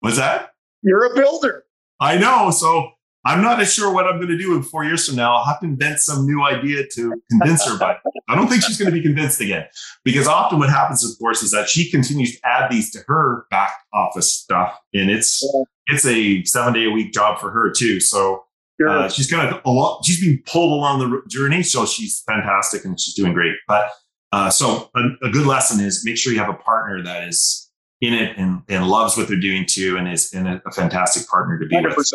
What's 0.00 0.16
that? 0.18 0.50
You're 0.82 1.12
a 1.12 1.14
builder. 1.14 1.64
I 2.00 2.18
know. 2.18 2.50
So 2.50 2.90
I'm 3.24 3.42
not 3.42 3.60
as 3.60 3.72
sure 3.72 3.92
what 3.92 4.06
I'm 4.06 4.16
going 4.16 4.28
to 4.28 4.38
do 4.38 4.54
in 4.54 4.62
four 4.62 4.84
years 4.84 5.06
from 5.06 5.16
now. 5.16 5.36
I'll 5.36 5.44
have 5.44 5.60
to 5.60 5.66
invent 5.66 5.98
some 5.98 6.24
new 6.24 6.42
idea 6.42 6.84
to 6.94 7.22
convince 7.30 7.66
her, 7.68 7.76
but 7.78 7.98
I 8.28 8.34
don't 8.34 8.48
think 8.48 8.62
she's 8.62 8.78
going 8.78 8.90
to 8.90 8.96
be 8.96 9.02
convinced 9.02 9.40
again. 9.40 9.66
Because 10.04 10.28
often 10.28 10.58
what 10.58 10.70
happens, 10.70 11.04
of 11.04 11.18
course, 11.18 11.42
is 11.42 11.50
that 11.50 11.68
she 11.68 11.90
continues 11.90 12.38
to 12.38 12.46
add 12.46 12.70
these 12.70 12.90
to 12.92 13.00
her 13.08 13.46
back 13.50 13.72
office 13.92 14.32
stuff, 14.32 14.78
and 14.94 15.10
it's 15.10 15.42
yeah. 15.42 15.62
it's 15.88 16.06
a 16.06 16.44
seven 16.44 16.72
day 16.72 16.84
a 16.84 16.90
week 16.90 17.12
job 17.12 17.38
for 17.38 17.50
her 17.50 17.70
too. 17.70 18.00
So 18.00 18.44
Sure. 18.80 18.88
Uh, 18.88 19.08
she's 19.08 19.30
kind 19.30 19.48
of 19.48 19.60
a 19.64 19.70
lot, 19.70 20.04
she's 20.04 20.20
being 20.20 20.40
pulled 20.46 20.72
along 20.72 21.00
the 21.00 21.22
journey. 21.28 21.62
So 21.62 21.84
she's 21.84 22.22
fantastic 22.26 22.84
and 22.84 22.98
she's 22.98 23.14
doing 23.14 23.32
great. 23.32 23.54
But 23.66 23.90
uh, 24.32 24.50
so 24.50 24.90
a, 24.94 25.26
a, 25.26 25.30
good 25.30 25.46
lesson 25.46 25.84
is 25.84 26.04
make 26.04 26.16
sure 26.16 26.32
you 26.32 26.38
have 26.38 26.50
a 26.50 26.58
partner 26.58 27.02
that 27.02 27.28
is 27.28 27.70
in 28.00 28.12
it 28.14 28.36
and, 28.36 28.62
and 28.68 28.86
loves 28.86 29.16
what 29.16 29.26
they're 29.26 29.40
doing 29.40 29.64
too 29.66 29.96
and 29.96 30.06
is 30.06 30.32
in 30.32 30.46
a, 30.46 30.62
a 30.66 30.70
fantastic 30.70 31.26
partner 31.28 31.58
to 31.58 31.66
be 31.66 31.76
100%. 31.76 31.96
with. 31.96 32.06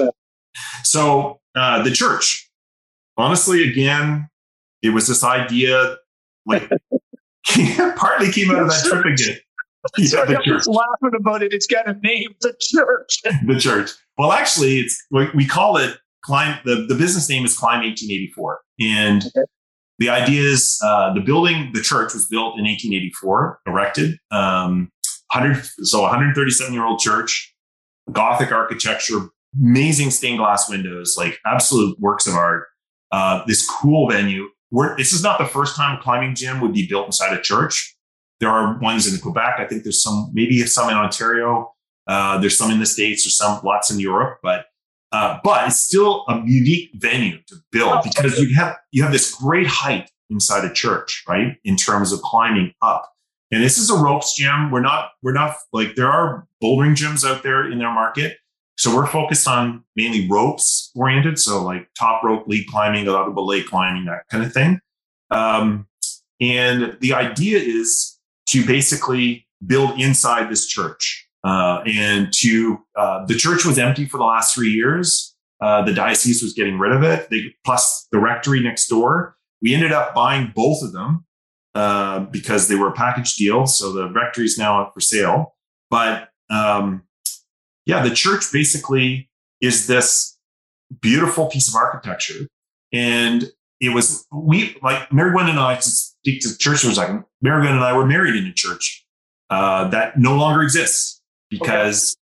So 0.83 1.41
uh, 1.55 1.83
the 1.83 1.91
church, 1.91 2.49
honestly, 3.17 3.69
again, 3.69 4.29
it 4.81 4.89
was 4.89 5.07
this 5.07 5.23
idea 5.23 5.97
like 6.45 6.69
partly 7.95 8.31
came 8.31 8.51
out 8.51 8.61
of 8.61 8.69
that 8.69 8.85
trip 8.85 9.05
again. 9.05 9.37
Yeah, 9.97 10.23
the 10.25 10.39
church. 10.43 10.65
laughing 10.65 11.19
about 11.19 11.43
it. 11.43 11.51
It's 11.51 11.67
got 11.67 11.89
a 11.89 11.93
name, 11.95 12.33
the 12.39 12.53
church. 12.59 13.21
the 13.45 13.59
church. 13.59 13.91
Well, 14.17 14.31
actually, 14.31 14.79
it's 14.79 15.03
we 15.11 15.45
call 15.45 15.77
it 15.77 15.97
Climb, 16.23 16.59
the, 16.65 16.85
the 16.87 16.95
business 16.95 17.29
name 17.29 17.45
is 17.45 17.57
Climb 17.57 17.81
1884. 17.81 18.61
And 18.79 19.25
okay. 19.25 19.45
the 19.99 20.09
idea 20.09 20.41
is 20.41 20.79
uh, 20.83 21.13
the 21.13 21.19
building, 21.19 21.71
the 21.73 21.81
church 21.81 22.13
was 22.13 22.27
built 22.27 22.57
in 22.57 22.63
1884, 22.63 23.59
erected. 23.67 24.17
Um, 24.31 24.89
100, 25.33 25.65
so 25.83 26.01
137 26.01 26.73
year 26.73 26.85
old 26.85 26.99
church, 26.99 27.53
Gothic 28.11 28.51
architecture, 28.51 29.19
amazing 29.61 30.11
stained 30.11 30.39
glass 30.39 30.69
windows, 30.69 31.15
like 31.17 31.39
absolute 31.45 31.99
works 31.99 32.27
of 32.27 32.35
art. 32.35 32.67
Uh, 33.11 33.43
this 33.45 33.69
cool 33.69 34.09
venue. 34.09 34.47
We're, 34.71 34.97
this 34.97 35.13
is 35.13 35.21
not 35.21 35.37
the 35.37 35.45
first 35.45 35.75
time 35.75 35.99
a 35.99 36.01
climbing 36.01 36.35
gym 36.35 36.61
would 36.61 36.73
be 36.73 36.87
built 36.87 37.05
inside 37.05 37.37
a 37.37 37.41
church. 37.41 37.95
There 38.39 38.49
are 38.49 38.79
ones 38.79 39.11
in 39.11 39.19
Quebec. 39.21 39.55
I 39.59 39.65
think 39.65 39.83
there's 39.83 40.01
some, 40.01 40.31
maybe 40.33 40.57
some 40.65 40.89
in 40.89 40.95
Ontario. 40.95 41.73
Uh, 42.07 42.39
there's 42.39 42.57
some 42.57 42.71
in 42.71 42.79
the 42.79 42.85
States, 42.85 43.23
there's 43.23 43.37
some 43.37 43.61
lots 43.63 43.91
in 43.91 43.99
Europe, 43.99 44.39
but 44.41 44.65
uh, 45.13 45.39
but 45.43 45.67
it's 45.67 45.79
still 45.79 46.25
a 46.27 46.41
unique 46.43 46.89
venue 46.95 47.37
to 47.47 47.55
build 47.71 47.93
oh, 47.93 48.01
because 48.03 48.39
you 48.39 48.53
have 48.55 48.75
you 48.91 49.03
have 49.03 49.11
this 49.11 49.33
great 49.33 49.67
height 49.67 50.09
inside 50.31 50.65
a 50.65 50.73
church, 50.73 51.23
right? 51.27 51.55
In 51.63 51.75
terms 51.75 52.11
of 52.11 52.19
climbing 52.21 52.73
up. 52.81 53.09
And 53.51 53.63
this 53.63 53.77
is 53.77 53.91
a 53.91 53.95
ropes 53.95 54.35
gym. 54.35 54.71
We're 54.71 54.81
not 54.81 55.11
we're 55.21 55.33
not 55.33 55.55
like 55.71 55.95
there 55.95 56.11
are 56.11 56.47
bouldering 56.61 56.95
gyms 56.95 57.23
out 57.23 57.43
there 57.43 57.71
in 57.71 57.77
their 57.77 57.93
market. 57.93 58.37
So 58.75 58.93
we're 58.95 59.05
focused 59.05 59.47
on 59.47 59.83
mainly 59.95 60.27
ropes 60.27 60.91
oriented. 60.95 61.37
So 61.37 61.63
like 61.63 61.87
top 61.97 62.23
rope 62.23 62.47
lead 62.47 62.65
climbing, 62.67 63.07
a 63.07 63.11
lot 63.11 63.27
of 63.27 63.35
belay 63.35 63.61
climbing, 63.61 64.05
that 64.05 64.23
kind 64.31 64.43
of 64.43 64.51
thing. 64.51 64.79
Um, 65.29 65.87
and 66.41 66.97
the 67.01 67.13
idea 67.13 67.59
is 67.59 68.19
to 68.47 68.65
basically 68.65 69.47
build 69.65 69.99
inside 69.99 70.49
this 70.49 70.65
church. 70.65 71.22
Uh, 71.43 71.83
and 71.85 72.31
to 72.31 72.79
uh, 72.95 73.25
the 73.25 73.35
church 73.35 73.65
was 73.65 73.77
empty 73.77 74.05
for 74.05 74.17
the 74.17 74.23
last 74.23 74.55
three 74.55 74.71
years. 74.71 75.35
Uh, 75.61 75.83
the 75.83 75.93
diocese 75.93 76.41
was 76.41 76.53
getting 76.53 76.79
rid 76.79 76.91
of 76.91 77.03
it. 77.03 77.29
They, 77.29 77.53
plus 77.65 78.07
the 78.11 78.19
rectory 78.19 78.61
next 78.61 78.87
door. 78.87 79.37
We 79.61 79.73
ended 79.73 79.91
up 79.91 80.13
buying 80.13 80.51
both 80.55 80.83
of 80.83 80.91
them 80.91 81.25
uh, 81.73 82.19
because 82.19 82.67
they 82.67 82.75
were 82.75 82.89
a 82.89 82.93
package 82.93 83.35
deal. 83.35 83.65
So 83.65 83.91
the 83.93 84.09
rectory 84.09 84.45
is 84.45 84.57
now 84.57 84.81
up 84.81 84.93
for 84.93 84.99
sale. 84.99 85.55
But 85.89 86.29
um, 86.49 87.03
yeah, 87.85 88.03
the 88.03 88.13
church 88.13 88.45
basically 88.51 89.29
is 89.61 89.87
this 89.87 90.37
beautiful 91.01 91.47
piece 91.47 91.67
of 91.67 91.75
architecture, 91.75 92.47
and 92.91 93.45
it 93.79 93.89
was 93.89 94.25
we 94.33 94.77
like 94.81 95.11
Mary 95.11 95.31
Gwen 95.31 95.49
and 95.49 95.59
I 95.59 95.75
just 95.75 96.17
the 96.23 96.39
church 96.59 96.83
was 96.83 96.97
like, 96.97 97.09
Marion 97.41 97.73
and 97.73 97.83
I 97.83 97.95
were 97.95 98.05
married 98.05 98.35
in 98.35 98.47
a 98.47 98.53
church 98.53 99.05
uh, 99.49 99.87
that 99.89 100.17
no 100.17 100.35
longer 100.37 100.61
exists 100.61 101.21
because 101.59 102.15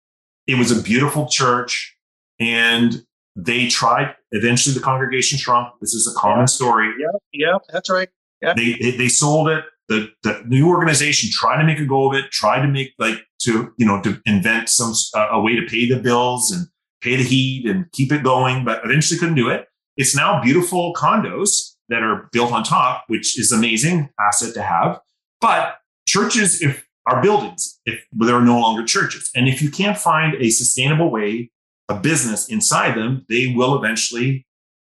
okay. 0.49 0.57
it 0.57 0.59
was 0.59 0.77
a 0.77 0.83
beautiful 0.83 1.29
church 1.29 1.97
and 2.39 3.03
they 3.37 3.69
tried. 3.69 4.15
Eventually, 4.33 4.75
the 4.75 4.81
congregation 4.81 5.39
shrunk. 5.39 5.69
This 5.81 5.95
is 5.95 6.13
a 6.13 6.19
common 6.19 6.47
story. 6.47 6.93
Yeah, 6.99 7.19
yeah, 7.33 7.59
that's 7.73 7.89
right. 7.89 8.09
Yeah. 8.43 8.55
They, 8.55 8.77
they, 8.81 8.97
they 8.97 9.09
sold 9.09 9.49
it. 9.49 9.65
The 9.89 10.11
the 10.23 10.43
new 10.47 10.69
organization 10.69 11.31
tried 11.33 11.59
to 11.61 11.65
make 11.65 11.79
a 11.79 11.87
go 11.87 12.11
of 12.11 12.15
it. 12.15 12.31
Tried 12.31 12.63
to 12.63 12.69
make 12.69 12.93
like 12.99 13.19
to 13.43 13.73
you 13.79 13.87
know 13.87 14.03
to 14.03 14.21
invent 14.27 14.69
some 14.69 14.93
uh, 15.15 15.29
a 15.31 15.41
way 15.41 15.57
to 15.57 15.67
pay 15.67 15.89
the 15.89 15.99
bills 15.99 16.51
and 16.51 16.67
pay 17.01 17.17
the 17.17 17.23
heat 17.23 17.67
and 17.67 17.91
keep 17.93 18.13
it 18.13 18.23
going, 18.23 18.65
but 18.65 18.85
eventually 18.85 19.19
couldn't 19.19 19.37
do 19.37 19.49
it. 19.49 19.67
It's 19.97 20.15
now 20.15 20.43
beautiful 20.43 20.93
condos 20.95 21.75
that 21.89 22.03
are 22.03 22.29
built 22.33 22.53
on 22.53 22.65
top, 22.65 23.05
which 23.07 23.39
is 23.39 23.51
amazing 23.51 24.11
asset 24.21 24.53
to 24.55 24.63
have. 24.63 25.01
But 25.41 25.79
churches, 26.07 26.61
if 26.61 26.87
are 27.09 27.23
buildings, 27.23 27.81
if 27.85 28.05
there 28.13 28.35
are 28.35 28.45
no 28.45 28.59
longer 28.61 28.85
churches, 28.85 29.31
and 29.35 29.49
if 29.49 29.63
you 29.63 29.71
can't 29.71 29.99
find 29.99 30.35
a 30.35 30.51
sustainable 30.51 31.11
way 31.11 31.51
a 31.89 31.99
business 31.99 32.49
inside 32.49 32.95
them, 32.97 33.25
they 33.29 33.53
will 33.57 33.77
eventually 33.77 34.47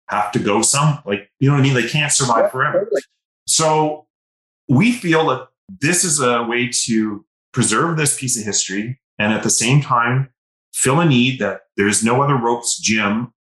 have 0.09 0.31
to 0.33 0.39
go 0.39 0.61
some, 0.61 0.99
like, 1.05 1.29
you 1.39 1.47
know 1.47 1.55
what 1.55 1.61
I 1.61 1.63
mean? 1.63 1.73
They 1.73 1.87
can't 1.87 2.11
survive 2.11 2.51
forever. 2.51 2.89
So 3.47 4.07
we 4.67 4.91
feel 4.91 5.27
that 5.27 5.47
this 5.79 6.03
is 6.03 6.19
a 6.19 6.43
way 6.43 6.69
to 6.85 7.25
preserve 7.53 7.97
this 7.97 8.19
piece 8.19 8.37
of 8.37 8.45
history 8.45 8.99
and 9.17 9.33
at 9.33 9.43
the 9.43 9.49
same 9.49 9.81
time 9.81 10.29
fill 10.73 10.99
a 10.99 11.05
need 11.05 11.39
that 11.39 11.61
there's 11.77 12.03
no 12.03 12.21
other 12.21 12.35
ropes 12.35 12.79
gym, 12.79 13.33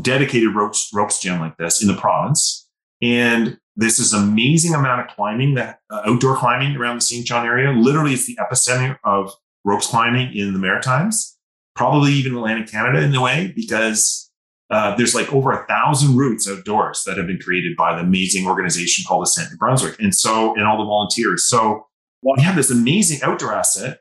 dedicated 0.00 0.54
ropes, 0.54 0.90
ropes 0.94 1.20
gym 1.20 1.38
like 1.40 1.56
this 1.58 1.82
in 1.82 1.88
the 1.88 2.00
province. 2.00 2.68
And 3.02 3.58
this 3.80 3.98
is 3.98 4.12
amazing 4.12 4.74
amount 4.74 5.00
of 5.00 5.16
climbing 5.16 5.54
that 5.54 5.80
uh, 5.90 6.02
outdoor 6.06 6.36
climbing 6.36 6.76
around 6.76 6.96
the 6.96 7.00
Saint 7.00 7.26
John 7.26 7.46
area. 7.46 7.70
Literally, 7.70 8.12
it's 8.12 8.26
the 8.26 8.36
epicenter 8.36 8.98
of 9.04 9.32
ropes 9.64 9.86
climbing 9.86 10.36
in 10.36 10.52
the 10.52 10.58
Maritimes 10.58 11.38
probably 11.80 12.12
even 12.12 12.34
Atlantic 12.34 12.70
Canada 12.70 13.00
in 13.00 13.14
a 13.14 13.22
way, 13.22 13.52
because 13.56 14.30
uh, 14.70 14.94
there's 14.96 15.14
like 15.14 15.32
over 15.32 15.50
a 15.52 15.66
thousand 15.66 16.14
routes 16.16 16.48
outdoors 16.48 17.04
that 17.04 17.16
have 17.16 17.26
been 17.26 17.38
created 17.38 17.74
by 17.76 17.94
the 17.94 18.02
amazing 18.02 18.46
organization 18.46 19.02
called 19.08 19.22
Ascent 19.22 19.50
New 19.50 19.56
Brunswick. 19.56 19.96
And 19.98 20.14
so, 20.14 20.54
and 20.56 20.64
all 20.64 20.76
the 20.76 20.84
volunteers. 20.84 21.46
So 21.46 21.86
we 22.22 22.42
have 22.42 22.54
this 22.54 22.70
amazing 22.70 23.20
outdoor 23.22 23.54
asset 23.54 24.00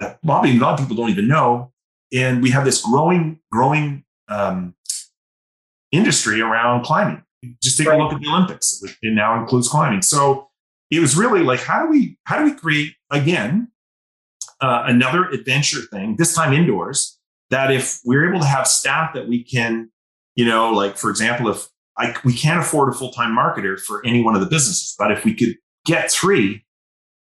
that 0.00 0.22
probably 0.22 0.56
a 0.56 0.60
lot 0.60 0.72
of 0.72 0.80
people 0.80 0.96
don't 0.96 1.10
even 1.10 1.28
know. 1.28 1.72
And 2.14 2.42
we 2.42 2.50
have 2.50 2.64
this 2.64 2.80
growing, 2.80 3.40
growing 3.50 4.04
um, 4.28 4.74
industry 5.92 6.40
around 6.40 6.84
climbing. 6.84 7.22
Just 7.62 7.78
take 7.78 7.88
right. 7.88 7.98
a 7.98 8.02
look 8.02 8.12
at 8.12 8.20
the 8.20 8.28
Olympics. 8.28 8.82
It 9.02 9.14
now 9.14 9.40
includes 9.40 9.68
climbing. 9.68 10.02
So 10.02 10.48
it 10.90 11.00
was 11.00 11.16
really 11.16 11.42
like, 11.42 11.60
how 11.60 11.82
do 11.82 11.90
we, 11.90 12.18
how 12.24 12.38
do 12.38 12.44
we 12.44 12.54
create 12.54 12.94
again 13.10 13.68
uh, 14.60 14.84
another 14.86 15.24
adventure 15.24 15.80
thing, 15.90 16.16
this 16.16 16.34
time 16.34 16.52
indoors, 16.52 17.18
that 17.50 17.72
if 17.72 18.00
we're 18.04 18.28
able 18.28 18.40
to 18.40 18.46
have 18.46 18.66
staff 18.66 19.12
that 19.14 19.28
we 19.28 19.42
can, 19.42 19.90
you 20.36 20.44
know, 20.44 20.70
like 20.72 20.96
for 20.96 21.10
example, 21.10 21.48
if 21.50 21.66
I, 21.98 22.14
we 22.24 22.32
can't 22.32 22.60
afford 22.60 22.88
a 22.88 22.96
full 22.96 23.12
time 23.12 23.36
marketer 23.36 23.78
for 23.78 24.04
any 24.06 24.22
one 24.22 24.34
of 24.34 24.40
the 24.40 24.46
businesses, 24.46 24.94
but 24.98 25.10
if 25.10 25.24
we 25.24 25.34
could 25.34 25.56
get 25.84 26.10
three, 26.10 26.64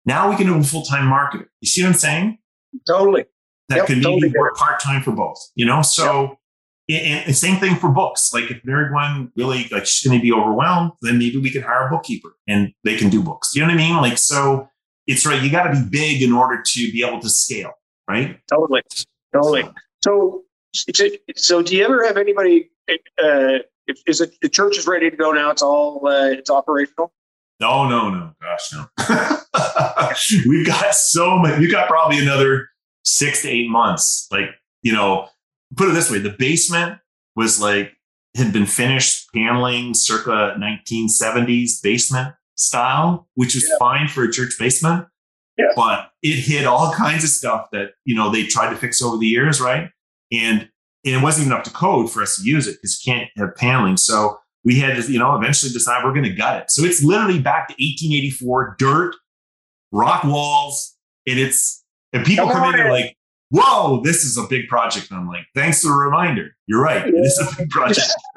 now 0.06 0.30
we 0.30 0.36
can 0.36 0.46
have 0.46 0.56
a 0.56 0.64
full 0.64 0.82
time 0.82 1.04
marketer. 1.04 1.46
You 1.60 1.68
see 1.68 1.82
what 1.82 1.88
I'm 1.88 1.94
saying? 1.94 2.38
Totally. 2.86 3.26
That 3.68 3.76
yep, 3.76 3.86
could 3.86 4.02
totally 4.02 4.22
maybe 4.22 4.38
work 4.38 4.56
part 4.56 4.80
time 4.80 5.02
for 5.02 5.12
both, 5.12 5.38
you 5.54 5.66
know? 5.66 5.82
So, 5.82 6.22
yep. 6.22 6.38
And, 6.88 7.36
same 7.36 7.56
thing 7.56 7.76
for 7.76 7.90
books. 7.90 8.32
Like 8.32 8.50
if 8.50 8.58
everyone 8.68 9.30
really 9.36 9.68
like 9.70 9.86
she's 9.86 10.08
going 10.08 10.18
to 10.18 10.22
be 10.22 10.32
overwhelmed, 10.32 10.92
then 11.02 11.18
maybe 11.18 11.38
we 11.38 11.50
could 11.50 11.62
hire 11.62 11.86
a 11.86 11.90
bookkeeper 11.90 12.30
and 12.46 12.72
they 12.84 12.96
can 12.96 13.10
do 13.10 13.22
books. 13.22 13.54
You 13.54 13.62
know 13.62 13.68
what 13.68 13.74
I 13.74 13.76
mean? 13.76 13.96
Like, 13.96 14.18
so 14.18 14.68
it's 15.06 15.26
right. 15.26 15.42
You 15.42 15.50
got 15.50 15.64
to 15.64 15.80
be 15.80 15.88
big 15.90 16.22
in 16.22 16.32
order 16.32 16.62
to 16.64 16.92
be 16.92 17.04
able 17.04 17.20
to 17.20 17.28
scale, 17.28 17.72
right? 18.08 18.38
Totally, 18.48 18.82
totally. 19.32 19.68
So, 20.02 20.44
so 21.36 21.62
do 21.62 21.76
you 21.76 21.84
ever 21.84 22.06
have 22.06 22.16
anybody? 22.16 22.70
Uh, 22.88 23.60
if, 23.86 24.00
is 24.06 24.20
it 24.20 24.32
the 24.40 24.48
church 24.48 24.78
is 24.78 24.86
ready 24.86 25.10
to 25.10 25.16
go 25.16 25.32
now? 25.32 25.50
It's 25.50 25.62
all 25.62 26.06
uh, 26.06 26.28
it's 26.28 26.50
operational. 26.50 27.12
No, 27.60 27.88
no, 27.88 28.08
no. 28.10 28.32
Gosh, 28.40 28.72
no. 28.72 30.46
We've 30.48 30.66
got 30.66 30.94
so 30.94 31.38
much. 31.38 31.60
You 31.60 31.70
got 31.70 31.88
probably 31.88 32.18
another 32.18 32.68
six 33.04 33.42
to 33.42 33.48
eight 33.48 33.68
months. 33.68 34.28
Like 34.30 34.50
you 34.82 34.92
know, 34.92 35.28
put 35.76 35.88
it 35.88 35.92
this 35.92 36.10
way: 36.10 36.18
the 36.18 36.34
basement 36.38 36.98
was 37.36 37.60
like 37.60 37.92
had 38.36 38.52
been 38.52 38.66
finished 38.66 39.26
paneling 39.34 39.94
circa 39.94 40.56
1970s 40.58 41.82
basement 41.82 42.34
style, 42.56 43.28
which 43.34 43.56
is 43.56 43.66
yeah. 43.68 43.76
fine 43.78 44.08
for 44.08 44.24
a 44.24 44.32
church 44.32 44.54
basement. 44.58 45.06
Yeah. 45.56 45.66
But 45.74 46.10
it 46.22 46.36
hid 46.36 46.64
all 46.66 46.92
kinds 46.96 47.24
of 47.24 47.30
stuff 47.30 47.68
that, 47.72 47.90
you 48.04 48.14
know, 48.14 48.30
they 48.30 48.44
tried 48.44 48.70
to 48.70 48.76
fix 48.76 49.02
over 49.02 49.16
the 49.16 49.26
years, 49.26 49.60
right? 49.60 49.90
And, 50.32 50.68
and 51.04 51.14
it 51.14 51.22
wasn't 51.22 51.46
even 51.46 51.58
up 51.58 51.64
to 51.64 51.70
code 51.70 52.10
for 52.10 52.22
us 52.22 52.36
to 52.36 52.42
use 52.42 52.66
it 52.66 52.76
because 52.76 53.04
you 53.04 53.12
can't 53.12 53.30
have 53.36 53.54
paneling. 53.56 53.96
So 53.96 54.38
we 54.64 54.78
had 54.78 55.02
to, 55.02 55.10
you 55.10 55.18
know, 55.18 55.34
eventually 55.36 55.72
decide 55.72 56.04
we're 56.04 56.12
going 56.12 56.24
to 56.24 56.34
gut 56.34 56.62
it. 56.62 56.70
So 56.70 56.84
it's 56.84 57.02
literally 57.02 57.40
back 57.40 57.68
to 57.68 57.72
1884, 57.74 58.76
dirt, 58.78 59.16
rock 59.90 60.24
walls, 60.24 60.96
and 61.26 61.38
it's, 61.38 61.84
and 62.12 62.24
people 62.24 62.46
come, 62.46 62.62
come 62.62 62.74
in 62.74 62.80
and 62.80 62.90
like, 62.90 63.16
whoa, 63.50 64.00
this 64.02 64.24
is 64.24 64.36
a 64.36 64.42
big 64.48 64.68
project. 64.68 65.10
And 65.10 65.20
I'm 65.20 65.28
like, 65.28 65.46
thanks 65.54 65.82
for 65.82 65.88
the 65.88 65.94
reminder. 65.94 66.54
You're 66.66 66.82
right. 66.82 67.06
It 67.06 67.14
is 67.14 67.38
a 67.38 67.56
big 67.56 67.70
project. 67.70 68.08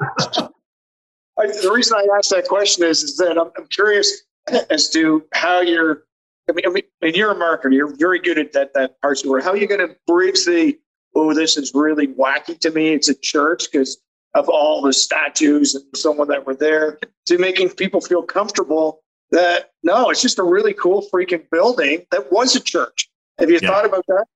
I, 1.38 1.46
the 1.46 1.70
reason 1.72 1.96
I 1.96 2.06
asked 2.16 2.30
that 2.30 2.46
question 2.46 2.84
is, 2.84 3.02
is 3.02 3.16
that 3.16 3.38
I'm, 3.38 3.50
I'm 3.56 3.66
curious 3.68 4.22
as 4.70 4.88
to 4.90 5.24
how 5.32 5.60
you're. 5.60 6.04
I 6.48 6.52
mean, 6.52 6.66
I 6.66 6.70
mean, 6.70 6.82
and 7.02 7.14
you're 7.14 7.30
a 7.30 7.36
marketer. 7.36 7.72
You're 7.72 7.94
very 7.96 8.18
good 8.18 8.36
at 8.36 8.52
that 8.52 8.74
that 8.74 9.00
parts 9.00 9.20
of 9.20 9.26
the 9.26 9.30
world. 9.30 9.44
How 9.44 9.50
are 9.50 9.56
you 9.56 9.68
going 9.68 9.86
to 9.86 9.94
bridge 10.06 10.44
the? 10.44 10.78
Oh, 11.14 11.34
this 11.34 11.56
is 11.56 11.72
really 11.74 12.08
wacky 12.08 12.58
to 12.58 12.70
me. 12.70 12.88
It's 12.88 13.08
a 13.08 13.14
church 13.14 13.70
because 13.70 13.98
of 14.34 14.48
all 14.48 14.80
the 14.80 14.92
statues 14.92 15.74
and 15.74 15.84
someone 15.94 16.28
that 16.28 16.46
were 16.46 16.54
there 16.54 16.98
to 17.26 17.38
making 17.38 17.68
people 17.70 18.00
feel 18.00 18.22
comfortable 18.22 19.02
that 19.30 19.70
no, 19.82 20.10
it's 20.10 20.22
just 20.22 20.38
a 20.38 20.42
really 20.42 20.72
cool 20.74 21.06
freaking 21.12 21.44
building 21.50 22.04
that 22.10 22.32
was 22.32 22.56
a 22.56 22.60
church. 22.60 23.10
Have 23.38 23.50
you 23.50 23.58
yeah. 23.60 23.68
thought 23.68 23.84
about 23.84 24.04
that? 24.08 24.26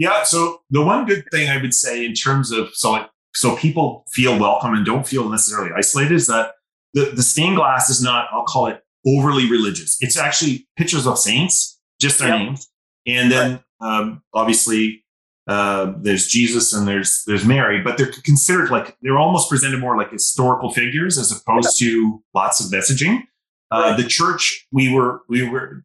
Yeah. 0.00 0.22
So 0.22 0.62
the 0.70 0.82
one 0.82 1.04
good 1.04 1.24
thing 1.30 1.50
I 1.50 1.60
would 1.60 1.74
say 1.74 2.06
in 2.06 2.14
terms 2.14 2.50
of 2.50 2.74
so 2.74 2.90
like 2.92 3.08
so 3.34 3.54
people 3.54 4.06
feel 4.10 4.38
welcome 4.38 4.72
and 4.72 4.84
don't 4.84 5.06
feel 5.06 5.28
necessarily 5.28 5.70
isolated 5.76 6.14
is 6.14 6.26
that 6.26 6.54
the, 6.94 7.12
the 7.14 7.22
stained 7.22 7.56
glass 7.56 7.90
is 7.90 8.02
not, 8.02 8.26
I'll 8.32 8.44
call 8.44 8.66
it 8.66 8.82
overly 9.06 9.48
religious. 9.48 9.98
It's 10.00 10.16
actually 10.16 10.66
pictures 10.76 11.06
of 11.06 11.18
saints, 11.18 11.78
just 12.00 12.18
their 12.18 12.30
yep. 12.30 12.38
names. 12.38 12.68
And 13.06 13.30
then 13.30 13.60
right. 13.80 13.98
um, 13.98 14.22
obviously 14.32 15.04
uh, 15.46 15.92
there's 15.98 16.26
Jesus 16.26 16.72
and 16.72 16.88
there's 16.88 17.22
there's 17.26 17.44
Mary, 17.44 17.82
but 17.82 17.98
they're 17.98 18.10
considered 18.24 18.70
like 18.70 18.96
they're 19.02 19.18
almost 19.18 19.50
presented 19.50 19.80
more 19.80 19.98
like 19.98 20.10
historical 20.10 20.70
figures 20.70 21.18
as 21.18 21.30
opposed 21.30 21.78
yep. 21.78 21.90
to 21.90 22.22
lots 22.34 22.64
of 22.64 22.72
messaging. 22.72 23.24
Uh, 23.70 23.90
right. 23.90 23.96
The 24.02 24.08
church, 24.08 24.66
we 24.72 24.92
were 24.92 25.20
we 25.28 25.46
were 25.46 25.84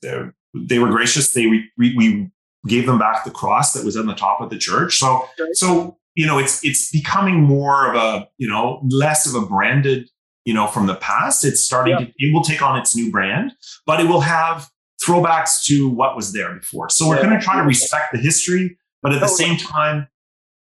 they 0.54 0.80
were 0.80 0.90
gracious. 0.90 1.34
They 1.34 1.48
we, 1.48 1.70
we 1.78 2.32
gave 2.68 2.86
them 2.86 2.98
back 2.98 3.24
the 3.24 3.32
cross 3.32 3.74
that 3.74 3.86
was 3.86 3.96
on 3.96 4.08
the 4.08 4.16
top 4.16 4.42
of 4.42 4.50
the 4.50 4.58
church. 4.58 4.98
So 4.98 5.28
so 5.54 5.98
you 6.16 6.26
know, 6.26 6.40
it's 6.40 6.64
it's 6.64 6.90
becoming 6.92 7.42
more 7.42 7.94
of 7.94 7.96
a, 7.96 8.28
you 8.38 8.48
know, 8.48 8.82
less 8.90 9.28
of 9.28 9.42
a 9.42 9.46
branded, 9.46 10.10
you 10.46 10.54
know, 10.54 10.66
from 10.66 10.88
the 10.88 10.96
past. 10.96 11.44
It's 11.46 11.62
starting 11.62 11.94
yeah. 11.94 12.06
to 12.06 12.12
it 12.18 12.34
will 12.34 12.44
take 12.44 12.62
on 12.62 12.80
its 12.80 12.96
new 12.96 13.12
brand, 13.12 13.54
but 13.86 14.00
it 14.00 14.08
will 14.08 14.22
have 14.22 14.70
throwbacks 15.06 15.62
to 15.66 15.90
what 15.90 16.16
was 16.16 16.32
there 16.32 16.56
before. 16.56 16.90
So 16.90 17.08
we're 17.08 17.18
yeah. 17.18 17.24
going 17.24 17.40
to 17.40 17.44
try 17.44 17.58
to 17.58 17.64
respect 17.64 18.14
the 18.14 18.20
history, 18.20 18.78
but 19.04 19.12
at 19.14 19.20
the 19.20 19.28
same 19.28 19.58
time, 19.58 20.08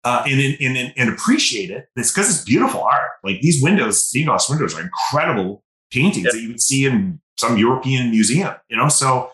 uh, 0.05 0.23
and, 0.25 0.41
and, 0.41 0.77
and, 0.77 0.95
and 0.97 1.11
appreciate 1.11 1.71
it. 1.71 1.89
It's 1.97 2.13
because 2.13 2.31
it's 2.31 2.45
beautiful 2.45 2.83
art. 2.83 3.11
Like 3.25 3.41
these 3.41 3.61
windows, 3.63 4.09
stained 4.09 4.27
glass 4.27 4.49
windows 4.49 4.75
are 4.79 4.81
incredible 4.81 5.65
paintings 5.91 6.27
yeah. 6.27 6.31
that 6.33 6.41
you 6.41 6.49
would 6.49 6.61
see 6.61 6.87
in 6.87 7.21
some 7.37 7.59
European 7.59 8.13
museum, 8.13 8.55
you 8.69 8.77
know? 8.77 8.89
So 8.89 9.31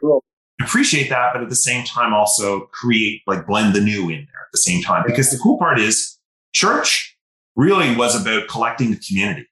cool 0.00 0.22
appreciate 0.62 1.08
that, 1.10 1.32
but 1.32 1.42
at 1.42 1.48
the 1.48 1.56
same 1.56 1.84
time 1.84 2.14
also 2.14 2.60
create 2.72 3.22
like 3.26 3.46
blend 3.46 3.74
the 3.74 3.80
new 3.80 4.04
in 4.04 4.26
there 4.26 4.42
at 4.42 4.52
the 4.52 4.58
same 4.58 4.82
time. 4.82 5.04
Because 5.06 5.30
the 5.30 5.38
cool 5.38 5.58
part 5.58 5.78
is 5.78 6.18
church 6.52 7.16
really 7.56 7.94
was 7.96 8.20
about 8.20 8.48
collecting 8.48 8.90
the 8.90 9.00
community. 9.06 9.46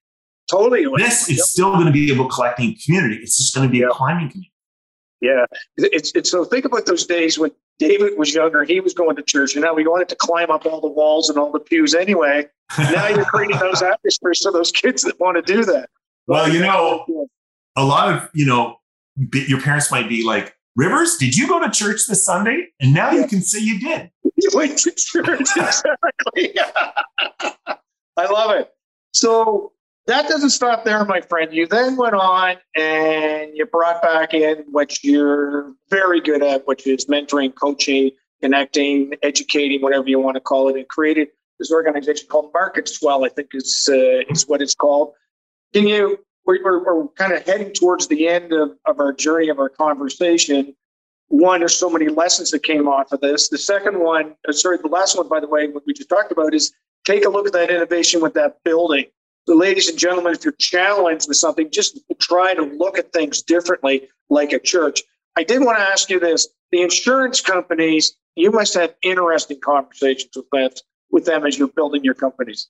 Totally. 0.51 0.87
This 0.97 1.29
is 1.29 1.51
still 1.51 1.73
going 1.73 1.87
to 1.87 1.93
be 1.93 2.13
about 2.13 2.31
collecting 2.31 2.77
community. 2.85 3.17
It's 3.17 3.39
just 3.39 3.55
going 3.55 3.67
to 3.67 3.73
be 3.73 3.79
yep. 3.79 3.91
a 3.91 3.95
climbing 3.95 4.31
community. 4.31 4.53
Yeah. 5.21 5.47
It's, 5.77 6.13
it's 6.15 6.31
so 6.31 6.45
think 6.45 6.67
about 6.67 6.85
those 6.85 7.07
days 7.07 7.39
when 7.39 7.51
David 7.79 8.17
was 8.19 8.35
younger, 8.35 8.63
he 8.63 8.81
was 8.81 8.95
going 8.95 9.17
to 9.17 9.23
church, 9.23 9.55
and 9.55 9.65
now 9.65 9.75
we 9.75 9.87
wanted 9.87 10.09
to 10.11 10.17
climb 10.17 10.51
up 10.51 10.65
all 10.65 10.81
the 10.81 10.89
walls 10.89 11.29
and 11.29 11.39
all 11.39 11.51
the 11.51 11.59
pews 11.59 11.95
anyway. 11.95 12.47
now 12.79 13.09
you're 13.09 13.25
creating 13.25 13.59
those 13.59 13.83
atmospheres 13.83 14.43
for 14.43 14.53
those 14.53 14.71
kids 14.71 15.03
that 15.03 15.19
want 15.19 15.45
to 15.45 15.53
do 15.53 15.65
that. 15.65 15.89
Well, 16.27 16.49
you 16.53 16.61
know, 16.61 17.27
a 17.77 17.85
lot 17.85 18.15
of, 18.15 18.29
you 18.33 18.47
know, 18.47 18.77
your 19.33 19.61
parents 19.61 19.91
might 19.91 20.09
be 20.09 20.25
like, 20.25 20.54
Rivers, 20.77 21.17
did 21.17 21.37
you 21.37 21.47
go 21.47 21.61
to 21.61 21.71
church 21.71 22.07
this 22.09 22.25
Sunday? 22.25 22.69
And 22.81 22.93
now 22.93 23.13
you 23.13 23.27
can 23.27 23.43
say 23.43 23.61
you 23.61 23.79
did. 23.79 24.11
You 24.37 24.51
went 24.55 24.79
to 24.79 24.91
church, 24.91 25.41
exactly. 25.57 26.55
I 28.17 28.27
love 28.27 28.51
it. 28.53 28.71
So 29.13 29.73
that 30.07 30.29
doesn't 30.29 30.51
stop 30.51 30.85
there, 30.85 31.05
my 31.05 31.21
friend. 31.21 31.53
You 31.53 31.67
then 31.67 31.97
went 31.97 32.15
on 32.15 32.57
and 32.77 33.53
you 33.55 33.67
brought 33.67 34.03
back 34.03 34.35
in 34.35 34.65
what 34.71 35.03
you're 35.05 35.73
very 35.89 36.21
good 36.21 36.43
at, 36.43 36.67
which 36.67 36.87
is 36.87 37.07
mentoring, 37.07 37.55
coaching, 37.55 38.11
connecting, 38.43 39.15
educating, 39.23 39.81
whatever 39.81 40.09
you 40.09 40.19
want 40.19 40.35
to 40.35 40.41
call 40.41 40.69
it, 40.69 40.77
and 40.77 40.87
created 40.89 41.29
this 41.59 41.73
organization 41.73 42.27
called 42.29 42.53
MarketSwell, 42.53 43.25
I 43.25 43.31
think 43.31 43.51
is 43.55 43.89
uh, 43.91 44.21
is 44.29 44.47
what 44.47 44.61
it's 44.61 44.75
called. 44.75 45.13
Can 45.73 45.87
you? 45.87 46.19
We're, 46.47 46.63
we're, 46.63 47.09
kind 47.09 47.33
of 47.33 47.45
heading 47.47 47.73
towards 47.73 48.09
the 48.09 48.29
end 48.29 48.53
of, 48.53 48.73
of 48.87 49.01
our 49.01 49.13
journey 49.13 49.49
of 49.49 49.59
our 49.59 49.69
conversation. 49.69 50.75
One, 51.29 51.61
there's 51.61 51.75
so 51.75 51.89
many 51.89 52.09
lessons 52.09 52.51
that 52.51 52.63
came 52.63 52.87
off 52.87 53.13
of 53.13 53.21
this. 53.21 53.49
The 53.49 53.59
second 53.59 54.01
one, 54.01 54.35
uh, 54.47 54.53
sorry, 54.53 54.79
the 54.79 54.89
last 54.89 55.17
one, 55.17 55.29
by 55.29 55.41
the 55.41 55.49
way, 55.49 55.69
what 55.69 55.85
we 55.87 55.95
just 55.95 56.09
talked 56.09 56.33
about 56.33 56.55
is 56.55 56.73
take 57.05 57.25
a 57.25 57.31
look 57.31 57.47
at 57.47 57.55
that 57.55 57.71
innovation 57.71 58.21
with 58.21 58.35
that 58.35 58.63
building 58.63 59.07
so, 59.47 59.55
ladies 59.55 59.91
and 59.91 59.99
gentlemen, 59.99 60.33
if 60.33 60.43
you're 60.43 60.55
challenged 60.59 61.29
with 61.29 61.37
something, 61.37 61.71
just 61.71 61.99
try 62.19 62.55
to 62.55 62.63
look 62.63 62.97
at 62.99 63.13
things 63.13 63.43
differently, 63.43 64.09
like 64.31 64.53
a 64.53 64.59
church. 64.59 65.03
I 65.37 65.45
did 65.45 65.63
want 65.63 65.77
to 65.77 65.85
ask 65.85 66.09
you 66.09 66.19
this: 66.19 66.49
the 66.73 66.81
insurance 66.81 67.43
companies, 67.43 68.17
you 68.37 68.51
must 68.51 68.73
have 68.75 68.95
interesting 69.03 69.61
conversations 69.61 70.35
with 70.35 70.49
them, 70.51 70.71
with 71.11 71.27
them 71.27 71.45
as 71.45 71.59
you're 71.59 71.69
building 71.69 72.03
your 72.05 72.15
companies. 72.15 72.69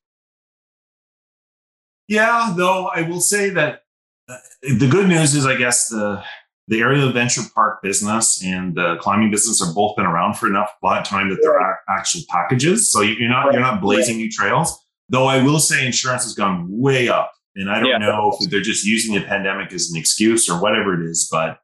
Yeah, 2.09 2.53
though 2.57 2.87
I 2.87 3.03
will 3.03 3.21
say 3.21 3.51
that 3.51 3.83
uh, 4.29 4.37
the 4.63 4.89
good 4.89 5.09
news 5.09 5.35
is, 5.35 5.47
I 5.47 5.57
guess 5.57 5.89
the 5.89 6.23
the 6.67 6.81
area 6.81 7.05
of 7.05 7.13
venture 7.13 7.43
park 7.55 7.83
business 7.83 8.43
and 8.43 8.75
the 8.75 8.97
climbing 8.97 9.31
business 9.31 9.63
have 9.63 9.75
both 9.75 9.97
been 9.97 10.07
around 10.07 10.35
for 10.35 10.47
enough 10.47 10.71
a 10.83 10.87
lot 10.87 10.99
of 10.99 11.05
time 11.05 11.29
that 11.29 11.39
there 11.43 11.61
are 11.61 11.81
actual 11.91 12.23
packages. 12.31 12.91
So 12.91 13.03
you're 13.03 13.29
not 13.29 13.53
you're 13.53 13.61
not 13.61 13.81
blazing 13.81 14.17
new 14.17 14.31
trails. 14.31 14.79
Though 15.09 15.27
I 15.27 15.43
will 15.43 15.59
say 15.59 15.87
insurance 15.87 16.25
has 16.25 16.35
gone 16.35 16.67
way 16.71 17.09
up. 17.09 17.33
And 17.57 17.71
I 17.71 17.79
don't 17.79 17.89
yeah. 17.89 17.99
know 17.99 18.37
if 18.41 18.51
they're 18.51 18.61
just 18.61 18.85
using 18.85 19.15
the 19.15 19.21
pandemic 19.21 19.73
as 19.73 19.91
an 19.91 19.97
excuse 19.97 20.49
or 20.49 20.61
whatever 20.61 21.01
it 21.01 21.09
is, 21.09 21.29
but 21.31 21.59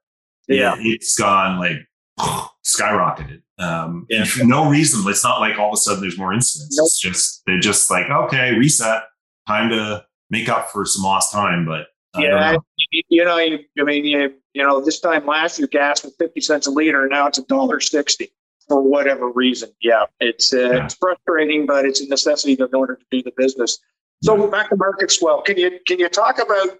yeah, 0.47 0.74
it, 0.78 1.03
has 1.03 1.16
gone 1.16 1.59
like 1.59 1.78
skyrocketed. 2.64 3.43
Um, 3.59 4.07
yeah. 4.09 4.24
for 4.24 4.45
no 4.45 4.68
reason. 4.68 5.03
It's 5.11 5.24
not 5.24 5.41
like 5.41 5.59
all 5.59 5.68
of 5.68 5.74
a 5.74 5.76
sudden 5.78 6.01
there's 6.01 6.18
more 6.18 6.32
incidents. 6.32 6.76
Nope. 6.78 6.86
It's 6.86 7.01
just, 7.01 7.43
they're 7.47 7.59
just 7.59 7.91
like, 7.91 8.09
okay, 8.09 8.55
reset, 8.55 9.03
time 9.49 9.70
to 9.70 10.05
make 10.30 10.48
up 10.48 10.70
for 10.70 10.86
some 10.86 11.02
lost 11.02 11.32
time. 11.32 11.66
But 11.66 11.88
yeah, 12.18 12.52
know. 12.52 12.64
you 13.08 13.24
know, 13.24 13.36
I 13.36 13.58
mean, 13.76 14.04
you, 14.04 14.34
you 14.54 14.62
know, 14.62 14.80
this 14.84 15.00
time 15.00 15.26
last 15.26 15.58
year, 15.58 15.68
gas 15.68 16.02
was 16.02 16.14
50 16.18 16.40
cents 16.40 16.66
a 16.66 16.70
liter. 16.70 17.02
and 17.02 17.10
Now 17.10 17.26
it's 17.26 17.38
a 17.38 17.44
dollar 17.44 17.80
60 17.80 18.30
for 18.68 18.80
whatever 18.80 19.30
reason. 19.30 19.70
Yeah, 19.80 20.04
it's 20.20 20.52
uh, 20.52 20.58
yeah. 20.58 20.84
it's 20.84 20.94
frustrating, 20.94 21.66
but 21.66 21.84
it's 21.84 22.00
a 22.00 22.08
necessity 22.08 22.54
in 22.54 22.74
order 22.74 22.96
to 22.96 23.04
do 23.10 23.22
the 23.22 23.32
business. 23.36 23.78
So 24.22 24.50
back 24.50 24.68
to 24.70 24.76
MarketSwell. 24.76 25.44
Can 25.44 25.56
you 25.56 25.78
can 25.86 25.98
you 25.98 26.08
talk 26.08 26.38
about? 26.38 26.78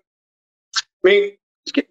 I 1.05 1.09
mean, 1.09 1.33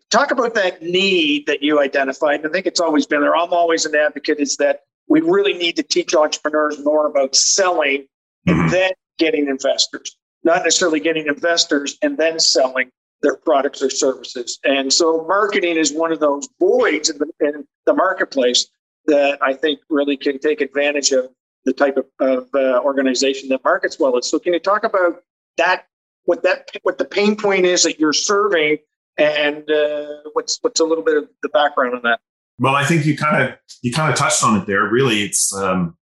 talk 0.09 0.31
about 0.31 0.53
that 0.53 0.81
need 0.81 1.47
that 1.47 1.63
you 1.63 1.79
identified. 1.79 2.45
I 2.45 2.49
think 2.49 2.65
it's 2.65 2.79
always 2.79 3.05
been 3.05 3.21
there. 3.21 3.35
I'm 3.35 3.51
always 3.53 3.85
an 3.85 3.95
advocate. 3.95 4.39
Is 4.39 4.57
that 4.57 4.81
we 5.07 5.21
really 5.21 5.53
need 5.53 5.75
to 5.77 5.83
teach 5.83 6.13
entrepreneurs 6.13 6.83
more 6.83 7.07
about 7.07 7.35
selling 7.35 8.05
and 8.45 8.57
mm-hmm. 8.57 8.69
then 8.69 8.91
getting 9.17 9.47
investors, 9.47 10.15
not 10.43 10.63
necessarily 10.63 10.99
getting 10.99 11.27
investors 11.27 11.97
and 12.01 12.17
then 12.17 12.39
selling 12.39 12.91
their 13.21 13.35
products 13.35 13.81
or 13.81 13.89
services. 13.89 14.59
And 14.63 14.91
so 14.93 15.25
marketing 15.27 15.75
is 15.75 15.91
one 15.91 16.11
of 16.11 16.19
those 16.19 16.47
voids 16.59 17.09
in 17.09 17.17
the, 17.17 17.29
in 17.41 17.67
the 17.85 17.93
marketplace 17.93 18.67
that 19.05 19.39
I 19.41 19.53
think 19.53 19.79
really 19.89 20.15
can 20.15 20.39
take 20.39 20.61
advantage 20.61 21.11
of 21.11 21.29
the 21.65 21.73
type 21.73 21.97
of, 21.97 22.05
of 22.19 22.47
uh, 22.55 22.79
organization 22.81 23.49
that 23.49 23.63
MarketSwell 23.63 24.17
is. 24.19 24.29
So 24.29 24.39
can 24.39 24.53
you 24.53 24.59
talk 24.59 24.83
about 24.83 25.21
that? 25.57 25.85
What 26.25 26.43
that 26.43 26.69
what 26.83 26.97
the 26.97 27.05
pain 27.05 27.35
point 27.35 27.65
is 27.65 27.83
that 27.83 27.99
you're 27.99 28.13
serving, 28.13 28.77
and 29.17 29.69
uh, 29.69 30.29
what's 30.33 30.59
what's 30.61 30.79
a 30.79 30.83
little 30.83 31.03
bit 31.03 31.17
of 31.17 31.27
the 31.41 31.49
background 31.49 31.95
on 31.95 32.01
that? 32.03 32.19
Well, 32.59 32.75
I 32.75 32.85
think 32.85 33.05
you 33.05 33.17
kind 33.17 33.41
of 33.43 33.57
you 33.81 33.91
kind 33.91 34.11
of 34.11 34.17
touched 34.17 34.43
on 34.43 34.59
it 34.61 34.67
there. 34.67 34.83
Really, 34.83 35.23
it's 35.23 35.53
um, 35.55 35.97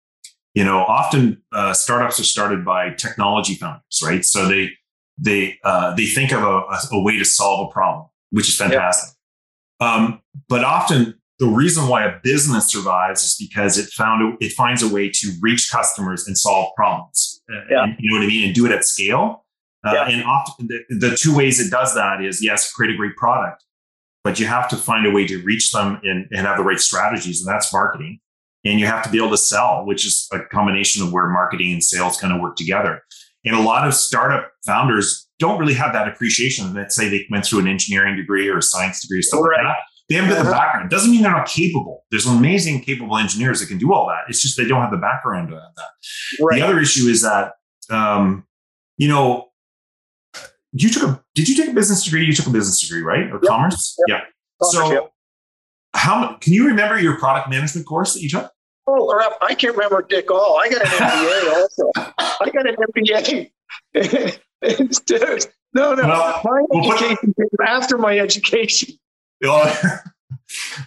you 0.57 0.65
know 0.65 0.79
often 0.79 1.43
uh, 1.53 1.73
startups 1.75 2.19
are 2.19 2.25
started 2.25 2.65
by 2.65 2.91
technology 2.91 3.55
founders, 3.55 4.01
right? 4.03 4.25
So 4.25 4.49
they 4.49 4.71
they 5.19 5.59
uh, 5.63 5.95
they 5.95 6.07
think 6.07 6.33
of 6.33 6.43
a, 6.43 6.63
a, 6.93 7.03
way 7.03 7.19
to 7.19 7.25
solve 7.25 7.69
a 7.69 7.73
problem, 7.73 8.07
which 8.31 8.49
is 8.49 8.57
fantastic. 8.57 9.17
Yep. 9.81 9.89
Um, 9.89 10.23
but 10.49 10.65
often 10.65 11.15
the 11.39 11.47
reason 11.47 11.89
why 11.89 12.07
a 12.07 12.19
business 12.23 12.71
survives 12.71 13.23
is 13.23 13.37
because 13.39 13.77
it 13.77 13.91
found 13.91 14.23
a, 14.23 14.45
it 14.45 14.53
finds 14.53 14.83
a 14.83 14.89
way 14.89 15.11
to 15.11 15.33
reach 15.43 15.71
customers 15.71 16.27
and 16.27 16.39
solve 16.39 16.73
problems. 16.75 17.43
Uh, 17.53 17.61
yeah. 17.71 17.85
And, 17.85 17.97
you 17.99 18.11
know 18.11 18.19
what 18.19 18.25
I 18.25 18.29
mean, 18.29 18.47
and 18.47 18.55
do 18.55 18.65
it 18.65 18.73
at 18.73 18.87
scale. 18.87 19.45
Uh, 19.87 19.93
yeah. 19.93 20.09
And 20.09 20.25
often 20.25 20.69
the, 20.69 20.81
the, 20.89 21.17
two 21.17 21.37
ways 21.37 21.61
it 21.61 21.71
does 21.71 21.95
that 21.95 22.25
is 22.25 22.43
yes, 22.43 22.73
create 22.73 22.95
a 22.95 22.97
great 22.97 23.15
product, 23.17 23.63
but 24.25 24.41
you 24.41 24.47
have 24.47 24.69
to 24.71 24.77
find 24.77 25.07
a 25.07 25.11
way 25.11 25.27
to 25.27 25.43
reach 25.43 25.71
them 25.71 26.01
and, 26.03 26.27
and 26.31 26.47
have 26.47 26.57
the 26.57 26.65
right 26.65 26.81
strategies, 26.81 27.45
and 27.45 27.55
that's 27.55 27.71
marketing. 27.73 28.21
And 28.65 28.81
you 28.81 28.87
have 28.87 29.05
to 29.05 29.11
be 29.11 29.19
able 29.19 29.31
to 29.31 29.37
sell, 29.37 29.87
which 29.87 30.05
is 30.05 30.29
a 30.33 30.41
combination 30.41 31.03
of 31.03 31.13
where 31.13 31.29
marketing 31.29 31.73
and 31.73 31.83
sales 31.83 32.21
kind 32.21 32.33
of 32.33 32.41
work 32.41 32.57
together. 32.57 33.03
And 33.45 33.55
a 33.55 33.61
lot 33.61 33.87
of 33.87 33.95
startup 33.95 34.51
founders 34.67 35.29
don't 35.39 35.61
really 35.61 35.75
have 35.75 35.93
that 35.93 36.09
appreciation. 36.09 36.75
Let's 36.75 36.97
say 36.97 37.09
they 37.09 37.27
went 37.31 37.45
through 37.45 37.61
an 37.61 37.69
engineering 37.69 38.17
degree 38.17 38.49
or 38.49 38.59
a 38.59 38.63
science 38.63 39.01
degree 39.01 39.21
or 39.21 39.23
something 39.23 39.49
right. 39.49 39.65
like 39.65 39.77
that 39.77 39.83
they 40.09 40.15
haven't 40.15 40.31
got 40.31 40.37
the 40.37 40.49
uh-huh. 40.49 40.59
background. 40.59 40.87
It 40.87 40.95
doesn't 40.95 41.11
mean 41.11 41.23
they're 41.23 41.33
not 41.33 41.49
capable. 41.49 42.05
There's 42.11 42.27
amazing, 42.27 42.83
capable 42.83 43.17
engineers 43.17 43.61
that 43.61 43.67
can 43.67 43.79
do 43.79 43.93
all 43.93 44.07
that. 44.09 44.21
It's 44.29 44.41
just 44.41 44.57
they 44.57 44.67
don't 44.67 44.81
have 44.81 44.93
the 44.93 44.97
background 44.99 45.49
to 45.49 45.55
have 45.55 45.75
that. 45.77 46.45
Right. 46.45 46.59
The 46.59 46.65
other 46.65 46.79
issue 46.79 47.09
is 47.09 47.23
that, 47.23 47.55
um, 47.91 48.47
you 48.99 49.09
know, 49.09 49.49
you 50.73 50.91
took 50.91 51.03
a 51.03 51.25
did 51.35 51.49
you 51.49 51.57
take 51.57 51.71
a 51.71 51.75
business 51.75 52.05
degree? 52.05 52.25
You 52.25 52.35
took 52.35 52.47
a 52.47 52.51
business 52.51 52.81
degree, 52.81 53.03
right? 53.03 53.31
Or 53.31 53.41
yep. 53.43 53.49
commerce? 53.49 53.97
Yep. 54.07 54.21
Yeah. 54.21 54.67
So, 54.69 54.93
yep. 54.93 55.13
How 55.97 56.35
can 56.41 56.53
you 56.53 56.67
remember 56.67 57.01
your 57.01 57.19
product 57.19 57.49
management 57.49 57.87
course 57.87 58.15
that 58.15 58.21
you 58.21 58.29
took? 58.29 58.53
Oh, 58.87 59.35
I 59.43 59.55
can't 59.55 59.75
remember 59.75 60.07
Dick 60.09 60.31
all. 60.31 60.61
I 60.63 60.69
got 60.69 60.83
an 60.83 60.87
MBA 60.89 61.55
also. 61.55 61.91
I 61.97 62.51
got 62.51 62.69
an 62.69 62.77
MBA. 62.95 63.51
Dude, 65.07 65.47
no, 65.75 65.95
no. 65.95 66.03
Well, 66.03 66.41
my 66.45 66.63
we'll 66.71 66.93
education 66.93 67.35
came 67.35 67.67
after 67.67 67.99
my 67.99 68.19
education. 68.19 68.95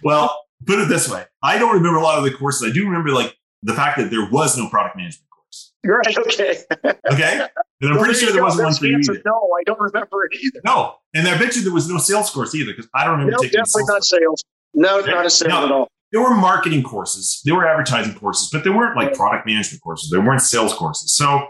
well, 0.02 0.44
put 0.66 0.78
it 0.78 0.88
this 0.88 1.08
way: 1.10 1.24
I 1.42 1.58
don't 1.58 1.74
remember 1.74 1.98
a 1.98 2.02
lot 2.02 2.18
of 2.18 2.24
the 2.24 2.32
courses. 2.32 2.68
I 2.68 2.72
do 2.72 2.84
remember 2.84 3.10
like 3.10 3.36
the 3.62 3.74
fact 3.74 3.98
that 3.98 4.10
there 4.10 4.28
was 4.30 4.56
no 4.56 4.68
product 4.68 4.96
management 4.96 5.28
course. 5.30 5.72
Right. 5.84 6.18
Okay. 6.18 6.64
okay. 7.12 7.46
And 7.80 7.90
I'm 7.90 7.96
well, 7.96 8.04
pretty 8.04 8.18
sure 8.18 8.32
there 8.32 8.42
wasn't 8.42 8.64
one 8.64 8.74
for 8.74 8.86
you 8.86 8.98
either. 8.98 9.22
No, 9.24 9.48
I 9.58 9.62
don't 9.64 9.80
remember 9.80 10.24
it 10.24 10.38
either. 10.42 10.60
No, 10.64 10.96
and 11.14 11.28
I 11.28 11.38
bet 11.38 11.54
you 11.54 11.62
there 11.62 11.72
was 11.72 11.88
no 11.88 11.98
sales 11.98 12.30
course 12.30 12.54
either 12.54 12.72
because 12.72 12.88
I 12.94 13.04
don't 13.04 13.12
remember 13.12 13.32
no, 13.32 13.38
taking. 13.38 13.58
Definitely 13.58 13.84
not 13.88 14.04
sales. 14.04 14.44
No, 14.74 15.00
not 15.00 15.26
a 15.26 15.30
sales 15.30 15.50
no, 15.50 15.64
at 15.64 15.72
all. 15.72 15.88
There 16.12 16.20
were 16.20 16.34
marketing 16.34 16.82
courses, 16.82 17.40
there 17.44 17.54
were 17.54 17.66
advertising 17.66 18.14
courses, 18.14 18.50
but 18.52 18.64
there 18.64 18.76
weren't 18.76 18.96
like 18.96 19.14
product 19.14 19.46
management 19.46 19.82
courses. 19.82 20.10
There 20.10 20.20
weren't 20.20 20.42
sales 20.42 20.74
courses. 20.74 21.14
So, 21.14 21.46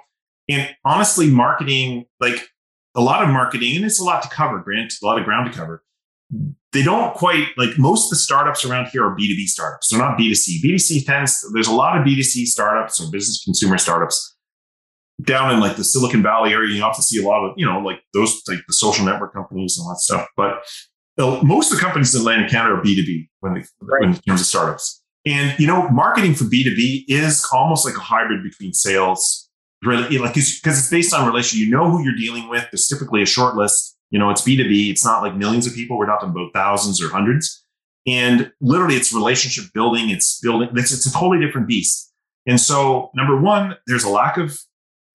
and 0.48 0.68
honestly, 0.84 1.30
marketing, 1.30 2.06
like 2.20 2.50
a 2.94 3.00
lot 3.00 3.22
of 3.22 3.30
marketing, 3.30 3.76
and 3.76 3.84
it's 3.84 4.00
a 4.00 4.04
lot 4.04 4.22
to 4.22 4.28
cover, 4.28 4.58
Grant, 4.58 4.92
a 5.02 5.06
lot 5.06 5.18
of 5.18 5.24
ground 5.24 5.50
to 5.50 5.56
cover 5.56 5.82
they 6.72 6.82
don't 6.82 7.14
quite 7.14 7.48
like 7.56 7.78
most 7.78 8.06
of 8.06 8.10
the 8.10 8.16
startups 8.16 8.64
around 8.64 8.86
here 8.86 9.04
are 9.04 9.16
B2B 9.16 9.46
startups. 9.46 9.88
They're 9.88 9.98
not 9.98 10.18
B2C. 10.18 10.62
B2C 10.62 11.04
tends, 11.04 11.44
there's 11.52 11.66
a 11.66 11.74
lot 11.74 11.98
of 11.98 12.06
B2C 12.06 12.46
startups 12.46 13.00
or 13.00 13.10
business 13.10 13.42
consumer 13.44 13.76
startups 13.76 14.36
down 15.22 15.52
in 15.52 15.60
like 15.60 15.76
the 15.76 15.84
Silicon 15.84 16.22
Valley 16.22 16.52
area. 16.52 16.74
You 16.74 16.82
often 16.84 17.02
see 17.02 17.22
a 17.22 17.26
lot 17.26 17.44
of, 17.44 17.54
you 17.56 17.66
know, 17.66 17.80
like 17.80 18.00
those, 18.14 18.40
like 18.46 18.60
the 18.68 18.72
social 18.72 19.04
network 19.04 19.34
companies 19.34 19.76
and 19.76 19.84
all 19.84 19.92
that 19.92 19.98
stuff. 19.98 20.28
But 20.36 20.62
most 21.18 21.72
of 21.72 21.78
the 21.78 21.84
companies 21.84 22.14
in 22.14 22.20
Atlantic 22.20 22.50
Canada 22.50 22.76
are 22.76 22.82
B2B 22.82 23.28
when, 23.40 23.54
they, 23.54 23.64
right. 23.82 24.00
when 24.00 24.10
in 24.10 24.20
terms 24.20 24.40
of 24.40 24.46
startups. 24.46 25.02
And, 25.26 25.58
you 25.58 25.66
know, 25.66 25.88
marketing 25.90 26.34
for 26.34 26.44
B2B 26.44 27.04
is 27.08 27.46
almost 27.52 27.84
like 27.84 27.96
a 27.96 28.00
hybrid 28.00 28.42
between 28.42 28.72
sales, 28.72 29.50
really, 29.84 30.16
like, 30.18 30.34
because 30.34 30.60
it's 30.64 30.90
based 30.90 31.12
on 31.12 31.26
relation. 31.26 31.58
You 31.58 31.68
know 31.68 31.90
who 31.90 32.02
you're 32.02 32.16
dealing 32.16 32.48
with. 32.48 32.66
There's 32.72 32.86
typically 32.86 33.22
a 33.22 33.26
short 33.26 33.54
list 33.54 33.98
you 34.10 34.18
know, 34.18 34.30
it's 34.30 34.42
B2B. 34.42 34.90
It's 34.90 35.04
not 35.04 35.22
like 35.22 35.36
millions 35.36 35.66
of 35.66 35.74
people. 35.74 35.96
We're 35.96 36.06
talking 36.06 36.30
about 36.30 36.52
thousands 36.52 37.02
or 37.02 37.08
hundreds. 37.08 37.64
And 38.06 38.52
literally 38.60 38.96
it's 38.96 39.12
relationship 39.12 39.72
building. 39.72 40.10
It's 40.10 40.40
building. 40.40 40.68
It's, 40.74 40.92
it's 40.92 41.06
a 41.06 41.12
totally 41.12 41.44
different 41.44 41.68
beast. 41.68 42.12
And 42.46 42.60
so 42.60 43.10
number 43.14 43.40
one, 43.40 43.76
there's 43.86 44.04
a 44.04 44.08
lack 44.08 44.36
of 44.36 44.58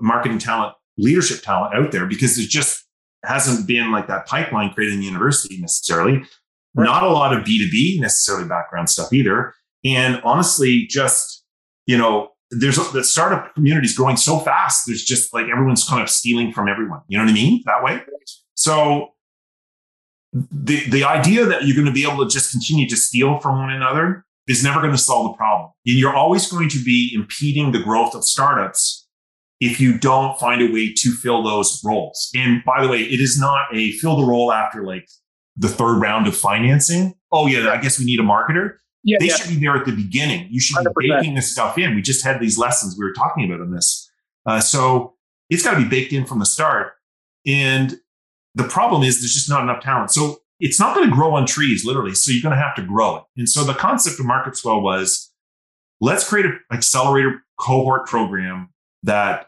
marketing 0.02 0.40
talent, 0.40 0.76
leadership 0.98 1.42
talent 1.42 1.76
out 1.76 1.92
there 1.92 2.06
because 2.06 2.38
there 2.38 2.46
just 2.46 2.85
hasn't 3.26 3.68
been 3.68 3.92
like 3.92 4.08
that 4.08 4.26
pipeline 4.28 4.74
created 4.74 4.96
in 4.96 5.00
the 5.02 5.06
university 5.06 5.60
necessarily. 5.60 6.24
Right. 6.74 6.86
Not 6.86 7.04
a 7.04 7.10
lot 7.10 7.36
of 7.36 7.44
B2B 7.46 8.02
necessarily 8.02 8.48
background 8.48 8.90
stuff 8.90 9.14
either. 9.14 9.54
And 9.86 10.20
honestly, 10.24 10.86
just, 10.88 11.44
you 11.86 11.98
know, 11.98 12.32
there's 12.52 12.76
the 12.92 13.04
startup 13.04 13.54
community 13.56 13.88
is 13.88 13.96
growing 13.96 14.18
so 14.18 14.40
fast. 14.40 14.86
There's 14.86 15.04
just 15.04 15.34
like 15.34 15.48
everyone's 15.48 15.88
kind 15.88 16.02
of 16.02 16.10
stealing 16.10 16.52
from 16.52 16.68
everyone. 16.68 17.02
You 17.08 17.18
know 17.18 17.24
what 17.24 17.32
I 17.32 17.34
mean? 17.34 17.64
That 17.66 17.84
way. 17.84 18.02
So 18.56 19.10
the 20.34 20.88
the 20.90 21.04
idea 21.04 21.46
that 21.46 21.66
you're 21.66 21.76
going 21.76 21.88
to 21.88 21.94
be 21.94 22.04
able 22.04 22.26
to 22.26 22.32
just 22.32 22.52
continue 22.52 22.88
to 22.90 22.96
steal 22.96 23.40
from 23.40 23.58
one 23.58 23.72
another 23.72 24.26
is 24.48 24.64
never 24.64 24.80
going 24.80 24.92
to 24.92 24.98
solve 24.98 25.32
the 25.32 25.38
problem. 25.38 25.72
You're 25.84 26.14
always 26.14 26.52
going 26.52 26.70
to 26.70 26.84
be 26.84 27.12
impeding 27.16 27.72
the 27.72 27.80
growth 27.80 28.14
of 28.14 28.24
startups 28.24 29.05
if 29.60 29.80
you 29.80 29.98
don't 29.98 30.38
find 30.40 30.62
a 30.62 30.72
way 30.72 30.94
to 30.94 31.12
fill 31.12 31.44
those 31.44 31.82
roles. 31.84 32.30
And 32.36 32.64
by 32.66 32.84
the 32.84 32.90
way, 32.90 33.02
it 33.02 33.20
is 33.20 33.40
not 33.40 33.68
a 33.74 33.92
fill 33.94 34.18
the 34.18 34.26
role 34.26 34.52
after 34.52 34.84
like 34.84 35.08
the 35.56 35.70
third 35.70 36.00
round 36.00 36.28
of 36.28 36.36
financing. 36.36 37.16
Oh 37.32 37.48
yeah, 37.48 37.70
I 37.70 37.78
guess 37.78 38.00
we 38.00 38.06
need 38.06 38.20
a 38.20 38.24
marketer. 38.24 38.78
Yeah, 39.04 39.18
they 39.20 39.28
yeah. 39.28 39.36
should 39.36 39.50
be 39.50 39.60
there 39.60 39.76
at 39.76 39.86
the 39.86 39.96
beginning. 39.96 40.48
You 40.50 40.60
should 40.60 40.78
100%. 40.78 40.94
be 40.98 41.10
baking 41.10 41.36
this 41.36 41.52
stuff 41.52 41.78
in. 41.78 41.96
We 41.96 42.02
just 42.02 42.24
had 42.24 42.40
these 42.40 42.58
lessons 42.58 42.98
we 42.98 43.06
were 43.06 43.14
talking 43.14 43.46
about 43.46 43.62
on 43.62 43.72
this. 43.72 44.10
Uh, 44.46 44.60
so 44.60 45.14
it's 45.50 45.64
got 45.64 45.76
to 45.76 45.84
be 45.84 45.88
baked 45.88 46.12
in 46.12 46.26
from 46.26 46.40
the 46.40 46.46
start. 46.46 46.94
And 47.46 47.96
the 48.56 48.64
problem 48.64 49.04
is 49.04 49.20
there's 49.20 49.34
just 49.34 49.50
not 49.50 49.62
enough 49.62 49.84
talent. 49.84 50.12
So 50.12 50.40
it's 50.60 50.80
not 50.80 50.96
going 50.96 51.10
to 51.10 51.16
grow 51.16 51.36
on 51.36 51.46
trees, 51.46 51.86
literally. 51.86 52.16
So 52.16 52.32
you're 52.32 52.42
going 52.42 52.56
to 52.56 52.62
have 52.62 52.76
to 52.76 52.82
grow 52.82 53.18
it. 53.18 53.24
And 53.38 53.48
so 53.48 53.64
the 53.64 53.74
concept 53.74 54.20
of 54.20 54.26
MarketSwell 54.26 54.82
was 54.82 55.32
let's 56.02 56.28
create 56.28 56.46
an 56.46 56.60
accelerator 56.72 57.44
cohort 57.60 58.08
program 58.08 58.70
that 59.06 59.48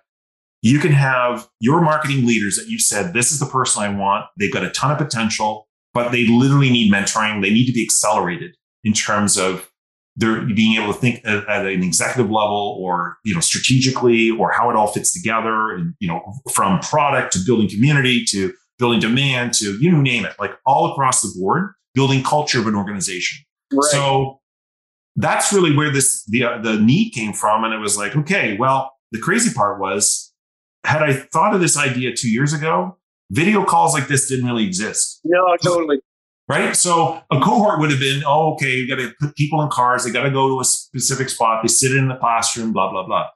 you 0.61 0.79
can 0.79 0.91
have 0.91 1.47
your 1.59 1.81
marketing 1.81 2.25
leaders 2.25 2.57
that 2.57 2.67
you 2.67 2.79
said, 2.79 3.13
this 3.13 3.31
is 3.31 3.39
the 3.39 3.45
person 3.45 3.83
I 3.83 3.89
want. 3.89 4.25
They've 4.37 4.53
got 4.53 4.63
a 4.63 4.71
ton 4.71 4.91
of 4.91 4.97
potential, 4.97 5.67
but 5.93 6.11
they 6.11 6.25
literally 6.27 6.69
need 6.69 6.91
mentoring. 6.91 7.41
They 7.41 7.51
need 7.51 7.67
to 7.67 7.73
be 7.73 7.83
accelerated 7.83 8.55
in 8.83 8.93
terms 8.93 9.37
of 9.37 9.69
their 10.15 10.41
being 10.41 10.81
able 10.81 10.93
to 10.93 10.99
think 10.99 11.21
at, 11.25 11.47
at, 11.47 11.65
an 11.65 11.83
executive 11.83 12.31
level 12.31 12.77
or, 12.79 13.17
you 13.23 13.35
know, 13.35 13.39
strategically 13.39 14.31
or 14.31 14.51
how 14.51 14.69
it 14.69 14.75
all 14.75 14.87
fits 14.87 15.13
together. 15.13 15.71
And, 15.71 15.93
you 15.99 16.07
know, 16.07 16.33
from 16.51 16.79
product 16.79 17.33
to 17.33 17.39
building 17.45 17.69
community 17.69 18.25
to 18.31 18.51
building 18.79 18.99
demand 18.99 19.53
to, 19.55 19.77
you 19.79 19.91
know, 19.91 20.01
name 20.01 20.25
it, 20.25 20.35
like 20.39 20.57
all 20.65 20.91
across 20.91 21.21
the 21.21 21.31
board, 21.39 21.73
building 21.93 22.23
culture 22.23 22.59
of 22.59 22.67
an 22.67 22.75
organization. 22.75 23.45
Right. 23.71 23.91
So 23.91 24.39
that's 25.15 25.53
really 25.53 25.75
where 25.75 25.91
this, 25.91 26.23
the, 26.25 26.43
uh, 26.43 26.61
the 26.61 26.79
need 26.79 27.11
came 27.11 27.33
from. 27.33 27.63
And 27.63 27.73
it 27.73 27.77
was 27.79 27.97
like, 27.97 28.15
okay, 28.15 28.57
well, 28.57 28.96
the 29.11 29.19
crazy 29.19 29.53
part 29.53 29.79
was, 29.79 30.33
had 30.83 31.03
I 31.03 31.13
thought 31.13 31.53
of 31.53 31.61
this 31.61 31.77
idea 31.77 32.15
two 32.15 32.29
years 32.29 32.53
ago, 32.53 32.97
video 33.31 33.63
calls 33.63 33.93
like 33.93 34.07
this 34.07 34.27
didn't 34.27 34.45
really 34.45 34.65
exist. 34.65 35.19
No, 35.23 35.57
totally. 35.61 35.99
Right. 36.47 36.75
So 36.75 37.21
a 37.29 37.39
cohort 37.41 37.79
would 37.79 37.91
have 37.91 37.99
been, 37.99 38.23
oh, 38.25 38.53
okay, 38.53 38.77
you 38.77 38.87
got 38.87 39.01
to 39.01 39.13
put 39.19 39.35
people 39.35 39.61
in 39.61 39.69
cars. 39.69 40.05
They 40.05 40.11
got 40.11 40.23
to 40.23 40.31
go 40.31 40.47
to 40.47 40.61
a 40.61 40.63
specific 40.63 41.29
spot. 41.29 41.61
They 41.61 41.67
sit 41.67 41.91
in 41.91 42.07
the 42.07 42.15
classroom, 42.15 42.71
blah, 42.71 42.89
blah, 42.89 43.05
blah. 43.05 43.27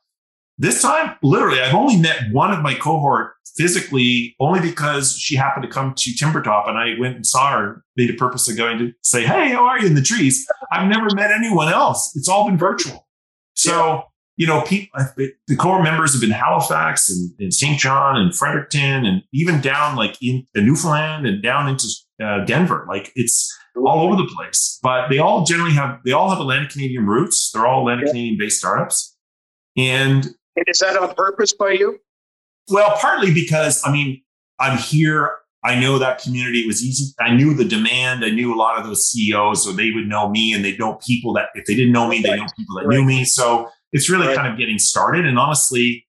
This 0.57 0.81
time, 0.81 1.17
literally, 1.21 1.59
I've 1.59 1.73
only 1.73 1.97
met 1.97 2.31
one 2.31 2.53
of 2.53 2.61
my 2.61 2.73
cohort 2.73 3.33
physically 3.55 4.35
only 4.39 4.61
because 4.61 5.17
she 5.17 5.35
happened 5.35 5.63
to 5.63 5.69
come 5.69 5.93
to 5.93 6.11
Timbertop 6.11 6.69
and 6.69 6.77
I 6.77 6.97
went 6.99 7.15
and 7.15 7.25
saw 7.25 7.51
her, 7.51 7.83
made 7.97 8.09
a 8.09 8.13
purpose 8.13 8.49
of 8.49 8.55
going 8.55 8.77
to 8.79 8.93
say, 9.01 9.25
Hey, 9.25 9.49
how 9.49 9.65
are 9.65 9.79
you 9.79 9.87
in 9.87 9.95
the 9.95 10.01
trees? 10.01 10.47
I've 10.71 10.87
never 10.87 11.13
met 11.13 11.31
anyone 11.31 11.67
else. 11.67 12.15
It's 12.15 12.29
all 12.29 12.47
been 12.47 12.57
virtual. 12.57 13.07
So 13.55 14.03
you 14.41 14.47
know, 14.47 14.63
people, 14.63 14.99
the 15.47 15.55
core 15.55 15.83
members 15.83 16.13
have 16.13 16.19
been 16.19 16.31
Halifax 16.31 17.11
and, 17.11 17.31
and 17.37 17.53
Saint 17.53 17.79
John 17.79 18.17
and 18.17 18.35
Fredericton 18.35 19.05
and 19.05 19.21
even 19.31 19.61
down 19.61 19.95
like 19.95 20.17
in 20.19 20.47
Newfoundland 20.55 21.27
and 21.27 21.43
down 21.43 21.69
into 21.69 21.87
uh, 22.19 22.43
Denver. 22.45 22.87
Like 22.89 23.11
it's 23.15 23.55
all 23.75 24.01
over 24.01 24.15
the 24.15 24.27
place, 24.35 24.79
but 24.81 25.09
they 25.09 25.19
all 25.19 25.45
generally 25.45 25.73
have, 25.73 25.99
they 26.05 26.11
all 26.11 26.31
have 26.31 26.39
Atlantic 26.39 26.71
Canadian 26.71 27.05
roots. 27.05 27.51
They're 27.53 27.67
all 27.67 27.81
Atlantic 27.81 28.07
yeah. 28.07 28.13
Canadian 28.13 28.37
based 28.39 28.57
startups. 28.57 29.15
And, 29.77 30.25
and 30.55 30.65
is 30.65 30.79
that 30.79 30.97
on 30.97 31.13
purpose 31.13 31.53
by 31.53 31.73
you? 31.73 31.99
Well, 32.71 32.97
partly 32.97 33.31
because, 33.31 33.79
I 33.85 33.91
mean, 33.91 34.23
I'm 34.59 34.79
here. 34.79 35.35
I 35.63 35.79
know 35.79 35.99
that 35.99 36.19
community. 36.19 36.61
It 36.61 36.67
was 36.67 36.83
easy. 36.83 37.13
I 37.19 37.31
knew 37.35 37.53
the 37.53 37.63
demand. 37.63 38.25
I 38.25 38.31
knew 38.31 38.55
a 38.55 38.57
lot 38.57 38.79
of 38.79 38.87
those 38.87 39.05
CEOs, 39.11 39.63
so 39.63 39.71
they 39.71 39.91
would 39.91 40.07
know 40.07 40.29
me 40.29 40.51
and 40.51 40.65
they 40.65 40.75
know 40.77 40.95
people 41.05 41.31
that 41.33 41.49
if 41.53 41.65
they 41.65 41.75
didn't 41.75 41.91
know 41.91 42.07
me, 42.07 42.23
they 42.23 42.35
know 42.35 42.47
people 42.57 42.77
that 42.77 42.87
right. 42.87 42.97
knew 42.97 43.05
me. 43.05 43.23
So 43.23 43.69
it's 43.91 44.09
really 44.09 44.27
right. 44.27 44.35
kind 44.35 44.51
of 44.51 44.57
getting 44.57 44.79
started. 44.79 45.25
And 45.25 45.37
honestly, 45.37 46.05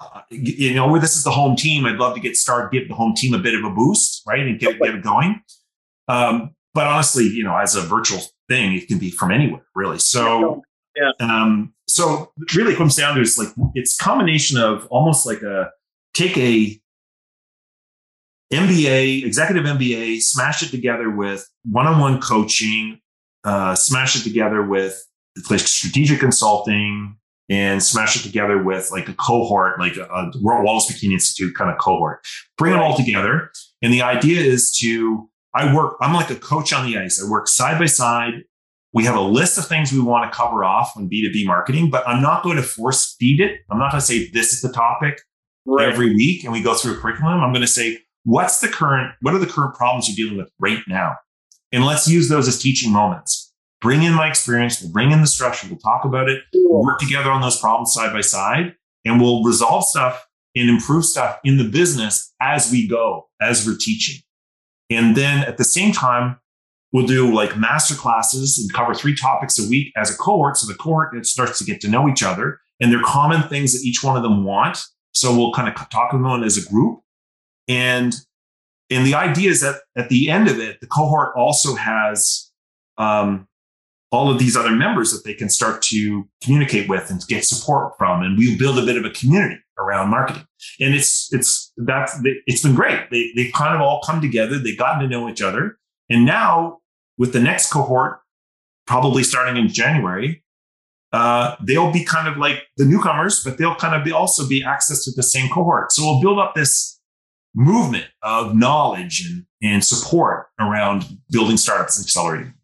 uh, 0.00 0.20
you 0.30 0.74
know, 0.74 0.98
this 0.98 1.16
is 1.16 1.24
the 1.24 1.30
home 1.30 1.56
team. 1.56 1.86
I'd 1.86 1.96
love 1.96 2.14
to 2.14 2.20
get 2.20 2.36
started, 2.36 2.76
give 2.76 2.88
the 2.88 2.94
home 2.94 3.14
team 3.14 3.34
a 3.34 3.38
bit 3.38 3.54
of 3.54 3.64
a 3.64 3.70
boost, 3.70 4.22
right, 4.26 4.40
and 4.40 4.58
get, 4.58 4.78
get 4.78 4.94
it 4.94 5.02
going. 5.02 5.40
Um, 6.08 6.54
but 6.74 6.86
honestly, 6.86 7.24
you 7.24 7.44
know, 7.44 7.56
as 7.56 7.76
a 7.76 7.82
virtual 7.82 8.20
thing, 8.48 8.74
it 8.74 8.88
can 8.88 8.98
be 8.98 9.10
from 9.10 9.30
anywhere, 9.30 9.64
really. 9.74 9.98
So, 9.98 10.62
yeah. 10.96 11.12
Um, 11.20 11.74
so 11.86 12.32
really, 12.54 12.72
it 12.72 12.76
comes 12.76 12.96
down 12.96 13.14
to 13.14 13.20
is 13.20 13.38
like 13.38 13.48
it's 13.74 13.96
combination 13.96 14.58
of 14.58 14.86
almost 14.86 15.26
like 15.26 15.42
a 15.42 15.70
take 16.14 16.36
a 16.36 16.80
MBA, 18.52 19.24
executive 19.24 19.64
MBA, 19.64 20.20
smash 20.20 20.62
it 20.62 20.70
together 20.70 21.10
with 21.10 21.48
one-on-one 21.70 22.20
coaching, 22.20 23.00
uh, 23.44 23.74
smash 23.74 24.16
it 24.16 24.22
together 24.22 24.62
with 24.62 25.04
like 25.50 25.60
strategic 25.60 26.20
consulting 26.20 27.16
and 27.50 27.82
smash 27.82 28.16
it 28.16 28.22
together 28.22 28.62
with 28.62 28.90
like 28.90 29.08
a 29.08 29.14
cohort, 29.14 29.78
like 29.78 29.96
a, 29.96 30.32
Wallace 30.36 30.90
McCain 30.90 31.12
Institute 31.12 31.54
kind 31.54 31.70
of 31.70 31.78
cohort. 31.78 32.24
Bring 32.56 32.72
them 32.72 32.80
all 32.80 32.96
together. 32.96 33.50
And 33.82 33.92
the 33.92 34.02
idea 34.02 34.40
is 34.40 34.74
to, 34.78 35.28
I 35.54 35.74
work, 35.74 35.96
I'm 36.00 36.14
like 36.14 36.30
a 36.30 36.36
coach 36.36 36.72
on 36.72 36.86
the 36.86 36.98
ice. 36.98 37.22
I 37.22 37.28
work 37.28 37.48
side 37.48 37.78
by 37.78 37.86
side. 37.86 38.44
We 38.92 39.04
have 39.04 39.16
a 39.16 39.20
list 39.20 39.58
of 39.58 39.66
things 39.66 39.92
we 39.92 40.00
want 40.00 40.30
to 40.30 40.36
cover 40.36 40.64
off 40.64 40.92
on 40.96 41.08
B2B 41.10 41.44
marketing, 41.46 41.90
but 41.90 42.06
I'm 42.08 42.22
not 42.22 42.44
going 42.44 42.56
to 42.56 42.62
force 42.62 43.16
feed 43.18 43.40
it. 43.40 43.60
I'm 43.70 43.78
not 43.78 43.90
going 43.90 44.00
to 44.00 44.06
say 44.06 44.30
this 44.30 44.52
is 44.52 44.62
the 44.62 44.72
topic 44.72 45.20
right. 45.66 45.88
every 45.88 46.14
week 46.14 46.44
and 46.44 46.52
we 46.52 46.62
go 46.62 46.74
through 46.74 46.94
a 46.94 46.96
curriculum. 46.96 47.40
I'm 47.40 47.52
going 47.52 47.62
to 47.62 47.66
say, 47.66 47.98
what's 48.22 48.60
the 48.60 48.68
current, 48.68 49.12
what 49.20 49.34
are 49.34 49.38
the 49.38 49.46
current 49.46 49.74
problems 49.74 50.08
you're 50.08 50.24
dealing 50.24 50.38
with 50.38 50.50
right 50.58 50.80
now? 50.88 51.16
And 51.72 51.84
let's 51.84 52.08
use 52.08 52.28
those 52.28 52.46
as 52.46 52.58
teaching 52.58 52.92
moments 52.92 53.43
bring 53.84 54.02
in 54.02 54.14
my 54.14 54.26
experience, 54.26 54.80
we'll 54.80 54.90
bring 54.90 55.12
in 55.12 55.20
the 55.20 55.26
structure, 55.26 55.68
we'll 55.68 55.78
talk 55.78 56.06
about 56.06 56.28
it, 56.28 56.42
we'll 56.54 56.82
work 56.82 56.98
together 56.98 57.30
on 57.30 57.42
those 57.42 57.60
problems 57.60 57.92
side 57.92 58.14
by 58.14 58.22
side, 58.22 58.74
and 59.04 59.20
we'll 59.20 59.44
resolve 59.44 59.84
stuff 59.84 60.26
and 60.56 60.70
improve 60.70 61.04
stuff 61.04 61.38
in 61.44 61.58
the 61.58 61.68
business 61.68 62.32
as 62.40 62.72
we 62.72 62.88
go, 62.88 63.28
as 63.42 63.66
we're 63.66 63.76
teaching. 63.78 64.22
And 64.90 65.14
then 65.14 65.44
at 65.44 65.58
the 65.58 65.64
same 65.64 65.92
time, 65.92 66.38
we'll 66.92 67.06
do 67.06 67.32
like 67.32 67.58
master 67.58 67.94
classes 67.94 68.58
and 68.58 68.72
cover 68.72 68.94
three 68.94 69.14
topics 69.14 69.58
a 69.58 69.68
week 69.68 69.92
as 69.96 70.10
a 70.10 70.16
cohort. 70.16 70.56
So 70.56 70.66
the 70.66 70.78
cohort 70.78 71.14
it 71.14 71.26
starts 71.26 71.58
to 71.58 71.64
get 71.64 71.80
to 71.82 71.88
know 71.88 72.08
each 72.08 72.22
other 72.22 72.60
and 72.80 72.90
there 72.90 73.00
are 73.00 73.04
common 73.04 73.42
things 73.42 73.72
that 73.72 73.86
each 73.86 74.02
one 74.02 74.16
of 74.16 74.22
them 74.22 74.44
want. 74.44 74.78
So 75.12 75.36
we'll 75.36 75.52
kind 75.52 75.68
of 75.68 75.74
talk 75.90 76.12
about 76.12 76.36
them 76.36 76.44
as 76.44 76.56
a 76.56 76.68
group. 76.68 77.00
And, 77.68 78.14
and 78.90 79.06
the 79.06 79.14
idea 79.14 79.50
is 79.50 79.60
that 79.60 79.80
at 79.96 80.08
the 80.08 80.30
end 80.30 80.48
of 80.48 80.58
it, 80.58 80.80
the 80.80 80.86
cohort 80.86 81.34
also 81.36 81.74
has 81.74 82.50
um, 82.98 83.48
all 84.14 84.30
of 84.30 84.38
these 84.38 84.56
other 84.56 84.70
members 84.70 85.10
that 85.10 85.24
they 85.24 85.34
can 85.34 85.48
start 85.48 85.82
to 85.82 86.28
communicate 86.42 86.88
with 86.88 87.10
and 87.10 87.20
get 87.26 87.44
support 87.44 87.94
from. 87.98 88.22
And 88.22 88.38
we 88.38 88.56
build 88.56 88.78
a 88.78 88.86
bit 88.86 88.96
of 88.96 89.04
a 89.04 89.10
community 89.10 89.60
around 89.76 90.08
marketing. 90.08 90.46
And 90.80 90.94
it's, 90.94 91.32
it's, 91.32 91.72
that's, 91.76 92.16
it's 92.46 92.62
been 92.62 92.76
great. 92.76 93.10
They, 93.10 93.32
they've 93.34 93.52
kind 93.52 93.74
of 93.74 93.80
all 93.80 94.00
come 94.06 94.20
together. 94.20 94.56
They've 94.58 94.78
gotten 94.78 95.00
to 95.02 95.08
know 95.08 95.28
each 95.28 95.42
other. 95.42 95.78
And 96.08 96.24
now 96.24 96.78
with 97.18 97.32
the 97.32 97.40
next 97.40 97.72
cohort, 97.72 98.20
probably 98.86 99.24
starting 99.24 99.56
in 99.56 99.68
January, 99.68 100.44
uh, 101.12 101.56
they'll 101.60 101.92
be 101.92 102.04
kind 102.04 102.28
of 102.28 102.36
like 102.36 102.62
the 102.76 102.84
newcomers, 102.84 103.42
but 103.42 103.58
they'll 103.58 103.74
kind 103.74 103.96
of 103.96 104.04
be 104.04 104.12
also 104.12 104.46
be 104.46 104.62
accessed 104.62 105.04
to 105.04 105.12
the 105.16 105.22
same 105.24 105.48
cohort. 105.50 105.90
So 105.90 106.04
we'll 106.04 106.20
build 106.20 106.38
up 106.38 106.54
this 106.54 107.00
movement 107.54 108.06
of 108.22 108.54
knowledge 108.54 109.28
and, 109.28 109.44
and 109.62 109.84
support 109.84 110.46
around 110.60 111.18
building 111.30 111.56
startups 111.56 111.98
and 111.98 112.04
accelerating 112.04 112.54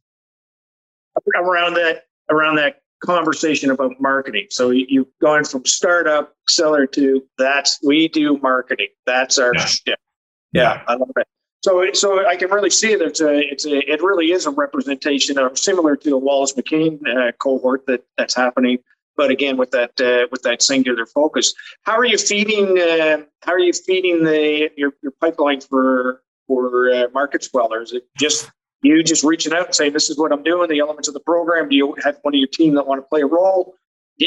around 1.37 1.75
that 1.75 2.05
around 2.31 2.57
that 2.57 2.81
conversation 3.01 3.71
about 3.71 4.01
marketing. 4.01 4.47
So 4.51 4.71
you've 4.71 5.09
gone 5.21 5.45
from 5.45 5.65
startup 5.65 6.35
seller 6.49 6.87
to 6.89 7.23
that's 7.39 7.79
we 7.83 8.09
do 8.09 8.39
marketing. 8.39 8.89
That's 9.07 9.39
our 9.39 9.55
yeah. 9.55 9.65
shit. 9.67 9.99
Yeah, 10.53 10.63
yeah, 10.63 10.83
I 10.87 10.95
love 10.95 11.11
it. 11.17 11.27
So 11.63 11.93
so 11.93 12.27
I 12.27 12.37
can 12.37 12.51
really 12.51 12.71
see 12.71 12.93
it. 12.93 13.03
It's 13.03 13.21
a 13.21 13.39
it's 13.39 13.67
a 13.67 13.91
it 13.91 14.03
really 14.03 14.33
is 14.33 14.47
a 14.47 14.51
representation 14.51 15.39
of 15.39 15.59
similar 15.59 15.97
to 15.97 16.11
the 16.11 16.19
Wallace 16.19 16.55
McCain 16.55 17.01
uh, 17.07 17.33
cohort 17.33 17.87
that 17.87 18.05
that's 18.17 18.35
happening. 18.35 18.79
But 19.17 19.31
again, 19.31 19.57
with 19.59 19.71
that 19.73 20.01
uh, 20.01 20.27
with 20.31 20.43
that 20.43 20.63
singular 20.63 21.05
focus, 21.05 21.53
how 21.83 21.99
are 21.99 22.07
you 22.07 22.17
feeding? 22.17 22.79
Uh, 22.79 23.25
how 23.43 23.53
are 23.53 23.59
you 23.59 23.73
feeding 23.73 24.25
the 24.25 24.71
your, 24.77 24.93
your 25.03 25.13
pipeline 25.21 25.61
for 25.61 26.23
for 26.47 26.91
uh, 26.91 27.09
MarketSwell? 27.09 27.71
Or 27.71 27.83
is 27.83 27.93
it 27.93 28.05
just 28.19 28.51
you 28.83 29.03
just 29.03 29.25
reaching 29.25 29.53
out 29.53 29.67
and 29.67 29.75
saying, 29.75 29.93
this 29.93 30.09
is 30.11 30.19
what 30.19 30.33
I'm 30.33 30.43
doing, 30.43 30.69
the 30.69 30.81
elements 30.81 31.09
of 31.09 31.15
the 31.15 31.21
program. 31.21 31.69
Do 31.69 31.77
you 31.77 31.95
have 32.03 32.19
one 32.23 32.35
of 32.35 32.39
your 32.39 32.49
team 32.49 32.75
that 32.75 32.87
want 32.87 33.01
to 33.01 33.09
play 33.09 33.21
a 33.21 33.27
role? 33.27 33.75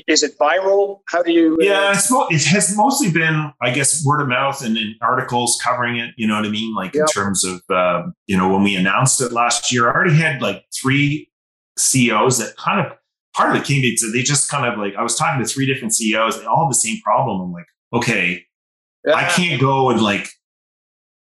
Is 0.08 0.24
it 0.24 0.38
viral? 0.39 1.01
How 1.08 1.22
do 1.22 1.32
you? 1.32 1.54
Uh, 1.62 1.64
yeah, 1.64 1.99
it 2.32 2.43
has 2.45 2.76
mostly 2.76 3.12
been, 3.12 3.51
I 3.62 3.70
guess, 3.72 4.04
word 4.04 4.22
of 4.22 4.28
mouth 4.28 4.64
and 4.64 4.76
in 4.76 4.95
articles 5.01 5.60
covering 5.64 5.97
it. 5.97 6.16
You 6.18 6.26
know 6.26 6.36
what 6.36 6.45
I 6.45 6.49
mean? 6.49 6.74
Like 6.74 6.95
yep. 6.95 7.01
in 7.01 7.08
terms 7.08 7.43
of, 7.43 7.62
uh, 7.70 8.08
you 8.26 8.36
know, 8.36 8.51
when 8.51 8.64
we 8.64 8.76
announced 8.76 9.22
it 9.22 9.32
last 9.32 9.72
year, 9.72 9.88
I 9.89 9.93
already 9.93 10.16
had 10.16 10.41
like 10.41 10.66
three 10.74 11.30
CEOs 11.78 12.39
that 12.39 12.58
kind 12.58 12.86
of 12.86 12.93
part 13.36 13.56
of 13.56 13.62
it 13.62 13.66
came 13.66 13.82
to 13.82 14.12
they 14.12 14.22
just 14.22 14.49
kind 14.49 14.72
of 14.72 14.80
like 14.80 14.95
I 14.95 15.04
was 15.04 15.16
talking 15.16 15.43
to 15.43 15.47
three 15.47 15.66
different 15.66 15.93
CEOs. 15.93 16.39
They 16.39 16.45
all 16.45 16.66
have 16.66 16.72
the 16.72 16.76
same 16.76 16.99
problem. 17.01 17.41
I'm 17.41 17.51
like, 17.51 17.68
okay, 17.93 18.45
yeah. 19.06 19.16
I 19.16 19.30
can't 19.30 19.60
go 19.60 19.89
and 19.89 20.01
like 20.01 20.28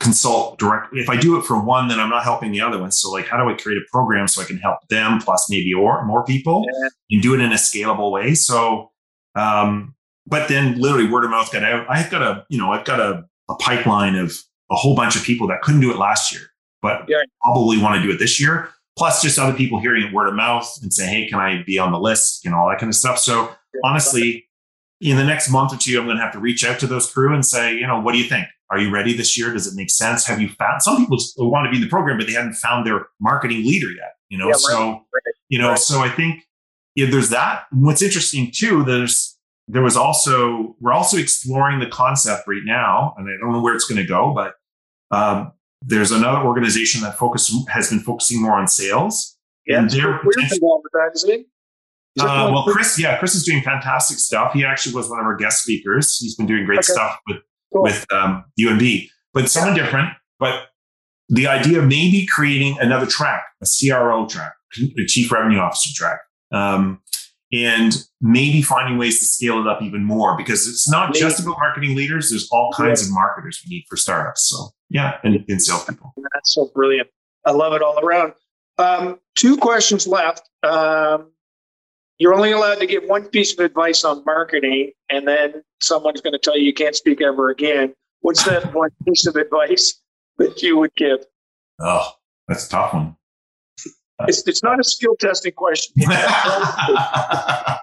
consult 0.08 0.58
directly. 0.58 1.00
If 1.00 1.10
I 1.10 1.16
do 1.16 1.38
it 1.38 1.44
for 1.44 1.62
one, 1.62 1.88
then 1.88 2.00
I'm 2.00 2.08
not 2.08 2.24
helping 2.24 2.50
the 2.50 2.62
other 2.62 2.78
one. 2.78 2.90
So 2.90 3.10
like, 3.10 3.26
how 3.26 3.36
do 3.36 3.50
I 3.50 3.54
create 3.54 3.76
a 3.76 3.84
program 3.92 4.26
so 4.26 4.40
I 4.40 4.46
can 4.46 4.56
help 4.56 4.78
them 4.88 5.20
plus 5.20 5.50
maybe 5.50 5.74
or 5.74 6.02
more 6.06 6.24
people 6.24 6.64
yeah. 6.66 6.88
and 7.10 7.22
do 7.22 7.34
it 7.34 7.40
in 7.40 7.52
a 7.52 7.56
scalable 7.56 8.10
way? 8.10 8.34
So, 8.34 8.90
um, 9.34 9.94
but 10.26 10.48
then 10.48 10.80
literally 10.80 11.06
word 11.06 11.24
of 11.24 11.30
mouth 11.30 11.52
got 11.52 11.62
out. 11.62 11.86
I've 11.90 12.10
got 12.10 12.22
a, 12.22 12.46
you 12.48 12.56
know, 12.56 12.72
I've 12.72 12.86
got 12.86 13.00
a, 13.00 13.24
a 13.50 13.54
pipeline 13.56 14.14
of 14.14 14.32
a 14.70 14.76
whole 14.76 14.96
bunch 14.96 15.14
of 15.14 15.22
people 15.22 15.46
that 15.48 15.60
couldn't 15.60 15.82
do 15.82 15.90
it 15.90 15.98
last 15.98 16.32
year, 16.32 16.42
but 16.80 17.04
yeah. 17.06 17.22
probably 17.42 17.78
want 17.78 18.00
to 18.00 18.02
do 18.02 18.10
it 18.12 18.18
this 18.18 18.40
year. 18.40 18.70
Plus, 18.96 19.22
just 19.22 19.38
other 19.38 19.56
people 19.56 19.78
hearing 19.78 20.02
it 20.02 20.12
word 20.12 20.28
of 20.28 20.34
mouth 20.34 20.68
and 20.82 20.92
saying, 20.92 21.10
"Hey, 21.10 21.28
can 21.28 21.38
I 21.38 21.62
be 21.62 21.78
on 21.78 21.92
the 21.92 22.00
list?" 22.00 22.44
and 22.44 22.52
all 22.54 22.68
that 22.68 22.80
kind 22.80 22.90
of 22.90 22.96
stuff. 22.96 23.18
So 23.18 23.54
honestly, 23.84 24.48
in 25.00 25.16
the 25.16 25.24
next 25.24 25.50
month 25.50 25.72
or 25.72 25.76
two, 25.76 25.98
I'm 25.98 26.06
going 26.06 26.16
to 26.16 26.22
have 26.22 26.32
to 26.32 26.40
reach 26.40 26.64
out 26.64 26.80
to 26.80 26.86
those 26.86 27.10
crew 27.10 27.32
and 27.32 27.44
say, 27.44 27.74
you 27.74 27.86
know, 27.86 28.00
what 28.00 28.12
do 28.12 28.18
you 28.18 28.28
think? 28.28 28.46
Are 28.70 28.78
you 28.78 28.90
ready 28.90 29.16
this 29.16 29.38
year? 29.38 29.52
Does 29.52 29.66
it 29.66 29.74
make 29.76 29.90
sense? 29.90 30.26
Have 30.26 30.40
you 30.40 30.48
found 30.50 30.82
some 30.82 30.98
people 30.98 31.18
want 31.38 31.66
to 31.66 31.70
be 31.70 31.76
in 31.76 31.82
the 31.82 31.88
program, 31.88 32.18
but 32.18 32.26
they 32.26 32.34
haven't 32.34 32.54
found 32.54 32.86
their 32.86 33.06
marketing 33.20 33.64
leader 33.64 33.90
yet? 33.90 34.14
You 34.28 34.38
know, 34.38 34.48
yeah, 34.48 34.54
so 34.56 34.90
right. 34.90 35.34
you 35.48 35.58
know, 35.58 35.70
right. 35.70 35.78
so 35.78 36.00
I 36.00 36.10
think 36.10 36.44
yeah, 36.94 37.06
there's 37.10 37.30
that. 37.30 37.64
What's 37.70 38.02
interesting 38.02 38.50
too, 38.52 38.84
there's 38.84 39.38
there 39.68 39.82
was 39.82 39.96
also 39.96 40.76
we're 40.80 40.92
also 40.92 41.16
exploring 41.16 41.78
the 41.80 41.86
concept 41.86 42.46
right 42.46 42.62
now, 42.64 43.14
and 43.16 43.28
I 43.28 43.36
don't 43.40 43.52
know 43.52 43.62
where 43.62 43.74
it's 43.74 43.84
going 43.84 44.00
to 44.00 44.06
go, 44.06 44.34
but 44.34 44.54
um, 45.10 45.52
there's 45.82 46.10
another 46.10 46.46
organization 46.46 47.00
that 47.02 47.16
focus 47.16 47.54
has 47.68 47.90
been 47.90 48.00
focusing 48.00 48.42
more 48.42 48.58
on 48.58 48.66
sales. 48.66 49.36
Yeah, 49.66 49.80
and 49.80 49.90
they're 49.90 50.20
involved 50.20 50.84
with 50.84 50.92
that, 50.92 51.10
isn't 51.14 51.30
he? 51.30 51.46
Uh, 52.20 52.50
well, 52.52 52.64
Chris, 52.64 52.98
yeah, 52.98 53.18
Chris 53.18 53.34
is 53.34 53.44
doing 53.44 53.62
fantastic 53.62 54.18
stuff. 54.18 54.52
He 54.52 54.64
actually 54.64 54.94
was 54.94 55.08
one 55.08 55.20
of 55.20 55.26
our 55.26 55.36
guest 55.36 55.62
speakers. 55.62 56.18
He's 56.18 56.34
been 56.34 56.46
doing 56.46 56.64
great 56.64 56.78
okay. 56.78 56.92
stuff 56.92 57.18
with 57.28 57.38
cool. 57.72 57.82
with 57.82 58.04
um, 58.12 58.44
UNB, 58.60 59.08
but 59.32 59.50
something 59.50 59.76
yeah. 59.76 59.84
different. 59.84 60.08
But 60.38 60.68
the 61.28 61.46
idea 61.46 61.78
of 61.78 61.86
maybe 61.86 62.26
creating 62.26 62.78
another 62.80 63.06
track, 63.06 63.44
a 63.62 63.66
CRO 63.66 64.26
track, 64.26 64.52
a 64.78 65.06
Chief 65.06 65.30
Revenue 65.30 65.58
Officer 65.58 65.90
track, 65.94 66.20
um, 66.52 67.00
and 67.52 68.04
maybe 68.20 68.62
finding 68.62 68.98
ways 68.98 69.18
to 69.20 69.24
scale 69.24 69.60
it 69.60 69.66
up 69.66 69.80
even 69.82 70.04
more 70.04 70.36
because 70.36 70.66
it's 70.68 70.88
not 70.88 71.10
maybe. 71.10 71.20
just 71.20 71.40
about 71.40 71.56
marketing 71.58 71.96
leaders. 71.96 72.30
There's 72.30 72.48
all 72.52 72.72
kinds 72.76 73.02
yeah. 73.02 73.08
of 73.08 73.14
marketers 73.14 73.62
we 73.64 73.76
need 73.76 73.84
for 73.88 73.96
startups. 73.96 74.48
So 74.48 74.68
yeah, 74.90 75.18
and, 75.24 75.44
and 75.48 75.62
salespeople. 75.62 76.14
That's 76.34 76.54
so 76.54 76.70
brilliant. 76.74 77.08
I 77.44 77.52
love 77.52 77.72
it 77.72 77.82
all 77.82 77.98
around. 77.98 78.34
Um, 78.78 79.18
two 79.34 79.56
questions 79.56 80.06
left. 80.06 80.48
Um, 80.62 81.32
you're 82.18 82.34
only 82.34 82.52
allowed 82.52 82.80
to 82.80 82.86
give 82.86 83.04
one 83.04 83.28
piece 83.28 83.52
of 83.52 83.64
advice 83.64 84.04
on 84.04 84.22
marketing, 84.24 84.92
and 85.10 85.26
then 85.26 85.62
someone's 85.80 86.20
going 86.20 86.32
to 86.32 86.38
tell 86.38 86.56
you 86.56 86.64
you 86.64 86.74
can't 86.74 86.96
speak 86.96 87.22
ever 87.22 87.48
again. 87.50 87.94
What's 88.20 88.44
that 88.44 88.74
one 88.74 88.90
piece 89.06 89.26
of 89.26 89.36
advice 89.36 90.00
that 90.38 90.60
you 90.62 90.76
would 90.78 90.94
give? 90.96 91.20
Oh, 91.80 92.10
that's 92.48 92.66
a 92.66 92.70
tough 92.70 92.94
one. 92.94 93.16
It's, 94.26 94.46
it's 94.48 94.64
not 94.64 94.80
a 94.80 94.84
skill 94.84 95.14
testing 95.20 95.52
question. 95.52 95.94
yeah, 96.06 97.78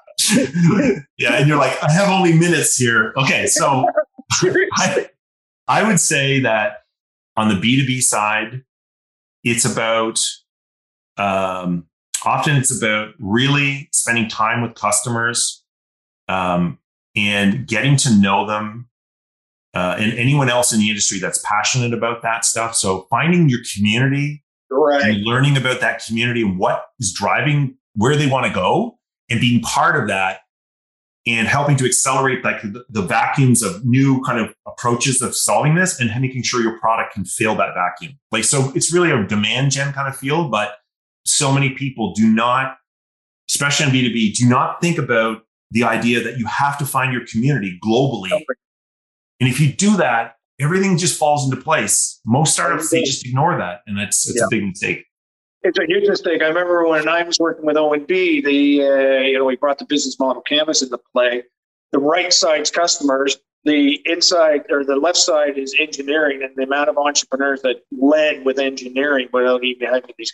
and 1.24 1.48
you're 1.48 1.58
like, 1.58 1.82
I 1.82 1.90
have 1.94 2.10
only 2.10 2.34
minutes 2.38 2.76
here. 2.76 3.14
Okay, 3.16 3.48
so 3.48 3.86
I, 4.74 5.10
I 5.70 5.84
would 5.84 6.02
say 6.02 6.42
that 6.42 6.84
on 7.38 7.48
the 7.48 7.56
B2B 7.56 8.02
side, 8.02 8.64
it's 9.46 9.64
about 9.64 10.20
um, 11.18 11.88
often 12.26 12.56
it's 12.56 12.76
about 12.76 13.14
really 13.20 13.90
spending 13.92 14.28
time 14.28 14.62
with 14.62 14.76
customers 14.76 15.64
um, 16.28 16.80
and 17.16 17.68
getting 17.68 17.96
to 17.98 18.14
know 18.16 18.46
them 18.46 18.90
uh, 19.74 19.96
and 20.00 20.14
anyone 20.14 20.50
else 20.50 20.74
in 20.74 20.80
the 20.80 20.90
industry 20.90 21.20
that's 21.20 21.44
passionate 21.44 21.94
about 21.94 22.22
that 22.22 22.46
stuff. 22.46 22.76
So 22.76 23.08
finding 23.10 23.50
your 23.50 23.60
community 23.76 24.44
right. 24.72 25.04
and 25.04 25.24
learning 25.24 25.58
about 25.58 25.82
that 25.82 26.04
community 26.06 26.42
and 26.42 26.58
what 26.58 26.86
is 27.00 27.14
driving 27.14 27.78
where 27.96 28.16
they 28.16 28.28
want 28.28 28.46
to 28.46 28.54
go 28.54 28.98
and 29.30 29.40
being 29.40 29.62
part 29.62 30.02
of 30.02 30.08
that 30.08 30.42
and 31.28 31.48
helping 31.48 31.76
to 31.78 31.86
accelerate 31.86 32.44
like 32.44 32.62
the, 32.62 32.86
the, 32.90 33.02
vacuums 33.02 33.64
of 33.64 33.84
new 33.84 34.22
kind 34.24 34.40
of 34.40 34.54
approaches 34.68 35.22
of 35.24 35.36
solving 35.36 35.74
this 35.74 36.00
and 36.00 36.12
making 36.22 36.44
sure 36.44 36.62
your 36.62 36.78
product 36.80 37.14
can 37.14 37.26
fill 37.26 37.56
that 37.56 37.74
vacuum. 37.74 38.18
Like, 38.32 38.44
so 38.44 38.72
it's 38.76 38.94
really 38.94 39.10
a 39.10 39.26
demand 39.26 39.72
gen 39.72 39.92
kind 39.92 40.08
of 40.08 40.16
field, 40.16 40.52
but 40.52 40.76
so 41.26 41.52
many 41.52 41.72
people 41.72 42.14
do 42.14 42.28
not, 42.28 42.78
especially 43.50 43.88
on 43.88 43.92
B2B, 43.92 44.36
do 44.36 44.48
not 44.48 44.82
think 44.82 44.98
about 44.98 45.44
the 45.72 45.84
idea 45.84 46.24
that 46.24 46.38
you 46.38 46.46
have 46.46 46.78
to 46.78 46.86
find 46.86 47.12
your 47.12 47.26
community 47.26 47.80
globally. 47.84 48.32
And 49.40 49.50
if 49.50 49.60
you 49.60 49.74
do 49.74 49.98
that, 49.98 50.36
everything 50.60 50.98
just 50.98 51.18
falls 51.18 51.46
into 51.46 51.62
place. 51.62 52.22
Most 52.26 52.54
startups, 52.54 52.90
they 52.90 53.02
just 53.02 53.26
ignore 53.26 53.58
that. 53.58 53.82
And 53.88 53.98
that's, 53.98 54.30
it's 54.30 54.40
yeah. 54.40 54.46
a 54.46 54.50
big 54.50 54.64
mistake. 54.64 55.06
It's 55.64 55.80
a 55.80 55.86
huge 55.88 56.08
mistake. 56.08 56.44
I 56.44 56.48
remember 56.48 56.88
when 56.88 57.10
I 57.10 57.24
was 57.24 57.40
working 57.40 57.66
with 57.66 57.76
UNB, 57.76 58.08
the, 58.08 58.84
uh, 58.84 59.22
you 59.24 59.40
know, 59.40 59.46
we 59.46 59.56
brought 59.56 59.80
the 59.80 59.86
business 59.86 60.20
model 60.20 60.44
canvas 60.44 60.84
into 60.84 61.00
play. 61.12 61.44
The 61.92 62.00
right 62.00 62.32
side's 62.32 62.70
customers, 62.70 63.38
the 63.64 64.00
inside 64.06 64.62
or 64.70 64.86
the 64.86 64.96
left 64.96 65.18
side 65.18 65.58
is 65.58 65.76
engineering 65.80 66.44
and 66.44 66.56
the 66.56 66.64
amount 66.64 66.90
of 66.90 66.98
entrepreneurs 66.98 67.64
that 67.64 67.78
led 67.92 68.46
with 68.46 68.60
engineering 68.60 69.28
without 69.34 69.64
even 69.64 69.88
having 69.88 70.12
these 70.20 70.32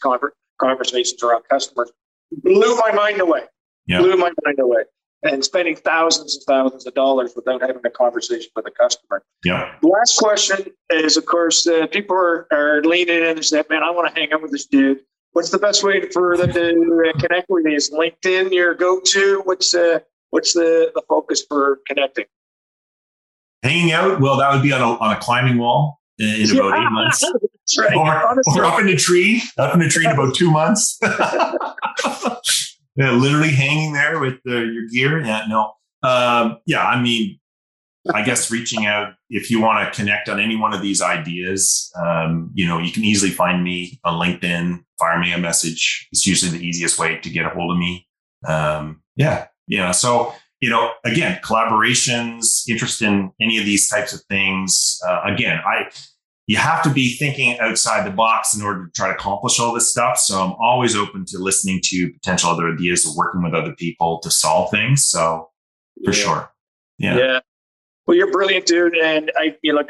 conversations 0.62 1.22
around 1.24 1.44
customers 1.50 1.92
blew 2.32 2.76
my 2.78 2.92
mind 2.92 3.20
away. 3.20 3.42
Yeah. 3.88 4.00
Blew 4.00 4.16
my 4.16 4.32
mind 4.44 4.60
away. 4.60 4.84
And 5.24 5.46
spending 5.46 5.76
thousands 5.76 6.36
and 6.36 6.44
thousands 6.48 6.88
of 6.88 6.96
dollars 6.96 7.34
without 7.36 7.62
having 7.62 7.82
a 7.86 7.92
conversation 7.92 8.50
with 8.56 8.66
a 8.66 8.72
customer. 8.72 9.24
Yeah. 9.46 9.76
The 9.82 9.88
last 9.88 10.18
question 10.18 10.66
is, 10.90 11.16
of 11.16 11.28
course, 11.28 11.68
uh, 11.68 11.86
people 11.88 12.16
are, 12.16 12.48
are 12.52 12.82
leaning 12.82 13.18
in 13.18 13.24
and 13.38 13.46
saying, 13.46 13.66
man, 13.70 13.84
I 13.84 13.92
want 13.92 14.14
to 14.14 14.20
hang 14.20 14.34
out 14.34 14.42
with 14.42 14.52
this 14.52 14.66
dude. 14.66 15.02
What's 15.34 15.52
the 15.52 15.60
best 15.60 15.84
way 15.84 16.10
for 16.10 16.38
them 16.38 16.52
to 16.52 17.14
connect 17.20 17.48
with 17.50 17.66
you? 17.66 17.76
Is 17.76 17.92
LinkedIn 17.92 18.52
your 18.52 18.74
go-to? 18.74 19.42
What's 19.46 19.76
uh, 19.76 20.00
what's 20.32 20.54
the, 20.54 20.92
the 20.96 21.04
focus 21.08 21.46
for 21.48 21.80
connecting? 21.88 22.26
Hanging 23.64 23.92
out, 23.92 24.20
well, 24.20 24.38
that 24.38 24.52
would 24.52 24.64
be 24.64 24.74
on 24.74 24.82
a, 24.82 24.98
on 24.98 25.16
a 25.16 25.20
climbing 25.20 25.60
wall 25.60 26.02
in, 26.18 26.28
in 26.28 26.58
about 26.58 26.80
eight 26.80 26.92
months. 26.92 27.24
Right. 27.78 27.96
Or, 27.96 28.38
or, 28.56 28.66
up 28.66 28.80
in 28.80 28.90
a 28.90 28.96
tree, 28.96 29.44
up 29.58 29.74
in 29.76 29.82
a 29.82 29.90
tree 29.90 30.06
in 30.06 30.12
about 30.12 30.36
two 30.36 30.52
months. 30.52 30.98
yeah, 32.96 33.12
literally 33.12 33.52
hanging 33.52 33.94
there 33.94 34.20
with 34.20 34.36
the, 34.44 34.60
your 34.60 34.88
gear. 34.92 35.24
Yeah, 35.24 35.46
no. 35.48 35.74
Um, 36.04 36.58
yeah, 36.66 36.84
I 36.84 37.02
mean, 37.02 37.40
I 38.14 38.24
guess 38.24 38.50
reaching 38.50 38.86
out 38.86 39.14
if 39.30 39.52
you 39.52 39.62
want 39.62 39.86
to 39.86 39.98
connect 39.98 40.28
on 40.28 40.40
any 40.40 40.56
one 40.56 40.74
of 40.74 40.82
these 40.82 41.02
ideas, 41.02 41.92
um, 42.04 42.52
you 42.54 42.66
know, 42.66 42.80
you 42.80 42.92
can 42.92 43.04
easily 43.04 43.32
find 43.32 43.64
me 43.64 44.00
on 44.04 44.20
LinkedIn. 44.20 44.80
Fire 45.00 45.20
me 45.20 45.32
a 45.32 45.38
message. 45.38 46.08
It's 46.12 46.26
usually 46.26 46.58
the 46.58 46.66
easiest 46.66 46.98
way 46.98 47.18
to 47.18 47.30
get 47.30 47.46
a 47.46 47.50
hold 47.50 47.72
of 47.72 47.78
me. 47.78 48.08
Um, 48.48 49.04
yeah, 49.16 49.48
yeah. 49.68 49.92
So 49.92 50.34
you 50.62 50.70
know, 50.70 50.92
again, 51.04 51.40
collaborations, 51.44 52.70
interest 52.70 53.02
in 53.02 53.32
any 53.42 53.58
of 53.58 53.66
these 53.66 53.90
types 53.90 54.14
of 54.14 54.22
things. 54.30 55.00
Uh, 55.08 55.22
again, 55.26 55.60
I 55.66 55.90
you 56.52 56.58
have 56.58 56.84
to 56.84 56.90
be 56.90 57.14
thinking 57.16 57.58
outside 57.62 58.06
the 58.06 58.12
box 58.12 58.54
in 58.54 58.62
order 58.62 58.86
to 58.86 58.92
try 58.92 59.08
to 59.08 59.14
accomplish 59.14 59.58
all 59.58 59.74
this 59.74 59.90
stuff. 59.90 60.18
So 60.18 60.38
I'm 60.38 60.52
always 60.60 60.98
open 60.98 61.24
to 61.28 61.38
listening 61.38 61.80
to 61.86 62.12
potential 62.12 62.50
other 62.50 62.68
ideas 62.68 63.06
or 63.06 63.16
working 63.16 63.42
with 63.42 63.54
other 63.54 63.74
people 63.74 64.20
to 64.20 64.30
solve 64.30 64.70
things. 64.70 65.06
So 65.06 65.50
for 66.04 66.12
yeah. 66.12 66.24
sure. 66.24 66.52
Yeah. 66.98 67.18
Yeah. 67.18 67.40
Well, 68.06 68.18
you're 68.18 68.34
brilliant, 68.34 68.66
dude. 68.66 68.98
And 68.98 69.32
I, 69.38 69.56
you 69.62 69.72
know, 69.72 69.82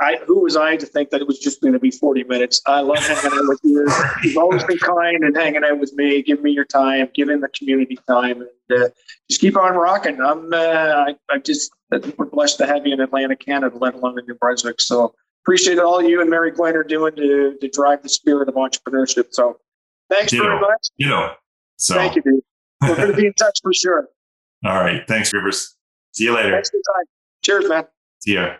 I, 0.00 0.20
who 0.24 0.44
was 0.44 0.56
I 0.56 0.76
to 0.76 0.86
think 0.86 1.10
that 1.10 1.20
it 1.20 1.26
was 1.26 1.40
just 1.40 1.60
going 1.60 1.72
to 1.72 1.80
be 1.80 1.90
40 1.90 2.22
minutes? 2.22 2.62
I 2.64 2.78
love 2.82 2.98
hanging 2.98 3.36
out 3.36 3.48
with 3.48 3.60
you. 3.64 3.88
You've 4.22 4.38
always 4.38 4.62
been 4.62 4.78
kind 4.78 5.24
and 5.24 5.36
hanging 5.36 5.64
out 5.64 5.80
with 5.80 5.94
me, 5.94 6.22
giving 6.22 6.44
me 6.44 6.52
your 6.52 6.64
time, 6.64 7.08
giving 7.12 7.40
the 7.40 7.48
community 7.48 7.98
time, 8.08 8.40
and 8.40 8.82
uh, 8.82 8.88
just 9.28 9.40
keep 9.40 9.56
on 9.56 9.74
rocking. 9.74 10.20
I'm, 10.20 10.52
uh, 10.52 10.58
I, 10.58 11.16
I 11.28 11.38
just, 11.38 11.72
we're 12.16 12.26
blessed 12.26 12.58
to 12.58 12.66
have 12.66 12.86
you 12.86 12.92
in 12.92 13.00
Atlantic, 13.00 13.40
Canada, 13.40 13.76
let 13.80 13.94
alone 13.94 14.16
in 14.20 14.26
New 14.26 14.34
Brunswick. 14.34 14.80
So 14.80 15.12
appreciate 15.44 15.78
all 15.78 16.02
you 16.02 16.20
and 16.20 16.30
Mary 16.30 16.50
Gwen 16.50 16.74
are 16.76 16.84
doing 16.84 17.14
to, 17.16 17.56
to 17.60 17.68
drive 17.68 18.02
the 18.02 18.08
spirit 18.08 18.48
of 18.48 18.54
entrepreneurship. 18.54 19.26
So 19.32 19.58
thanks 20.10 20.32
you 20.32 20.42
very 20.42 20.58
much. 20.58 20.88
You 20.96 21.08
know, 21.08 21.34
so 21.76 21.94
thank 21.94 22.16
you, 22.16 22.22
dude. 22.22 22.40
We're 22.82 22.96
going 22.96 23.10
to 23.10 23.16
be 23.16 23.26
in 23.26 23.34
touch 23.34 23.60
for 23.62 23.72
sure. 23.72 24.08
All 24.64 24.80
right. 24.80 25.06
Thanks, 25.06 25.32
Rivers. 25.32 25.76
See 26.12 26.24
you 26.24 26.34
later. 26.34 26.52
Thanks 26.52 26.70
for 26.70 26.76
your 26.76 26.82
time. 26.96 27.04
Cheers, 27.42 27.68
man. 27.68 27.84
See 28.20 28.34
ya. 28.34 28.54